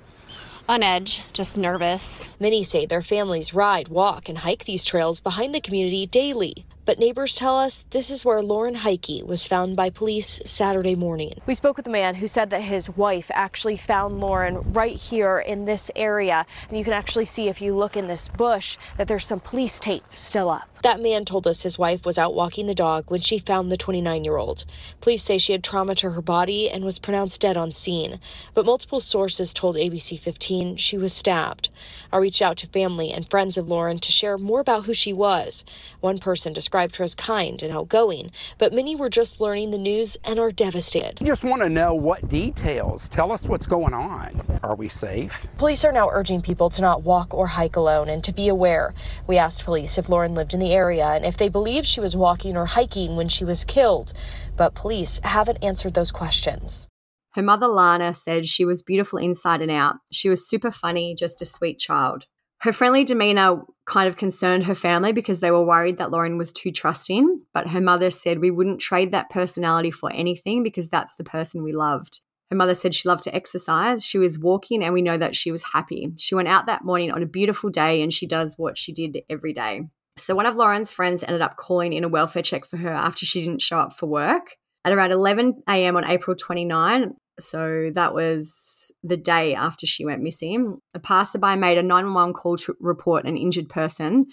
on 0.68 0.84
edge, 0.84 1.24
just 1.34 1.58
nervous. 1.58 2.32
Many 2.40 2.62
say 2.64 2.86
their 2.86 3.02
families 3.02 3.54
ride, 3.54 3.88
walk, 3.88 4.30
and 4.30 4.38
hike 4.38 4.66
these 4.66 4.86
trails 4.86 5.20
behind 5.20 5.54
the 5.56 5.62
community 5.62 6.06
daily. 6.06 6.66
But 6.90 6.98
neighbors 6.98 7.36
tell 7.36 7.60
us 7.60 7.84
this 7.92 8.10
is 8.10 8.26
where 8.26 8.42
Lauren 8.42 8.74
Heike 8.74 9.22
was 9.24 9.46
found 9.46 9.76
by 9.76 9.92
police 9.92 10.42
Saturday 10.44 10.96
morning. 10.96 11.40
We 11.46 11.54
spoke 11.54 11.78
with 11.78 11.86
a 11.86 11.92
man 11.92 12.16
who 12.16 12.28
said 12.28 12.50
that 12.50 12.64
his 12.64 12.90
wife 12.90 13.30
actually 13.32 13.78
found 13.78 14.20
Lauren 14.20 14.74
right 14.74 14.96
here 14.96 15.38
in 15.38 15.66
this 15.66 15.92
area. 15.96 16.48
And 16.68 16.80
you 16.80 16.84
can 16.84 16.94
actually 16.94 17.26
see 17.26 17.48
if 17.48 17.62
you 17.62 17.76
look 17.76 17.96
in 17.96 18.08
this 18.08 18.28
bush 18.28 18.76
that 18.98 19.08
there's 19.08 19.28
some 19.28 19.40
police 19.40 19.80
tape 19.80 20.04
still 20.16 20.50
up. 20.50 20.68
That 20.82 21.02
man 21.02 21.26
told 21.26 21.46
us 21.46 21.62
his 21.62 21.78
wife 21.78 22.06
was 22.06 22.18
out 22.18 22.34
walking 22.34 22.66
the 22.66 22.74
dog 22.74 23.12
when 23.12 23.20
she 23.20 23.38
found 23.38 23.70
the 23.70 23.76
29 23.76 24.24
year 24.24 24.38
old. 24.38 24.64
Police 25.02 25.24
say 25.24 25.38
she 25.38 25.52
had 25.52 25.64
trauma 25.64 25.94
to 25.96 26.12
her 26.12 26.22
body 26.22 26.70
and 26.70 26.86
was 26.86 27.00
pronounced 27.00 27.42
dead 27.42 27.58
on 27.58 27.74
scene. 27.74 28.20
But 28.54 28.66
multiple 28.66 29.02
sources 29.02 29.54
told 29.54 29.76
ABC 29.76 30.18
15 30.18 30.78
she 30.78 30.98
was 30.98 31.12
stabbed. 31.12 31.68
I 32.14 32.18
reached 32.18 32.42
out 32.42 32.56
to 32.58 32.68
family 32.68 33.12
and 33.12 33.30
friends 33.30 33.58
of 33.58 33.68
Lauren 33.68 34.00
to 34.00 34.12
share 34.12 34.38
more 34.38 34.62
about 34.62 34.86
who 34.86 34.94
she 34.94 35.12
was. 35.12 35.66
One 36.00 36.18
person 36.18 36.54
described 36.54 36.79
her 36.96 37.04
as 37.04 37.16
kind 37.16 37.62
and 37.62 37.74
outgoing, 37.74 38.32
but 38.58 38.74
many 38.74 38.96
were 38.96 39.10
just 39.10 39.42
learning 39.42 39.72
the 39.72 39.78
news 39.78 40.18
and 40.24 40.40
are 40.40 40.52
devastated. 40.52 41.20
We 41.20 41.26
just 41.26 41.44
want 41.44 41.62
to 41.62 41.70
know 41.70 41.94
what 41.94 42.28
details. 42.28 43.10
Tell 43.10 43.32
us 43.32 43.46
what's 43.46 43.68
going 43.68 43.94
on. 43.94 44.60
Are 44.64 44.76
we 44.76 44.90
safe? 44.90 45.48
Police 45.58 45.84
are 45.86 45.92
now 45.92 46.10
urging 46.12 46.42
people 46.42 46.70
to 46.72 46.82
not 46.82 47.04
walk 47.04 47.34
or 47.34 47.48
hike 47.48 47.76
alone 47.76 48.10
and 48.10 48.24
to 48.24 48.32
be 48.32 48.48
aware. 48.48 48.94
We 49.28 49.38
asked 49.38 49.66
police 49.66 49.98
if 49.98 50.10
Lauren 50.10 50.34
lived 50.34 50.54
in 50.54 50.60
the 50.60 50.74
area 50.74 51.06
and 51.08 51.26
if 51.26 51.38
they 51.38 51.50
believed 51.50 51.88
she 51.88 52.02
was 52.02 52.16
walking 52.16 52.56
or 52.56 52.66
hiking 52.66 53.16
when 53.16 53.30
she 53.30 53.46
was 53.46 53.64
killed, 53.64 54.14
but 54.56 54.76
police 54.76 55.20
haven't 55.24 55.64
answered 55.64 55.94
those 55.94 56.12
questions. 56.12 56.88
Her 57.34 57.42
mother, 57.42 57.68
Lana, 57.68 58.14
said 58.14 58.46
she 58.46 58.66
was 58.66 58.82
beautiful 58.82 59.20
inside 59.20 59.62
and 59.62 59.72
out. 59.72 59.98
She 60.12 60.30
was 60.30 60.50
super 60.50 60.72
funny, 60.72 61.16
just 61.16 61.42
a 61.42 61.46
sweet 61.46 61.80
child. 61.80 62.26
Her 62.62 62.74
friendly 62.74 63.06
demeanor 63.06 63.62
kind 63.90 64.08
of 64.08 64.16
concerned 64.16 64.64
her 64.64 64.76
family 64.76 65.12
because 65.12 65.40
they 65.40 65.52
were 65.52 65.66
worried 65.66 65.98
that 65.98 66.12
Lauren 66.12 66.38
was 66.38 66.54
too 66.54 66.72
trusting, 66.72 67.42
but 67.54 67.68
her 67.68 67.82
mother 67.82 68.12
said 68.12 68.40
we 68.40 68.52
wouldn't 68.52 68.80
trade 68.80 69.12
that 69.12 69.30
personality 69.30 69.92
for 69.92 70.12
anything 70.14 70.64
because 70.64 70.90
that's 70.90 71.16
the 71.16 71.24
person 71.24 71.64
we 71.64 71.74
loved. 71.74 72.22
Her 72.50 72.56
mother 72.56 72.76
said 72.76 72.96
she 72.96 73.08
loved 73.10 73.24
to 73.24 73.36
exercise. 73.36 74.06
She 74.06 74.18
was 74.18 74.40
walking, 74.40 74.84
and 74.84 74.94
we 74.94 75.02
know 75.02 75.18
that 75.18 75.36
she 75.36 75.52
was 75.52 75.64
happy. 75.74 76.12
She 76.18 76.36
went 76.36 76.48
out 76.48 76.68
that 76.68 76.86
morning 76.86 77.12
on 77.12 77.22
a 77.22 77.28
beautiful 77.28 77.70
day 77.70 78.02
and 78.02 78.14
she 78.14 78.26
does 78.26 78.56
what 78.58 78.78
she 78.78 78.92
did 78.92 79.20
every 79.30 79.54
day. 79.54 79.84
So, 80.18 80.36
one 80.36 80.46
of 80.46 80.56
Lauren's 80.56 80.92
friends 80.92 81.24
ended 81.24 81.42
up 81.42 81.58
calling 81.58 81.94
in 81.94 82.04
a 82.04 82.10
welfare 82.10 82.42
check 82.42 82.66
for 82.66 82.78
her 82.78 82.92
after 82.92 83.26
she 83.26 83.42
didn't 83.42 83.62
show 83.62 83.80
up 83.80 83.94
for 83.94 84.08
work. 84.08 84.56
At 84.86 84.94
around 84.94 85.12
11 85.12 85.64
a.m. 85.68 85.98
on 85.98 86.06
April 86.06 86.36
29, 86.36 87.14
so 87.42 87.92
that 87.94 88.14
was 88.14 88.92
the 89.04 89.18
day 89.18 89.54
after 89.56 89.86
she 89.86 90.06
went 90.06 90.22
missing, 90.22 90.80
a 90.94 91.00
passerby 91.00 91.56
made 91.56 91.78
a 91.78 91.84
911 91.84 92.34
call 92.34 92.58
to 92.58 92.76
report 92.80 93.26
an 93.26 93.38
injured 93.38 93.70
person. 93.70 94.26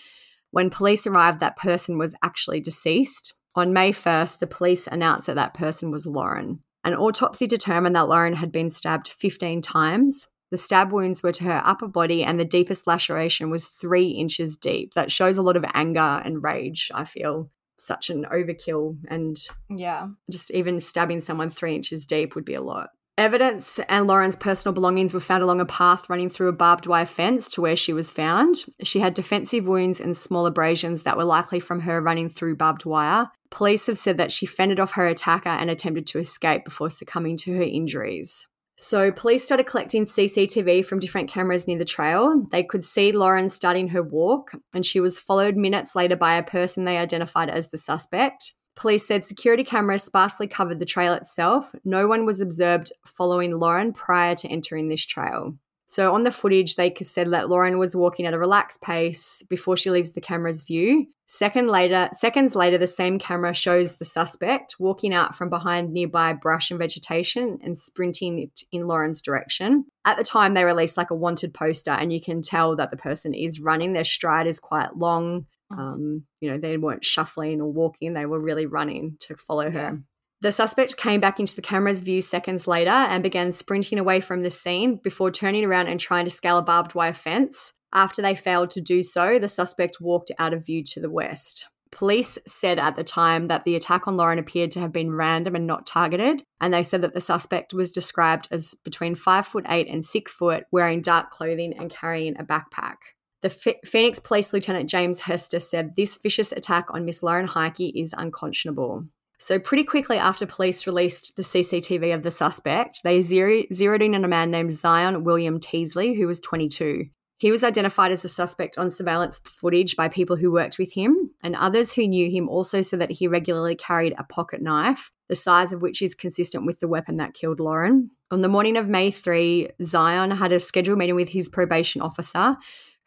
When 0.51 0.71
police 0.71 1.07
arrived, 1.07 1.41
that 1.41 1.57
person 1.57 1.99
was 1.99 2.15
actually 2.23 2.61
deceased. 2.61 3.35
On 3.55 3.73
May 3.73 3.93
1st, 3.93 4.39
the 4.39 4.47
police 4.47 4.87
announced 4.87 5.27
that 5.27 5.37
that 5.37 5.55
person 5.55 5.91
was 5.91 6.07
Lauren. 6.07 6.61
An 6.85 6.95
autopsy 6.95 7.47
determined 7.47 7.97
that 7.97 8.09
Lauren 8.09 8.35
had 8.35 8.53
been 8.53 8.71
stabbed 8.71 9.09
15 9.09 9.61
times. 9.63 10.29
The 10.51 10.59
stab 10.59 10.93
wounds 10.93 11.23
were 11.23 11.33
to 11.33 11.45
her 11.45 11.61
upper 11.65 11.89
body, 11.89 12.23
and 12.23 12.39
the 12.39 12.45
deepest 12.45 12.87
laceration 12.87 13.51
was 13.51 13.67
three 13.67 14.09
inches 14.09 14.57
deep. 14.57 14.95
That 14.95 15.11
shows 15.11 15.37
a 15.37 15.43
lot 15.43 15.57
of 15.57 15.65
anger 15.75 16.23
and 16.25 16.43
rage, 16.43 16.91
I 16.95 17.05
feel. 17.05 17.51
Such 17.77 18.09
an 18.09 18.25
overkill, 18.33 18.97
and 19.09 19.37
Yeah. 19.69 20.09
just 20.31 20.51
even 20.53 20.81
stabbing 20.81 21.21
someone 21.21 21.51
three 21.51 21.75
inches 21.75 22.07
deep 22.07 22.35
would 22.35 22.45
be 22.45 22.55
a 22.55 22.63
lot. 22.63 22.91
Evidence 23.19 23.81
and 23.89 24.07
Lauren's 24.07 24.37
personal 24.37 24.75
belongings 24.75 25.14
were 25.14 25.21
found 25.21 25.43
along 25.43 25.59
a 25.59 25.64
path 25.64 26.11
running 26.11 26.29
through 26.29 26.49
a 26.49 26.53
barbed 26.53 26.87
wire 26.87 27.07
fence 27.07 27.49
to 27.49 27.62
where 27.62 27.77
she 27.77 27.95
was 27.95 28.11
found. 28.11 28.67
She 28.83 29.01
had 29.01 29.14
defensive 29.14 29.67
wounds 29.67 30.01
and 30.01 30.14
small 30.14 30.45
abrasions 30.45 31.05
that 31.05 31.17
were 31.17 31.25
likely 31.25 31.59
from 31.59 31.81
her 31.81 32.03
running 32.03 32.29
through 32.29 32.57
barbed 32.57 32.85
wire. 32.85 33.31
Police 33.51 33.87
have 33.87 33.97
said 33.97 34.19
that 34.19 34.33
she 34.33 34.45
fended 34.45 34.79
off 34.79 34.93
her 34.93 35.07
attacker 35.07 35.49
and 35.49 35.71
attempted 35.71 36.07
to 36.09 36.19
escape 36.19 36.64
before 36.64 36.91
succumbing 36.91 37.39
to 37.39 37.57
her 37.57 37.62
injuries. 37.62 38.47
So, 38.79 39.11
police 39.11 39.43
started 39.43 39.64
collecting 39.64 40.05
CCTV 40.05 40.85
from 40.85 40.99
different 40.99 41.31
cameras 41.31 41.67
near 41.67 41.79
the 41.79 41.87
trail. 41.87 42.47
They 42.51 42.62
could 42.62 42.85
see 42.85 43.11
Lauren 43.11 43.49
starting 43.49 43.89
her 43.89 44.03
walk, 44.03 44.53
and 44.75 44.85
she 44.85 45.01
was 45.01 45.19
followed 45.19 45.57
minutes 45.57 45.97
later 45.97 46.17
by 46.17 46.35
a 46.35 46.43
person 46.43 46.85
they 46.85 46.99
identified 46.99 47.49
as 47.49 47.71
the 47.71 47.79
suspect. 47.79 48.53
Police 48.77 49.07
said 49.07 49.24
security 49.24 49.64
cameras 49.64 50.05
sparsely 50.05 50.47
covered 50.47 50.79
the 50.79 50.87
trail 50.87 51.14
itself. 51.14 51.74
No 51.85 52.07
one 52.07 52.27
was 52.27 52.41
observed 52.41 52.93
following 53.05 53.59
Lauren 53.59 53.93
prior 53.93 54.35
to 54.37 54.49
entering 54.49 54.89
this 54.89 55.05
trail. 55.05 55.57
So 55.89 56.12
on 56.12 56.24
the 56.24 56.33
footage, 56.33 56.74
they 56.74 56.93
said 57.01 57.31
that 57.31 57.49
Lauren 57.49 57.79
was 57.79 57.95
walking 57.95 58.27
at 58.27 58.35
a 58.35 58.39
relaxed 58.39 58.83
pace 58.83 59.45
before 59.49 59.77
she 59.77 59.91
leaves 59.91 60.12
the 60.12 60.20
camera's 60.20 60.62
view. 60.62 61.07
Second 61.27 61.68
later, 61.68 62.09
seconds 62.12 62.57
later, 62.57 62.77
the 62.77 62.89
same 62.89 63.20
camera 63.20 63.55
shows 63.55 63.95
the 63.95 64.05
suspect 64.05 64.77
walking 64.81 65.14
out 65.14 65.35
from 65.35 65.49
behind 65.49 65.93
nearby 65.93 66.33
brush 66.33 66.72
and 66.72 66.79
vegetation 66.79 67.59
and 67.62 67.79
sprinting 67.79 68.51
in 68.72 68.89
Lauren's 68.89 69.22
direction. 69.22 69.85
At 70.05 70.18
the 70.18 70.24
time, 70.24 70.55
they 70.55 70.64
released 70.64 70.97
like 70.97 71.11
a 71.11 71.16
wanted 71.16 71.55
poster, 71.55 71.93
and 71.93 72.12
you 72.12 72.20
can 72.20 72.43
tell 72.43 72.74
that 72.77 72.91
the 72.91 72.97
person 72.97 73.33
is 73.33 73.61
running. 73.61 73.93
Their 73.93 74.05
stride 74.05 74.49
is 74.49 74.59
quite 74.59 74.97
long. 74.97 75.47
Um, 75.71 76.25
you 76.41 76.51
know, 76.51 76.59
they 76.59 76.77
weren't 76.77 77.05
shuffling 77.05 77.61
or 77.61 77.73
walking; 77.73 78.14
they 78.14 78.27
were 78.27 78.41
really 78.41 78.67
running 78.67 79.17
to 79.21 79.37
follow 79.37 79.71
her. 79.71 80.01
The 80.43 80.53
suspect 80.53 80.97
came 80.97 81.21
back 81.21 81.41
into 81.41 81.57
the 81.57 81.62
camera's 81.62 82.03
view 82.03 82.21
seconds 82.21 82.69
later 82.69 82.91
and 82.91 83.23
began 83.23 83.53
sprinting 83.53 83.99
away 83.99 84.21
from 84.21 84.43
the 84.43 84.51
scene 84.51 85.01
before 85.03 85.31
turning 85.31 85.64
around 85.64 85.89
and 85.89 85.99
trying 85.99 86.27
to 86.27 86.31
scale 86.31 86.59
a 86.59 86.62
barbed 86.62 86.95
wire 86.95 87.14
fence. 87.14 87.73
After 87.93 88.21
they 88.21 88.35
failed 88.35 88.71
to 88.71 88.81
do 88.81 89.03
so, 89.03 89.39
the 89.39 89.49
suspect 89.49 90.01
walked 90.01 90.31
out 90.39 90.53
of 90.53 90.67
view 90.67 90.85
to 90.85 91.01
the 91.01 91.11
west. 91.11 91.69
Police 91.91 92.37
said 92.47 92.79
at 92.79 92.97
the 92.97 93.05
time 93.05 93.49
that 93.49 93.64
the 93.64 93.75
attack 93.75 94.07
on 94.07 94.19
Lauren 94.19 94.39
appeared 94.39 94.71
to 94.73 94.81
have 94.81 94.93
been 94.93 95.12
random 95.12 95.55
and 95.55 95.67
not 95.67 95.87
targeted, 95.87 96.43
and 96.61 96.75
they 96.75 96.83
said 96.83 97.01
that 97.01 97.14
the 97.14 97.21
suspect 97.23 97.73
was 97.73 97.91
described 97.91 98.49
as 98.51 98.75
between 98.85 99.14
five 99.14 99.47
foot 99.47 99.64
eight 99.69 99.89
and 99.89 100.05
six 100.05 100.33
foot, 100.33 100.64
wearing 100.71 101.01
dark 101.01 101.31
clothing 101.31 101.73
and 101.79 101.91
carrying 101.91 102.37
a 102.39 102.45
backpack. 102.45 102.97
The 103.43 103.51
Ph- 103.51 103.76
Phoenix 103.84 104.18
Police 104.18 104.53
Lieutenant 104.53 104.89
James 104.89 105.20
Hester 105.20 105.61
said 105.61 105.95
this 105.95 106.16
vicious 106.16 106.53
attack 106.53 106.87
on 106.91 107.05
Miss 107.05 107.22
Lauren 107.22 107.47
Heike 107.47 107.95
is 107.95 108.14
unconscionable. 108.16 109.05
So, 109.39 109.59
pretty 109.59 109.84
quickly 109.84 110.16
after 110.16 110.47
police 110.47 110.87
released 110.87 111.37
the 111.37 111.43
CCTV 111.43 112.14
of 112.14 112.22
the 112.22 112.30
suspect, 112.30 113.03
they 113.05 113.20
zero- 113.20 113.64
zeroed 113.72 114.01
in 114.01 114.14
on 114.14 114.24
a 114.24 114.28
man 114.28 114.51
named 114.51 114.72
Zion 114.72 115.24
William 115.24 115.61
Teasley, 115.61 116.14
who 116.14 116.26
was 116.26 116.41
22. 116.41 117.05
He 117.39 117.51
was 117.51 117.62
identified 117.62 118.12
as 118.12 118.24
a 118.24 118.30
suspect 118.30 118.78
on 118.78 118.89
surveillance 118.89 119.39
footage 119.45 119.95
by 119.95 120.09
people 120.09 120.37
who 120.37 120.51
worked 120.51 120.78
with 120.78 120.95
him, 120.95 121.32
and 121.43 121.55
others 121.55 121.93
who 121.93 122.09
knew 122.09 122.30
him 122.30 122.49
also 122.49 122.80
said 122.80 122.99
that 123.01 123.11
he 123.11 123.28
regularly 123.28 123.74
carried 123.74 124.14
a 124.16 124.24
pocket 124.24 124.62
knife, 124.62 125.11
the 125.28 125.37
size 125.37 125.70
of 125.70 125.82
which 125.82 126.01
is 126.01 126.14
consistent 126.14 126.64
with 126.64 126.80
the 126.80 126.89
weapon 126.89 127.18
that 127.18 127.34
killed 127.34 127.61
Lauren. 127.61 128.11
On 128.30 128.41
the 128.41 128.49
morning 128.49 128.78
of 128.78 128.89
May 128.89 129.11
3, 129.11 129.68
Zion 129.82 130.30
had 130.30 130.51
a 130.51 130.59
scheduled 130.59 130.99
meeting 130.99 131.14
with 131.14 131.28
his 131.28 131.51
probation 131.51 132.01
officer, 132.01 132.57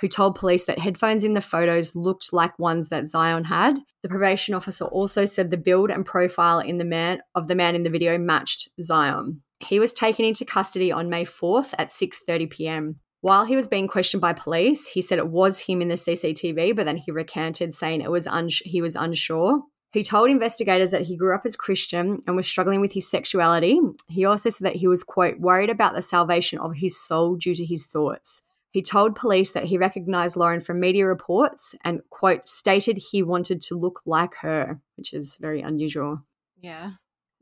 who 0.02 0.08
told 0.08 0.36
police 0.36 0.66
that 0.66 0.80
headphones 0.80 1.24
in 1.24 1.34
the 1.34 1.42
photos 1.42 1.96
looked 1.96 2.32
like 2.32 2.58
ones 2.58 2.90
that 2.90 3.10
Zion 3.10 3.46
had. 3.46 3.80
The 4.02 4.10
probation 4.10 4.56
officer 4.56 4.86
also 4.86 5.26
said 5.26 5.50
the 5.50 5.58
build 5.58 5.90
and 5.92 6.06
profile 6.06 6.60
in 6.60 6.78
the 6.78 6.86
man 6.86 7.20
of 7.36 7.48
the 7.48 7.56
man 7.56 7.76
in 7.76 7.84
the 7.84 7.90
video 7.90 8.18
matched 8.18 8.70
Zion. 8.82 9.42
He 9.60 9.80
was 9.80 9.92
taken 9.92 10.24
into 10.24 10.46
custody 10.46 10.92
on 10.92 11.10
May 11.10 11.26
4th 11.26 11.74
at 11.78 11.90
6:30 11.90 12.50
p.m. 12.50 13.00
While 13.22 13.44
he 13.44 13.58
was 13.58 13.68
being 13.68 13.90
questioned 13.90 14.22
by 14.22 14.32
police, 14.32 14.88
he 14.88 15.02
said 15.02 15.20
it 15.20 15.28
was 15.28 15.60
him 15.60 15.82
in 15.82 15.90
the 15.90 15.96
CCTV, 15.96 16.74
but 16.74 16.86
then 16.86 16.96
he 16.96 17.12
recanted, 17.12 17.76
saying 17.76 18.00
it 18.00 18.12
was 18.12 18.28
uns- 18.28 18.62
he 18.64 18.82
was 18.82 18.96
unsure. 18.96 19.64
He 19.92 20.04
told 20.04 20.30
investigators 20.30 20.92
that 20.92 21.08
he 21.08 21.18
grew 21.18 21.36
up 21.36 21.42
as 21.46 21.56
Christian 21.56 22.20
and 22.28 22.36
was 22.36 22.48
struggling 22.48 22.80
with 22.80 22.94
his 22.94 23.10
sexuality. 23.10 23.80
He 24.08 24.24
also 24.24 24.50
said 24.50 24.66
that 24.66 24.76
he 24.78 24.88
was, 24.88 25.04
quote, 25.04 25.40
worried 25.40 25.70
about 25.70 25.96
the 25.96 26.02
salvation 26.02 26.60
of 26.60 26.76
his 26.76 26.98
soul 26.98 27.36
due 27.36 27.56
to 27.56 27.66
his 27.66 27.88
thoughts. 27.88 28.44
He 28.72 28.82
told 28.82 29.16
police 29.16 29.52
that 29.54 29.66
he 29.66 29.78
recognized 29.78 30.36
Lauren 30.36 30.60
from 30.60 30.80
media 30.80 31.08
reports 31.08 31.74
and, 31.84 32.02
quote, 32.10 32.48
stated 32.48 32.98
he 32.98 33.24
wanted 33.24 33.62
to 33.62 33.76
look 33.76 34.02
like 34.06 34.36
her, 34.42 34.80
which 34.96 35.14
is 35.14 35.38
very 35.40 35.62
unusual. 35.62 36.24
Yeah. 36.62 36.92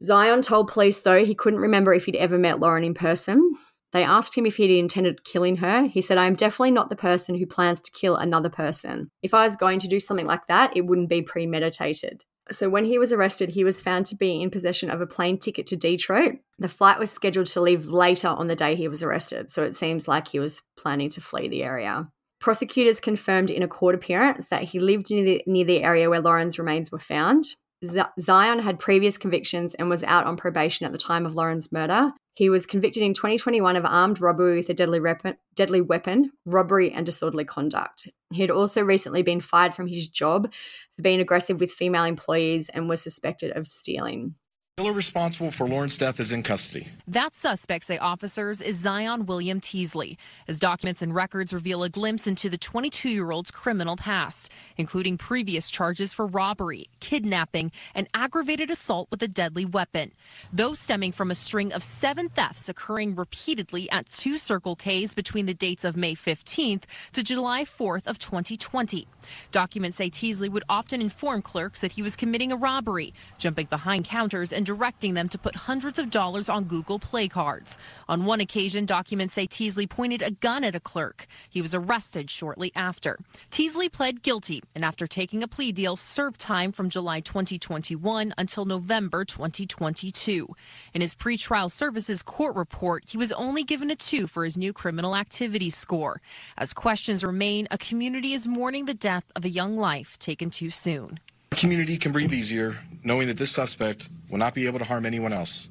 Zion 0.01 0.41
told 0.41 0.69
police, 0.69 0.99
though, 0.99 1.25
he 1.25 1.35
couldn't 1.35 1.59
remember 1.59 1.93
if 1.93 2.05
he'd 2.05 2.15
ever 2.15 2.37
met 2.37 2.59
Lauren 2.59 2.83
in 2.83 2.93
person. 2.93 3.57
They 3.93 4.03
asked 4.03 4.37
him 4.37 4.45
if 4.45 4.57
he'd 4.57 4.77
intended 4.77 5.23
killing 5.23 5.57
her. 5.57 5.87
He 5.87 6.01
said, 6.01 6.17
I 6.17 6.27
am 6.27 6.35
definitely 6.35 6.71
not 6.71 6.89
the 6.89 6.95
person 6.95 7.35
who 7.35 7.45
plans 7.45 7.81
to 7.81 7.91
kill 7.91 8.15
another 8.15 8.49
person. 8.49 9.09
If 9.23 9.33
I 9.33 9.45
was 9.45 9.55
going 9.55 9.79
to 9.79 9.87
do 9.87 9.99
something 9.99 10.27
like 10.27 10.45
that, 10.47 10.75
it 10.75 10.85
wouldn't 10.85 11.09
be 11.09 11.21
premeditated. 11.21 12.23
So 12.51 12.69
when 12.69 12.85
he 12.85 12.97
was 12.97 13.11
arrested, 13.11 13.51
he 13.51 13.63
was 13.63 13.81
found 13.81 14.05
to 14.07 14.15
be 14.15 14.41
in 14.41 14.49
possession 14.49 14.89
of 14.89 15.01
a 15.01 15.07
plane 15.07 15.37
ticket 15.37 15.67
to 15.67 15.75
Detroit. 15.75 16.39
The 16.59 16.69
flight 16.69 16.99
was 16.99 17.11
scheduled 17.11 17.47
to 17.47 17.61
leave 17.61 17.87
later 17.87 18.27
on 18.27 18.47
the 18.47 18.55
day 18.55 18.75
he 18.75 18.87
was 18.87 19.03
arrested, 19.03 19.51
so 19.51 19.63
it 19.63 19.75
seems 19.75 20.07
like 20.07 20.29
he 20.29 20.39
was 20.39 20.63
planning 20.77 21.09
to 21.11 21.21
flee 21.21 21.47
the 21.47 21.63
area. 21.63 22.09
Prosecutors 22.39 22.99
confirmed 22.99 23.49
in 23.49 23.63
a 23.63 23.67
court 23.67 23.95
appearance 23.95 24.49
that 24.49 24.63
he 24.63 24.79
lived 24.79 25.09
near 25.09 25.23
the, 25.23 25.43
near 25.47 25.65
the 25.65 25.83
area 25.83 26.09
where 26.09 26.21
Lauren's 26.21 26.59
remains 26.59 26.91
were 26.91 26.99
found. 26.99 27.45
Z- 27.83 28.01
Zion 28.19 28.59
had 28.59 28.79
previous 28.79 29.17
convictions 29.17 29.73
and 29.75 29.89
was 29.89 30.03
out 30.03 30.25
on 30.25 30.37
probation 30.37 30.85
at 30.85 30.91
the 30.91 30.97
time 30.97 31.25
of 31.25 31.35
Lauren's 31.35 31.71
murder. 31.71 32.11
He 32.37 32.51
was 32.51 32.67
convicted 32.67 33.01
in 33.01 33.15
2021 33.15 33.77
of 33.77 33.83
armed 33.83 34.21
robbery 34.21 34.57
with 34.57 34.69
a 34.69 34.73
deadly, 34.75 34.99
rep- 34.99 35.39
deadly 35.55 35.81
weapon, 35.81 36.31
robbery, 36.45 36.91
and 36.91 37.03
disorderly 37.03 37.45
conduct. 37.45 38.09
He 38.31 38.41
had 38.43 38.51
also 38.51 38.83
recently 38.83 39.23
been 39.23 39.39
fired 39.39 39.73
from 39.73 39.87
his 39.87 40.07
job 40.07 40.53
for 40.95 41.01
being 41.01 41.19
aggressive 41.19 41.59
with 41.59 41.71
female 41.71 42.03
employees 42.03 42.69
and 42.69 42.87
was 42.87 43.01
suspected 43.01 43.57
of 43.57 43.65
stealing. 43.65 44.35
Killer 44.77 44.93
responsible 44.93 45.49
for 45.49 45.67
Lauren's 45.67 45.97
death 45.97 46.19
is 46.19 46.31
in 46.31 46.43
custody. 46.43 46.87
That 47.07 47.33
suspect, 47.33 47.85
say 47.85 47.97
officers, 47.97 48.61
is 48.61 48.77
Zion 48.77 49.25
William 49.25 49.59
Teasley. 49.59 50.19
As 50.47 50.59
documents 50.59 51.01
and 51.01 51.15
records 51.15 51.51
reveal 51.51 51.81
a 51.81 51.89
glimpse 51.89 52.27
into 52.27 52.47
the 52.47 52.59
22 52.59 53.09
year 53.09 53.31
old's 53.31 53.49
criminal 53.49 53.95
past, 53.95 54.51
including 54.77 55.17
previous 55.17 55.71
charges 55.71 56.13
for 56.13 56.27
robbery, 56.27 56.89
kidnapping, 56.99 57.71
and 57.95 58.07
aggravated 58.13 58.69
assault 58.69 59.07
with 59.09 59.23
a 59.23 59.27
deadly 59.27 59.65
weapon. 59.65 60.11
Those 60.53 60.77
stemming 60.77 61.11
from 61.11 61.31
a 61.31 61.35
string 61.35 61.73
of 61.73 61.81
seven 61.81 62.29
thefts 62.29 62.69
occurring 62.69 63.15
repeatedly 63.15 63.89
at 63.89 64.07
two 64.11 64.37
Circle 64.37 64.75
Ks 64.75 65.11
between 65.11 65.47
the 65.47 65.55
dates 65.55 65.85
of 65.85 65.97
May 65.97 66.13
15th 66.13 66.83
to 67.13 67.23
July 67.23 67.63
4th 67.63 68.05
of 68.05 68.19
2020. 68.19 69.07
Documents 69.51 69.97
say 69.97 70.11
Teasley 70.11 70.49
would 70.49 70.63
often 70.69 71.01
inform 71.01 71.41
clerks 71.41 71.79
that 71.79 71.93
he 71.93 72.03
was 72.03 72.15
committing 72.15 72.51
a 72.51 72.55
robbery, 72.55 73.11
jumping 73.39 73.65
behind 73.65 74.05
counters 74.05 74.53
and 74.53 74.66
directing 74.67 75.13
them 75.13 75.29
to 75.29 75.37
put 75.37 75.55
hundreds 75.55 75.97
of 75.97 76.09
dollars 76.09 76.49
on 76.49 76.65
Google 76.65 76.99
Play 76.99 77.29
cards. 77.29 77.77
On 78.09 78.25
one 78.25 78.41
occasion, 78.41 78.85
documents 78.85 79.33
say 79.33 79.47
Teasley 79.47 79.87
pointed 79.87 80.21
a 80.21 80.31
gun 80.31 80.65
at 80.65 80.75
a 80.75 80.79
clerk. 80.81 81.25
He 81.49 81.61
was 81.61 81.73
arrested 81.73 82.29
shortly 82.29 82.73
after. 82.75 83.17
Teasley 83.49 83.87
pled 83.87 84.21
guilty 84.21 84.61
and, 84.75 84.83
after 84.83 85.07
taking 85.07 85.41
a 85.41 85.47
plea 85.47 85.71
deal, 85.71 85.95
served 85.95 86.37
time 86.37 86.73
from 86.73 86.89
July 86.89 87.21
2021 87.21 88.33
until 88.37 88.65
November 88.65 89.23
2022. 89.23 90.53
In 90.93 90.99
his 90.99 91.15
pretrial 91.15 91.71
services 91.71 92.21
court 92.21 92.57
report, 92.57 93.05
he 93.07 93.17
was 93.17 93.31
only 93.31 93.63
given 93.63 93.89
a 93.89 93.95
two 93.95 94.27
for 94.27 94.43
his 94.43 94.57
new 94.57 94.73
criminal 94.73 95.15
activity 95.15 95.69
score. 95.69 96.21
As 96.57 96.73
questions 96.73 97.23
remain, 97.23 97.69
a 97.71 97.77
community 97.77 98.33
is 98.33 98.49
mourning 98.49 98.83
the 98.83 98.93
death 98.93 99.31
of 99.33 99.45
a 99.45 99.49
young 99.49 99.77
life 99.77 100.19
taken 100.19 100.49
too 100.49 100.71
soon. 100.71 101.21
Our 101.51 101.57
community 101.57 101.97
can 101.97 102.11
breathe 102.11 102.33
easier 102.33 102.77
knowing 103.03 103.27
that 103.27 103.37
this 103.37 103.51
suspect 103.51 104.09
will 104.29 104.37
not 104.37 104.53
be 104.53 104.65
able 104.67 104.79
to 104.79 104.85
harm 104.85 105.05
anyone 105.05 105.33
else. 105.33 105.69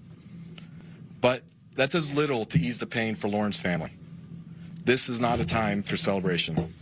But 1.20 1.42
that 1.76 1.90
does 1.90 2.12
little 2.12 2.44
to 2.46 2.58
ease 2.58 2.78
the 2.78 2.86
pain 2.86 3.14
for 3.14 3.28
Lauren's 3.28 3.58
family. 3.58 3.90
This 4.84 5.08
is 5.08 5.20
not 5.20 5.40
a 5.40 5.44
time 5.44 5.82
for 5.82 5.96
celebration. 5.96 6.72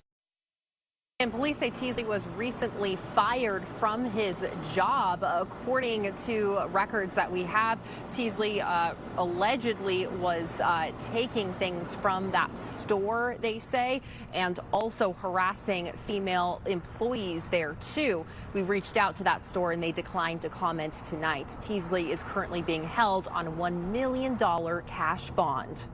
And 1.21 1.31
police 1.31 1.59
say 1.59 1.71
Teasley 1.71 2.03
was 2.03 2.27
recently 2.37 2.97
fired 2.97 3.65
from 3.67 4.05
his 4.05 4.45
job. 4.75 5.23
According 5.23 6.12
to 6.27 6.67
records 6.71 7.15
that 7.15 7.31
we 7.31 7.45
have, 7.45 7.79
Teasley 8.11 8.61
uh, 8.61 8.95
allegedly 9.17 10.09
was 10.09 10.61
uh, 10.61 10.91
taking 10.99 11.55
things 11.55 11.95
from 11.95 12.33
that 12.33 12.59
store, 12.59 13.37
they 13.41 13.61
say, 13.61 14.03
and 14.33 14.59
also 14.73 15.12
harassing 15.12 15.93
female 15.93 16.61
employees 16.67 17.47
there, 17.47 17.77
too. 17.81 18.27
We 18.53 18.62
reached 18.62 18.97
out 18.97 19.15
to 19.15 19.25
that 19.25 19.47
store 19.47 19.71
and 19.71 19.81
they 19.81 19.93
declined 19.93 20.43
to 20.43 20.49
comment 20.49 20.95
tonight. 20.95 21.57
Teasley 21.62 22.11
is 22.11 22.25
currently 22.25 22.61
being 22.61 22.83
held 22.83 23.29
on 23.29 23.47
a 23.47 23.53
$1 23.53 23.93
million 23.93 24.37
cash 24.37 25.31
bond. 25.31 25.87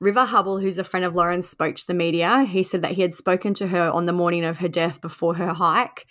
River 0.00 0.26
Hubble, 0.26 0.58
who's 0.58 0.78
a 0.78 0.84
friend 0.84 1.06
of 1.06 1.14
Lauren's, 1.14 1.48
spoke 1.48 1.74
to 1.76 1.86
the 1.86 1.94
media. 1.94 2.44
He 2.44 2.62
said 2.62 2.82
that 2.82 2.92
he 2.92 3.02
had 3.02 3.14
spoken 3.14 3.54
to 3.54 3.68
her 3.68 3.90
on 3.90 4.06
the 4.06 4.12
morning 4.12 4.44
of 4.44 4.58
her 4.58 4.68
death 4.68 5.00
before 5.00 5.34
her 5.36 5.54
hike. 5.54 6.06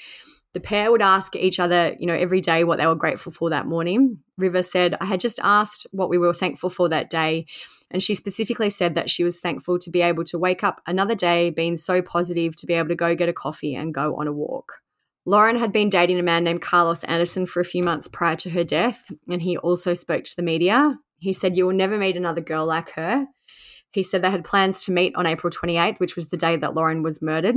The 0.53 0.59
pair 0.59 0.89
would 0.89 1.01
ask 1.01 1.35
each 1.35 1.59
other, 1.59 1.95
you 1.99 2.07
know, 2.07 2.13
every 2.13 2.41
day 2.41 2.63
what 2.63 2.79
they 2.79 2.87
were 2.87 2.95
grateful 2.95 3.31
for 3.31 3.49
that 3.49 3.67
morning. 3.67 4.19
River 4.37 4.63
said, 4.63 4.95
I 5.01 5.05
had 5.05 5.19
just 5.19 5.39
asked 5.43 5.85
what 5.91 6.09
we 6.09 6.17
were 6.17 6.33
thankful 6.33 6.69
for 6.69 6.89
that 6.89 7.09
day. 7.09 7.45
And 7.91 8.01
she 8.01 8.15
specifically 8.15 8.69
said 8.69 8.95
that 8.95 9.09
she 9.09 9.23
was 9.23 9.39
thankful 9.39 9.77
to 9.79 9.91
be 9.91 10.01
able 10.01 10.23
to 10.23 10.39
wake 10.39 10.63
up 10.63 10.81
another 10.87 11.13
day 11.13 11.49
being 11.49 11.75
so 11.75 12.01
positive 12.01 12.55
to 12.55 12.65
be 12.65 12.73
able 12.73 12.87
to 12.89 12.95
go 12.95 13.15
get 13.15 13.29
a 13.29 13.33
coffee 13.33 13.75
and 13.75 13.93
go 13.93 14.15
on 14.15 14.27
a 14.27 14.33
walk. 14.33 14.71
Lauren 15.25 15.57
had 15.57 15.71
been 15.71 15.89
dating 15.89 16.19
a 16.19 16.23
man 16.23 16.43
named 16.43 16.61
Carlos 16.61 17.03
Anderson 17.03 17.45
for 17.45 17.59
a 17.59 17.65
few 17.65 17.83
months 17.83 18.07
prior 18.07 18.35
to 18.37 18.51
her 18.51 18.63
death, 18.63 19.11
and 19.27 19.41
he 19.41 19.57
also 19.57 19.93
spoke 19.93 20.23
to 20.23 20.35
the 20.35 20.43
media. 20.43 20.97
He 21.19 21.33
said, 21.33 21.57
You 21.57 21.65
will 21.65 21.75
never 21.75 21.97
meet 21.97 22.15
another 22.15 22.41
girl 22.41 22.65
like 22.65 22.91
her. 22.91 23.27
He 23.95 24.03
said 24.03 24.21
they 24.21 24.29
had 24.29 24.43
plans 24.43 24.81
to 24.81 24.91
meet 24.91 25.15
on 25.15 25.25
April 25.25 25.49
28th, 25.49 26.01
which 26.01 26.17
was 26.17 26.27
the 26.27 26.35
day 26.35 26.57
that 26.57 26.73
Lauren 26.73 27.01
was 27.01 27.21
murdered. 27.21 27.55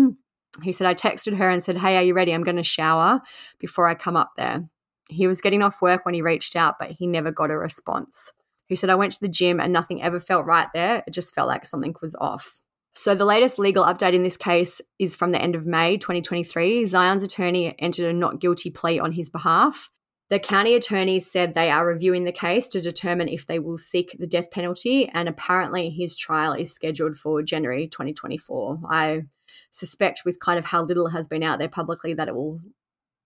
He 0.62 0.70
said, 0.70 0.86
I 0.86 0.94
texted 0.94 1.36
her 1.36 1.50
and 1.50 1.64
said, 1.64 1.76
Hey, 1.76 1.96
are 1.96 2.02
you 2.02 2.14
ready? 2.14 2.32
I'm 2.32 2.44
going 2.44 2.56
to 2.58 2.62
shower 2.62 3.20
before 3.58 3.88
I 3.88 3.94
come 3.94 4.16
up 4.16 4.30
there. 4.36 4.68
He 5.10 5.26
was 5.26 5.40
getting 5.40 5.62
off 5.62 5.82
work 5.82 6.04
when 6.04 6.14
he 6.14 6.22
reached 6.22 6.54
out, 6.54 6.76
but 6.78 6.92
he 6.92 7.08
never 7.08 7.32
got 7.32 7.50
a 7.50 7.58
response. 7.58 8.32
He 8.68 8.76
said, 8.76 8.88
I 8.88 8.94
went 8.94 9.14
to 9.14 9.20
the 9.20 9.28
gym 9.28 9.58
and 9.58 9.72
nothing 9.72 10.00
ever 10.00 10.20
felt 10.20 10.46
right 10.46 10.68
there. 10.72 11.02
It 11.08 11.12
just 11.12 11.34
felt 11.34 11.48
like 11.48 11.66
something 11.66 11.96
was 12.00 12.14
off. 12.20 12.60
So, 12.94 13.16
the 13.16 13.24
latest 13.24 13.58
legal 13.58 13.84
update 13.84 14.14
in 14.14 14.22
this 14.22 14.36
case 14.36 14.80
is 15.00 15.16
from 15.16 15.30
the 15.30 15.42
end 15.42 15.56
of 15.56 15.66
May 15.66 15.96
2023. 15.96 16.86
Zion's 16.86 17.24
attorney 17.24 17.74
entered 17.80 18.06
a 18.06 18.12
not 18.12 18.38
guilty 18.38 18.70
plea 18.70 19.00
on 19.00 19.10
his 19.10 19.28
behalf. 19.28 19.90
The 20.30 20.38
county 20.38 20.74
attorney 20.74 21.20
said 21.20 21.54
they 21.54 21.70
are 21.70 21.86
reviewing 21.86 22.24
the 22.24 22.32
case 22.32 22.68
to 22.68 22.82
determine 22.82 23.28
if 23.28 23.46
they 23.46 23.58
will 23.58 23.78
seek 23.78 24.14
the 24.18 24.26
death 24.26 24.50
penalty, 24.50 25.08
and 25.08 25.28
apparently 25.28 25.88
his 25.88 26.16
trial 26.16 26.52
is 26.52 26.74
scheduled 26.74 27.16
for 27.16 27.42
January 27.42 27.88
2024. 27.88 28.80
I 28.90 29.22
suspect, 29.70 30.22
with 30.26 30.38
kind 30.40 30.58
of 30.58 30.66
how 30.66 30.82
little 30.82 31.08
has 31.08 31.28
been 31.28 31.42
out 31.42 31.58
there 31.58 31.68
publicly, 31.68 32.12
that 32.14 32.28
it 32.28 32.34
will 32.34 32.60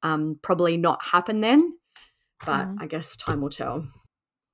um, 0.02 0.38
probably 0.42 0.76
not 0.76 1.02
happen 1.04 1.40
then, 1.40 1.76
but 2.44 2.66
Mhm. 2.66 2.82
I 2.82 2.86
guess 2.86 3.16
time 3.16 3.40
will 3.40 3.50
tell. 3.50 3.86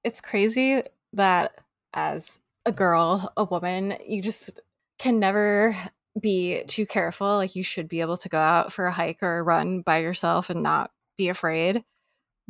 It's 0.04 0.20
crazy 0.20 0.82
that 1.12 1.58
as 1.92 2.38
a 2.64 2.72
girl, 2.72 3.32
a 3.36 3.44
woman, 3.44 3.96
you 4.06 4.22
just 4.22 4.60
can 4.98 5.18
never 5.18 5.74
be 6.20 6.64
too 6.64 6.86
careful. 6.86 7.36
Like 7.36 7.56
you 7.56 7.62
should 7.62 7.88
be 7.88 8.00
able 8.00 8.16
to 8.18 8.28
go 8.28 8.38
out 8.38 8.72
for 8.72 8.86
a 8.86 8.92
hike 8.92 9.22
or 9.22 9.38
a 9.38 9.42
run 9.42 9.82
by 9.82 9.98
yourself 9.98 10.50
and 10.50 10.62
not 10.62 10.90
be 11.16 11.28
afraid. 11.28 11.84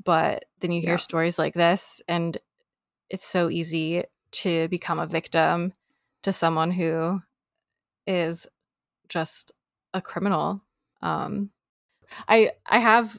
But 0.02 0.44
then 0.60 0.72
you 0.72 0.80
hear 0.80 0.92
Yeah. 0.92 0.96
stories 0.96 1.38
like 1.38 1.54
this 1.54 2.02
and 2.08 2.38
it's 3.10 3.26
so 3.26 3.50
easy 3.50 4.04
to 4.32 4.68
become 4.68 4.98
a 5.00 5.06
victim 5.06 5.72
to 6.22 6.32
someone 6.32 6.70
who 6.70 7.22
is 8.06 8.46
just 9.08 9.52
a 9.94 10.00
criminal. 10.02 10.62
Um 11.02 11.50
I 12.28 12.52
I 12.66 12.78
have 12.78 13.18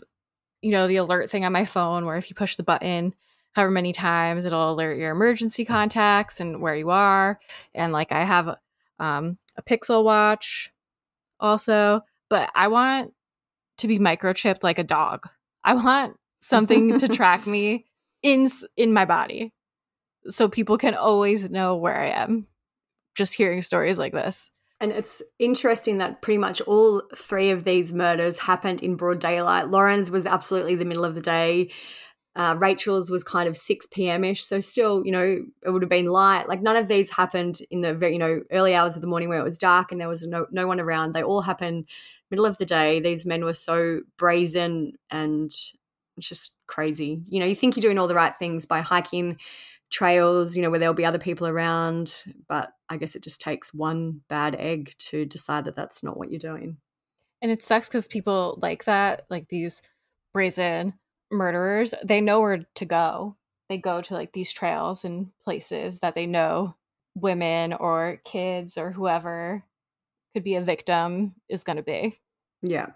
you 0.62 0.72
know 0.72 0.88
the 0.88 0.98
alert 0.98 1.30
thing 1.30 1.46
on 1.46 1.54
my 1.54 1.66
phone 1.66 2.06
where 2.06 2.18
if 2.18 2.30
you 2.30 2.36
push 2.36 2.56
the 2.58 2.64
button 2.64 3.16
however 3.54 3.72
many 3.72 3.94
times 3.94 4.46
it'll 4.46 4.74
alert 4.74 4.98
your 4.98 5.12
emergency 5.12 5.66
contacts 5.66 6.40
and 6.42 6.62
where 6.62 6.76
you 6.76 6.90
are 6.92 7.40
and 7.76 7.94
like 7.94 8.12
I 8.12 8.24
have 8.26 8.58
um 9.00 9.38
a 9.58 9.64
Pixel 9.64 10.04
watch 10.04 10.72
also, 11.40 12.02
but 12.30 12.52
I 12.56 12.68
want 12.70 13.14
to 13.80 13.88
be 13.88 14.00
microchipped 14.00 14.64
like 14.64 14.80
a 14.80 14.84
dog. 14.86 15.28
I 15.64 15.76
want 15.76 16.19
something 16.40 17.00
to 17.00 17.08
track 17.20 17.46
me 17.46 17.86
in 18.22 18.50
in 18.76 18.94
my 18.94 19.06
body 19.06 19.54
so 20.28 20.50
people 20.50 20.78
can 20.78 20.96
always 20.96 21.50
know 21.50 21.76
where 21.76 22.00
I 22.00 22.10
am. 22.10 22.48
Just 23.16 23.36
hearing 23.36 23.62
stories 23.62 23.98
like 23.98 24.14
this. 24.14 24.52
And 24.82 24.92
it's 24.92 25.22
interesting 25.40 25.98
that 25.98 26.22
pretty 26.22 26.38
much 26.38 26.62
all 26.62 27.02
three 27.14 27.52
of 27.52 27.66
these 27.66 27.92
murders 27.92 28.40
happened 28.40 28.82
in 28.82 28.96
broad 28.96 29.20
daylight. 29.20 29.70
Lauren's 29.70 30.10
was 30.10 30.26
absolutely 30.26 30.76
the 30.76 30.86
middle 30.86 31.04
of 31.04 31.16
the 31.16 31.22
day. 31.22 31.70
Uh, 32.36 32.56
Rachel's 32.58 33.12
was 33.12 33.24
kind 33.24 33.50
of 33.50 33.58
6 33.58 33.88
p.m. 33.88 34.24
ish. 34.24 34.42
So 34.42 34.62
still, 34.62 35.04
you 35.06 35.12
know, 35.12 35.44
it 35.66 35.70
would 35.70 35.82
have 35.82 35.90
been 35.90 36.06
light. 36.06 36.48
Like 36.48 36.62
none 36.62 36.78
of 36.78 36.88
these 36.88 37.10
happened 37.10 37.60
in 37.70 37.82
the 37.82 37.94
very, 37.94 38.14
you 38.14 38.20
know, 38.20 38.42
early 38.52 38.74
hours 38.74 38.96
of 38.96 39.02
the 39.02 39.08
morning 39.08 39.28
where 39.28 39.40
it 39.40 39.44
was 39.44 39.58
dark 39.58 39.92
and 39.92 40.00
there 40.00 40.08
was 40.08 40.24
no, 40.24 40.46
no 40.50 40.66
one 40.66 40.80
around. 40.80 41.12
They 41.14 41.24
all 41.24 41.42
happened 41.42 41.90
middle 42.32 42.46
of 42.46 42.58
the 42.58 42.66
day. 42.66 43.02
These 43.02 43.26
men 43.26 43.44
were 43.44 43.54
so 43.54 44.02
brazen 44.18 44.94
and 45.10 45.52
just 46.28 46.54
crazy. 46.68 47.22
You 47.28 47.40
know, 47.40 47.46
you 47.46 47.56
think 47.56 47.76
you're 47.76 47.82
doing 47.82 47.98
all 47.98 48.08
the 48.08 48.16
right 48.16 48.36
things 48.38 48.66
by 48.66 48.82
hiking 48.82 49.38
trails, 49.90 50.56
you 50.56 50.62
know, 50.62 50.70
where 50.70 50.80
there'll 50.80 50.94
be 50.94 51.06
other 51.06 51.20
people 51.20 51.48
around, 51.48 52.24
but 52.48 52.74
I 52.90 52.98
guess 52.98 53.16
it 53.16 53.24
just 53.24 53.42
takes 53.42 53.74
one 53.74 54.22
bad 54.30 54.56
egg 54.60 54.94
to 55.00 55.26
decide 55.26 55.66
that 55.66 55.76
that's 55.76 56.04
not 56.04 56.18
what 56.18 56.32
you're 56.32 56.40
doing. 56.40 56.78
And 57.42 57.52
it 57.52 57.64
sucks 57.64 57.88
because 57.88 58.08
people 58.08 58.60
like 58.62 58.84
that, 58.86 59.26
like 59.30 59.48
these 59.48 59.82
brazen 60.34 60.94
murderers, 61.32 61.94
they 62.04 62.22
know 62.22 62.42
where 62.42 62.66
to 62.76 62.86
go. 62.86 63.36
They 63.70 63.78
go 63.78 64.02
to 64.02 64.14
like 64.14 64.34
these 64.34 64.52
trails 64.52 65.06
and 65.06 65.28
places 65.44 66.00
that 66.00 66.16
they 66.16 66.26
know 66.26 66.76
women 67.16 67.74
or 67.74 68.20
kids 68.26 68.78
or 68.78 68.92
whoever 68.92 69.64
could 70.34 70.44
be 70.44 70.56
a 70.56 70.62
victim 70.62 71.36
is 71.48 71.64
going 71.64 71.78
to 71.78 71.84
be. 71.84 72.20
Yeah. 72.62 72.88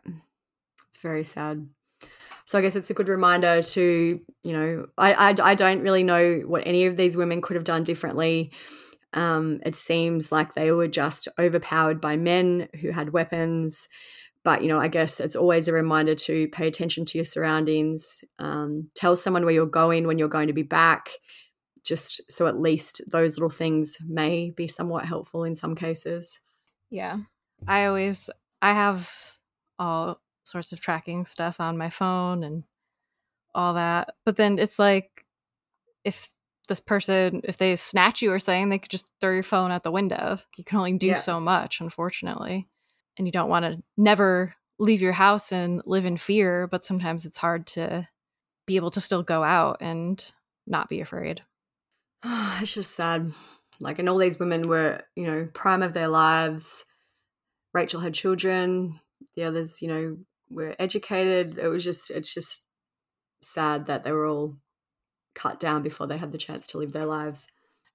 It's 0.89 0.99
very 0.99 1.23
sad. 1.23 1.67
So 2.45 2.59
I 2.59 2.61
guess 2.61 2.75
it's 2.75 2.89
a 2.89 2.93
good 2.93 3.07
reminder 3.07 3.61
to, 3.61 4.21
you 4.43 4.53
know, 4.53 4.87
I, 4.97 5.13
I, 5.13 5.35
I 5.41 5.55
don't 5.55 5.81
really 5.81 6.03
know 6.03 6.41
what 6.45 6.63
any 6.65 6.85
of 6.85 6.97
these 6.97 7.15
women 7.15 7.41
could 7.41 7.55
have 7.55 7.63
done 7.63 7.83
differently. 7.83 8.51
Um, 9.13 9.61
it 9.65 9.75
seems 9.75 10.31
like 10.31 10.53
they 10.53 10.71
were 10.71 10.87
just 10.87 11.27
overpowered 11.39 12.01
by 12.01 12.17
men 12.17 12.67
who 12.81 12.91
had 12.91 13.13
weapons. 13.13 13.87
But, 14.43 14.61
you 14.61 14.67
know, 14.67 14.79
I 14.79 14.89
guess 14.89 15.21
it's 15.21 15.37
always 15.37 15.69
a 15.69 15.73
reminder 15.73 16.15
to 16.15 16.49
pay 16.49 16.67
attention 16.67 17.05
to 17.05 17.17
your 17.17 17.23
surroundings, 17.23 18.25
um, 18.39 18.89
tell 18.93 19.15
someone 19.15 19.45
where 19.45 19.53
you're 19.53 19.65
going 19.65 20.05
when 20.05 20.17
you're 20.17 20.27
going 20.27 20.47
to 20.47 20.53
be 20.53 20.63
back, 20.63 21.11
just 21.85 22.29
so 22.29 22.47
at 22.47 22.59
least 22.59 23.01
those 23.09 23.37
little 23.37 23.49
things 23.49 23.97
may 24.05 24.49
be 24.49 24.67
somewhat 24.67 25.05
helpful 25.05 25.45
in 25.45 25.55
some 25.55 25.75
cases. 25.75 26.41
Yeah. 26.89 27.19
I 27.65 27.85
always, 27.85 28.29
I 28.61 28.73
have 28.73 29.09
all 29.79 30.19
sorts 30.43 30.71
of 30.73 30.79
tracking 30.79 31.25
stuff 31.25 31.59
on 31.59 31.77
my 31.77 31.89
phone 31.89 32.43
and 32.43 32.63
all 33.55 33.73
that. 33.75 34.15
But 34.25 34.35
then 34.35 34.59
it's 34.59 34.79
like, 34.79 35.25
if 36.03 36.29
this 36.67 36.79
person, 36.79 37.41
if 37.43 37.57
they 37.57 37.75
snatch 37.75 38.21
you 38.21 38.31
or 38.31 38.39
something, 38.39 38.69
they 38.69 38.79
could 38.79 38.91
just 38.91 39.09
throw 39.19 39.33
your 39.33 39.43
phone 39.43 39.71
out 39.71 39.83
the 39.83 39.91
window. 39.91 40.37
You 40.57 40.63
can 40.63 40.77
only 40.77 40.97
do 40.97 41.07
Yeah. 41.07 41.19
so 41.19 41.39
much, 41.39 41.81
unfortunately. 41.81 42.67
And 43.17 43.27
you 43.27 43.31
don't 43.31 43.49
want 43.49 43.65
to 43.65 43.83
never 43.97 44.55
leave 44.79 45.01
your 45.01 45.13
house 45.13 45.51
and 45.51 45.81
live 45.85 46.05
in 46.05 46.17
fear, 46.17 46.67
but 46.67 46.83
sometimes 46.83 47.25
it's 47.25 47.37
hard 47.37 47.67
to 47.67 48.07
be 48.65 48.75
able 48.75 48.91
to 48.91 49.01
still 49.01 49.23
go 49.23 49.43
out 49.43 49.77
and 49.81 50.31
not 50.65 50.89
be 50.89 51.01
afraid. 51.01 51.43
it's 52.25 52.73
just 52.73 52.95
sad. 52.95 53.33
Like, 53.79 53.99
and 53.99 54.07
all 54.07 54.17
these 54.17 54.39
women 54.39 54.63
were, 54.63 55.03
you 55.15 55.25
know, 55.25 55.49
prime 55.53 55.83
of 55.83 55.93
their 55.93 56.07
lives. 56.07 56.85
Rachel 57.73 58.01
had 58.01 58.13
children. 58.13 58.99
The 59.35 59.43
others, 59.43 59.81
you 59.81 59.87
know, 59.87 60.17
were 60.53 60.75
educated. 60.79 61.57
It 61.57 61.67
was 61.67 61.83
just, 61.83 62.09
it's 62.09 62.33
just 62.33 62.63
sad 63.41 63.87
that 63.87 64.03
they 64.03 64.11
were 64.11 64.27
all 64.27 64.57
cut 65.35 65.59
down 65.59 65.81
before 65.81 66.07
they 66.07 66.17
had 66.17 66.31
the 66.31 66.37
chance 66.37 66.67
to 66.67 66.77
live 66.77 66.93
their 66.93 67.05
lives. 67.05 67.47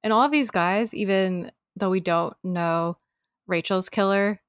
And 0.03 0.13
all 0.13 0.23
of 0.23 0.33
these 0.33 0.51
guys, 0.51 0.93
even 0.95 1.53
though 1.77 1.91
we 1.91 2.01
don't 2.01 2.35
know 2.43 2.99
Rachel's 3.47 3.89
killer, 3.89 4.41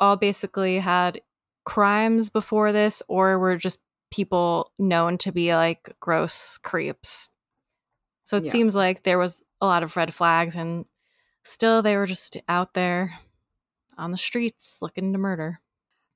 all 0.00 0.16
basically 0.16 0.78
had 0.78 1.20
crimes 1.64 2.28
before 2.30 2.72
this 2.72 3.02
or 3.08 3.38
were 3.38 3.56
just 3.56 3.80
people 4.10 4.72
known 4.78 5.18
to 5.18 5.32
be 5.32 5.54
like 5.54 5.94
gross 6.00 6.58
creeps. 6.58 7.28
So 8.24 8.36
it 8.36 8.44
Yeah. 8.44 8.50
seems 8.52 8.74
like 8.74 9.02
there 9.02 9.18
was 9.18 9.42
a 9.60 9.66
lot 9.66 9.82
of 9.82 9.96
red 9.96 10.12
flags 10.12 10.54
and 10.54 10.84
still 11.44 11.82
they 11.82 11.96
were 11.96 12.06
just 12.06 12.36
out 12.48 12.74
there 12.74 13.18
on 13.96 14.10
the 14.10 14.16
streets 14.16 14.78
looking 14.82 15.12
to 15.12 15.18
murder. 15.18 15.60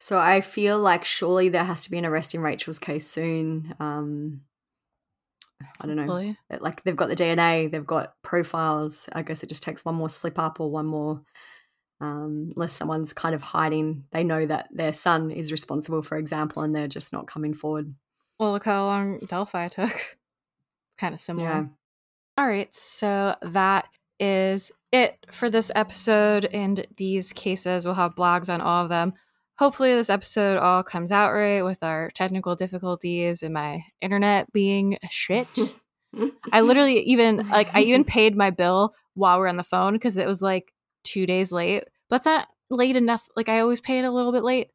So 0.01 0.19
I 0.19 0.41
feel 0.41 0.79
like 0.79 1.05
surely 1.05 1.51
there 1.51 1.63
has 1.63 1.83
to 1.83 1.91
be 1.91 1.99
an 1.99 2.07
arrest 2.07 2.35
in 2.35 2.41
Rachel's 2.41 2.79
case 2.79 3.07
soon. 3.07 3.75
Um, 3.79 4.41
I 5.79 5.87
don't 5.87 5.97
know. 5.97 6.35
Like 6.59 6.83
they've 6.83 6.97
got 6.97 7.11
the 7.11 7.17
DNA, 7.17 7.71
they've 7.71 7.87
got 7.87 8.15
profiles. 8.23 9.11
I 9.13 9.21
guess 9.23 9.43
it 9.43 9.51
just 9.51 9.63
takes 9.63 9.85
one 9.85 9.95
more 9.95 10.09
slip 10.09 10.39
up 10.39 10.59
or 10.59 10.71
one 10.71 10.87
more, 10.87 11.21
um, 12.01 12.49
unless 12.57 12.73
someone's 12.73 13.13
kind 13.13 13.35
of 13.35 13.43
hiding. 13.43 14.05
They 14.11 14.25
know 14.25 14.47
that 14.47 14.69
their 14.73 14.95
son 14.95 15.31
is 15.31 15.53
responsible, 15.53 16.01
for 16.03 16.17
example, 16.17 16.63
and 16.63 16.75
they're 16.75 16.89
just 16.89 17.13
not 17.13 17.27
coming 17.27 17.53
forward. 17.53 17.95
Well, 18.39 18.53
look 18.53 18.65
how 18.65 18.87
long 18.87 19.19
Delphi 19.19 19.69
took. 19.69 20.17
kind 20.99 21.13
of 21.13 21.21
similar. 21.21 21.47
Yeah. 21.47 21.65
All 22.39 22.49
right, 22.49 22.75
so 22.75 23.37
that 23.43 23.87
is 24.19 24.73
it 24.93 25.27
for 25.31 25.51
this 25.51 25.71
episode 25.75 26.47
and 26.47 26.87
these 26.97 27.35
cases. 27.35 27.85
We'll 27.85 27.95
have 27.95 28.15
blogs 28.15 28.53
on 28.53 28.63
all 28.63 28.85
of 28.85 28.89
them. 28.89 29.13
Hopefully, 29.61 29.93
this 29.95 30.09
episode 30.09 30.57
all 30.57 30.83
comes 30.83 31.13
out 31.13 31.33
right 31.33 31.61
with 31.61 31.83
our 31.83 32.09
technical 32.15 32.57
difficulties 32.57 33.43
and 33.43 33.53
my 33.53 33.85
internet 34.01 34.51
being 34.55 34.97
shit. 35.11 35.47
I 36.51 36.61
literally 36.63 37.01
even 37.01 37.47
like 37.51 37.69
I 37.75 37.83
even 37.83 38.05
paid 38.05 38.35
my 38.35 38.49
bill 38.49 38.95
while 39.13 39.39
we're 39.39 39.49
on 39.49 39.59
the 39.59 39.63
phone 39.63 39.93
because 39.93 40.17
it 40.17 40.27
was 40.27 40.41
like 40.41 40.73
two 41.05 41.27
days 41.27 41.53
late. 41.53 41.85
But 42.09 42.17
it's 42.17 42.25
not 42.25 42.49
late 42.71 42.97
enough. 42.97 43.29
Like 43.37 43.51
I 43.51 43.61
always 43.61 43.83
pay 43.83 43.99
it 43.99 44.07
a 44.07 44.11
little 44.11 44.33
bit 44.33 44.45
late. 44.45 44.69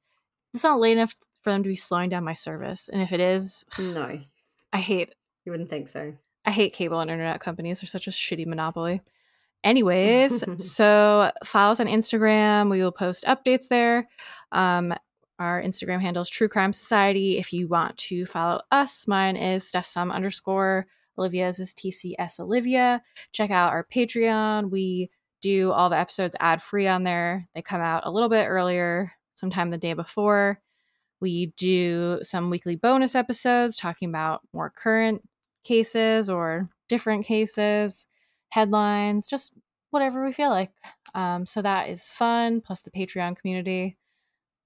It's 0.54 0.64
not 0.64 0.80
late 0.80 0.98
enough 0.98 1.16
for 1.42 1.50
them 1.52 1.64
to 1.64 1.70
be 1.70 1.76
slowing 1.76 2.10
down 2.10 2.24
my 2.24 2.34
service. 2.34 2.88
And 2.88 3.02
if 3.02 3.12
it 3.12 3.20
is, 3.20 3.66
No, 3.80 4.20
I 4.72 4.78
hate 4.78 5.16
you 5.46 5.52
wouldn't 5.52 5.72
think 5.72 5.88
so. 5.88 6.14
I 6.46 6.52
hate 6.52 6.74
cable 6.74 7.00
and 7.00 7.10
internet 7.10 7.40
companies. 7.40 7.82
They're 7.82 7.88
such 7.88 8.06
a 8.06 8.12
shitty 8.12 8.46
monopoly. 8.46 9.02
Anyways, 9.66 10.44
so 10.58 11.32
follow 11.44 11.74
us 11.74 11.80
on 11.82 11.88
Instagram. 11.88 12.70
We 12.70 12.82
will 12.82 12.94
post 12.94 13.26
updates 13.26 13.68
there. 13.68 14.08
Um, 14.54 14.94
our 15.40 15.62
Instagram 15.62 16.00
handle 16.00 16.22
is 16.22 16.30
True 16.30 16.48
Crime 16.48 16.72
Society. 16.72 17.38
If 17.38 17.52
you 17.52 17.68
want 17.68 17.98
to 17.98 18.26
follow 18.26 18.62
us, 18.72 19.08
mine 19.08 19.36
is 19.36 19.68
Steph 19.68 19.86
Sum 19.86 20.12
underscore. 20.12 20.86
Olivia's 21.18 21.60
is 21.60 21.74
TCS 21.74 22.40
Olivia. 22.40 23.02
Check 23.34 23.52
out 23.52 23.74
our 23.74 23.84
Patreon. 23.84 24.70
We 24.70 25.10
do 25.42 25.72
all 25.72 25.90
the 25.90 25.98
episodes 25.98 26.36
ad 26.40 26.62
free 26.62 26.88
on 26.88 27.04
there. 27.04 27.48
They 27.54 27.62
come 27.62 27.82
out 27.82 28.04
a 28.06 28.12
little 28.12 28.30
bit 28.30 28.46
earlier, 28.48 29.12
sometime 29.36 29.70
the 29.72 29.78
day 29.78 29.94
before. 29.94 30.62
We 31.20 31.48
do 31.58 32.20
some 32.22 32.50
weekly 32.50 32.76
bonus 32.76 33.16
episodes 33.16 33.78
talking 33.78 34.10
about 34.10 34.42
more 34.54 34.70
current 34.70 35.22
cases 35.64 36.30
or 36.30 36.70
different 36.88 37.26
cases, 37.26 38.06
headlines, 38.56 39.28
just 39.28 39.54
whatever 39.92 40.24
we 40.24 40.32
feel 40.32 40.50
like. 40.50 40.72
Um, 41.14 41.46
so 41.46 41.62
that 41.62 41.90
is 41.90 42.06
fun. 42.06 42.62
Plus, 42.62 42.82
the 42.82 42.90
Patreon 42.90 43.36
community 43.38 43.98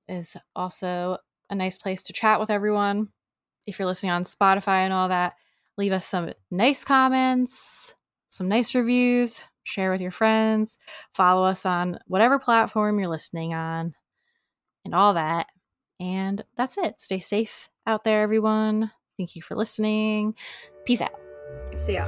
is 0.08 0.38
also 0.56 1.18
a 1.50 1.56
nice 1.56 1.78
place 1.78 2.04
to 2.04 2.14
chat 2.14 2.40
with 2.40 2.52
everyone. 2.52 3.10
If 3.66 3.80
you're 3.80 3.88
listening 3.88 4.12
on 4.12 4.26
Spotify 4.26 4.86
and 4.86 4.94
all 4.94 5.10
that, 5.10 5.34
leave 5.76 5.92
us 5.92 6.06
some 6.06 6.32
nice 6.52 6.84
comments, 6.84 7.96
some 8.30 8.48
nice 8.48 8.76
reviews, 8.76 9.42
share 9.64 9.92
with 9.92 10.02
your 10.02 10.12
friends, 10.12 10.78
follow 11.16 11.44
us 11.44 11.66
on 11.66 11.98
whatever 12.06 12.38
platform 12.38 13.00
you're 13.00 13.10
listening 13.10 13.56
on, 13.56 13.96
and 14.86 14.94
all 14.94 15.16
that. 15.16 15.48
And 16.00 16.44
that's 16.56 16.78
it. 16.78 17.02
Stay 17.02 17.20
safe 17.20 17.70
out 17.88 18.04
there, 18.04 18.22
everyone. 18.22 18.92
Thank 19.18 19.36
you 19.36 19.42
for 19.42 19.56
listening. 19.56 20.36
Peace 20.86 21.02
out. 21.02 21.20
See 21.78 21.94
ya. 21.94 22.08